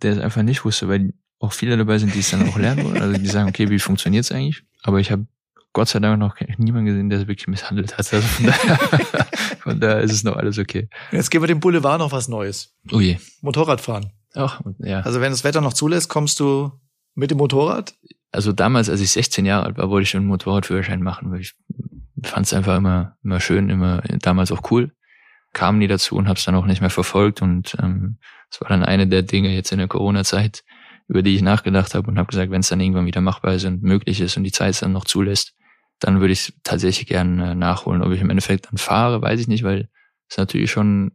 [0.03, 2.85] der es einfach nicht wusste, weil auch viele dabei sind, die es dann auch lernen
[2.85, 3.01] wollen.
[3.01, 4.63] Also die sagen, okay, wie funktioniert's eigentlich?
[4.83, 5.27] Aber ich habe
[5.75, 8.13] Gott sei Dank noch niemanden gesehen, der es wirklich misshandelt hat.
[8.13, 8.77] Also von daher,
[9.61, 10.89] von daher ist es noch alles okay.
[11.11, 12.73] Jetzt geben wir dem Boulevard noch was Neues.
[12.93, 13.19] Oh je.
[13.43, 14.13] Motorradfahren.
[14.35, 15.01] Ach, ja.
[15.01, 16.73] Also wenn das Wetter noch zulässt, kommst du
[17.15, 17.95] mit dem Motorrad?
[18.31, 21.41] Also damals, als ich 16 Jahre alt war, wollte ich schon einen Motorradführerschein machen, weil
[21.41, 21.55] ich
[22.23, 24.93] fand es einfach immer, immer schön, immer damals auch cool.
[25.53, 27.43] Kam nie dazu und habe es dann auch nicht mehr verfolgt.
[27.43, 28.19] Und ähm,
[28.51, 30.65] es war dann eine der Dinge jetzt in der Corona-Zeit,
[31.09, 33.65] über die ich nachgedacht habe und habe gesagt, wenn es dann irgendwann wieder machbar ist
[33.65, 35.55] und möglich ist und die Zeit es dann noch zulässt,
[36.01, 38.03] dann würde ich tatsächlich gerne äh, nachholen.
[38.03, 39.89] Ob ich im Endeffekt dann fahre, weiß ich nicht, weil
[40.29, 41.13] es natürlich schon ein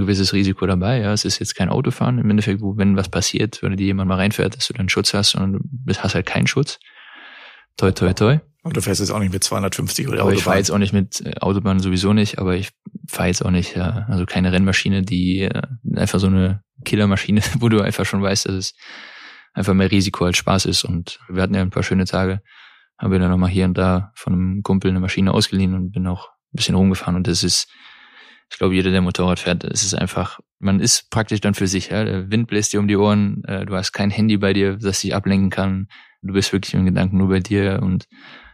[0.00, 1.00] gewisses Risiko dabei.
[1.00, 2.18] Ja, es ist jetzt kein Autofahren.
[2.18, 5.14] Im Endeffekt, wo wenn was passiert, wenn dir jemand mal reinfährt, dass du dann Schutz
[5.14, 6.78] hast und du hast halt keinen Schutz.
[7.76, 8.38] Toi, toi, toi.
[8.62, 10.38] Und du fährst jetzt auch nicht mit 250 oder aber Autobahn.
[10.38, 12.70] Ich fahre jetzt auch nicht mit äh, Autobahn sowieso nicht, aber ich
[13.08, 15.62] fahre jetzt auch nicht, ja, also keine Rennmaschine, die äh,
[15.94, 18.74] einfach so eine Killermaschine, wo du einfach schon weißt, dass es
[19.56, 20.84] einfach mehr Risiko als Spaß ist.
[20.84, 22.40] Und wir hatten ja ein paar schöne Tage
[22.98, 26.28] habe dann nochmal hier und da von einem Kumpel eine Maschine ausgeliehen und bin auch
[26.28, 27.16] ein bisschen rumgefahren.
[27.16, 27.68] Und das ist,
[28.50, 31.90] ich glaube, jeder, der Motorrad fährt, es ist einfach, man ist praktisch dann für sich.
[31.90, 32.04] Ja?
[32.04, 35.00] Der Wind bläst dir um die Ohren, äh, du hast kein Handy bei dir, das
[35.00, 35.88] dich ablenken kann.
[36.22, 37.80] Du bist wirklich im Gedanken nur bei dir.
[37.82, 38.08] Und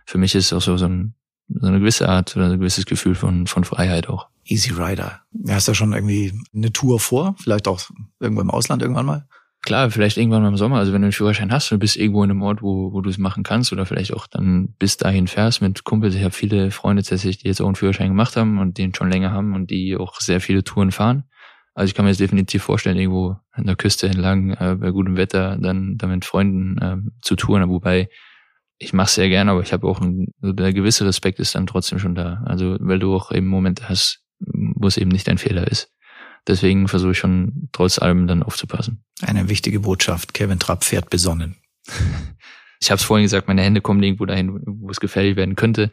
[0.07, 1.15] für mich ist es auch so, so, ein,
[1.49, 4.29] so eine gewisse Art oder ein gewisses Gefühl von, von Freiheit auch.
[4.45, 5.21] Easy Rider.
[5.49, 7.37] Hast du schon irgendwie eine Tour vor?
[7.39, 7.81] Vielleicht auch
[8.19, 9.29] irgendwo im Ausland irgendwann mal?
[9.65, 10.79] Klar, vielleicht irgendwann mal im Sommer.
[10.79, 13.09] Also wenn du einen Führerschein hast und bist irgendwo in einem Ort, wo, wo du
[13.09, 16.17] es machen kannst oder vielleicht auch dann bis dahin fährst mit Kumpels.
[16.17, 19.11] Ich habe viele Freunde tatsächlich, die jetzt auch einen Führerschein gemacht haben und den schon
[19.11, 21.25] länger haben und die auch sehr viele Touren fahren.
[21.75, 25.17] Also ich kann mir jetzt definitiv vorstellen, irgendwo an der Küste entlang, äh, bei gutem
[25.17, 27.71] Wetter, dann, dann mit Freunden äh, zu touren.
[27.71, 28.09] Wobei
[28.79, 32.01] ich mache sehr gerne, aber ich habe auch ein, der gewisse Respekt ist dann trotzdem
[32.01, 32.43] schon da.
[32.45, 35.93] Also weil du auch eben Momente hast, wo es eben nicht dein Fehler ist.
[36.47, 39.05] Deswegen versuche ich schon trotz allem dann aufzupassen.
[39.21, 40.35] Eine wichtige Botschaft.
[40.35, 41.57] Kevin Trapp fährt besonnen.
[42.81, 45.91] ich habe es vorhin gesagt, meine Hände kommen irgendwo dahin, wo es gefährlich werden könnte.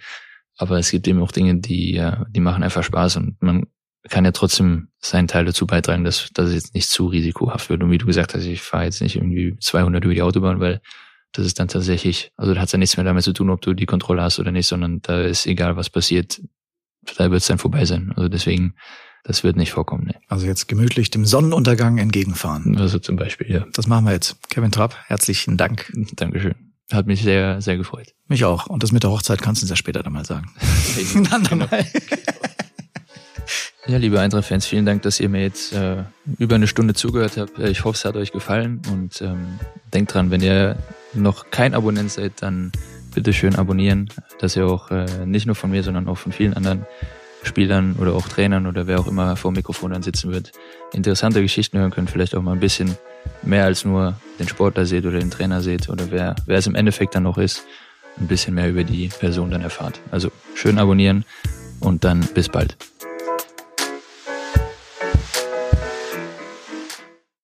[0.58, 3.68] Aber es gibt eben auch Dinge, die, ja, die machen einfach Spaß und man
[4.10, 7.84] kann ja trotzdem seinen Teil dazu beitragen, dass, dass es jetzt nicht zu risikohaft wird.
[7.84, 10.82] Und wie du gesagt hast, ich fahre jetzt nicht irgendwie 200 über die Autobahn, weil
[11.32, 13.62] das ist dann tatsächlich, also da hat es ja nichts mehr damit zu tun, ob
[13.62, 16.42] du die Kontrolle hast oder nicht, sondern da ist egal, was passiert,
[17.18, 18.12] da wird es dann vorbei sein.
[18.16, 18.76] Also deswegen,
[19.24, 20.06] das wird nicht vorkommen.
[20.08, 20.20] Nee.
[20.28, 22.78] Also jetzt gemütlich dem Sonnenuntergang entgegenfahren.
[22.78, 23.66] Also zum Beispiel, ja.
[23.74, 24.38] Das machen wir jetzt.
[24.50, 25.92] Kevin Trapp, herzlichen Dank.
[26.16, 26.56] Dankeschön.
[26.92, 28.14] Hat mich sehr, sehr gefreut.
[28.28, 28.66] Mich auch.
[28.68, 30.52] Und das mit der Hochzeit kannst du uns ja später dann mal sagen.
[31.30, 31.68] dann genau.
[31.68, 31.86] mal.
[33.88, 36.04] Ja, liebe Eintracht-Fans, vielen Dank, dass ihr mir jetzt äh,
[36.38, 37.58] über eine Stunde zugehört habt.
[37.58, 39.60] Ich hoffe, es hat euch gefallen und ähm,
[39.94, 40.78] denkt dran, wenn ihr
[41.16, 42.72] noch kein Abonnent seid, dann
[43.16, 44.10] bitte schön abonnieren,
[44.40, 46.86] dass ihr auch äh, nicht nur von mir, sondern auch von vielen anderen
[47.44, 50.52] Spielern oder auch Trainern oder wer auch immer vor dem Mikrofon dann sitzen wird,
[50.94, 52.98] interessante Geschichten hören könnt, vielleicht auch mal ein bisschen
[53.44, 56.76] mehr als nur den Sportler seht oder den Trainer seht oder wer, wer es im
[56.76, 57.64] Endeffekt dann noch ist,
[58.20, 60.00] ein bisschen mehr über die Person dann erfahrt.
[60.12, 61.26] Also schön abonnieren
[61.80, 62.76] und dann bis bald.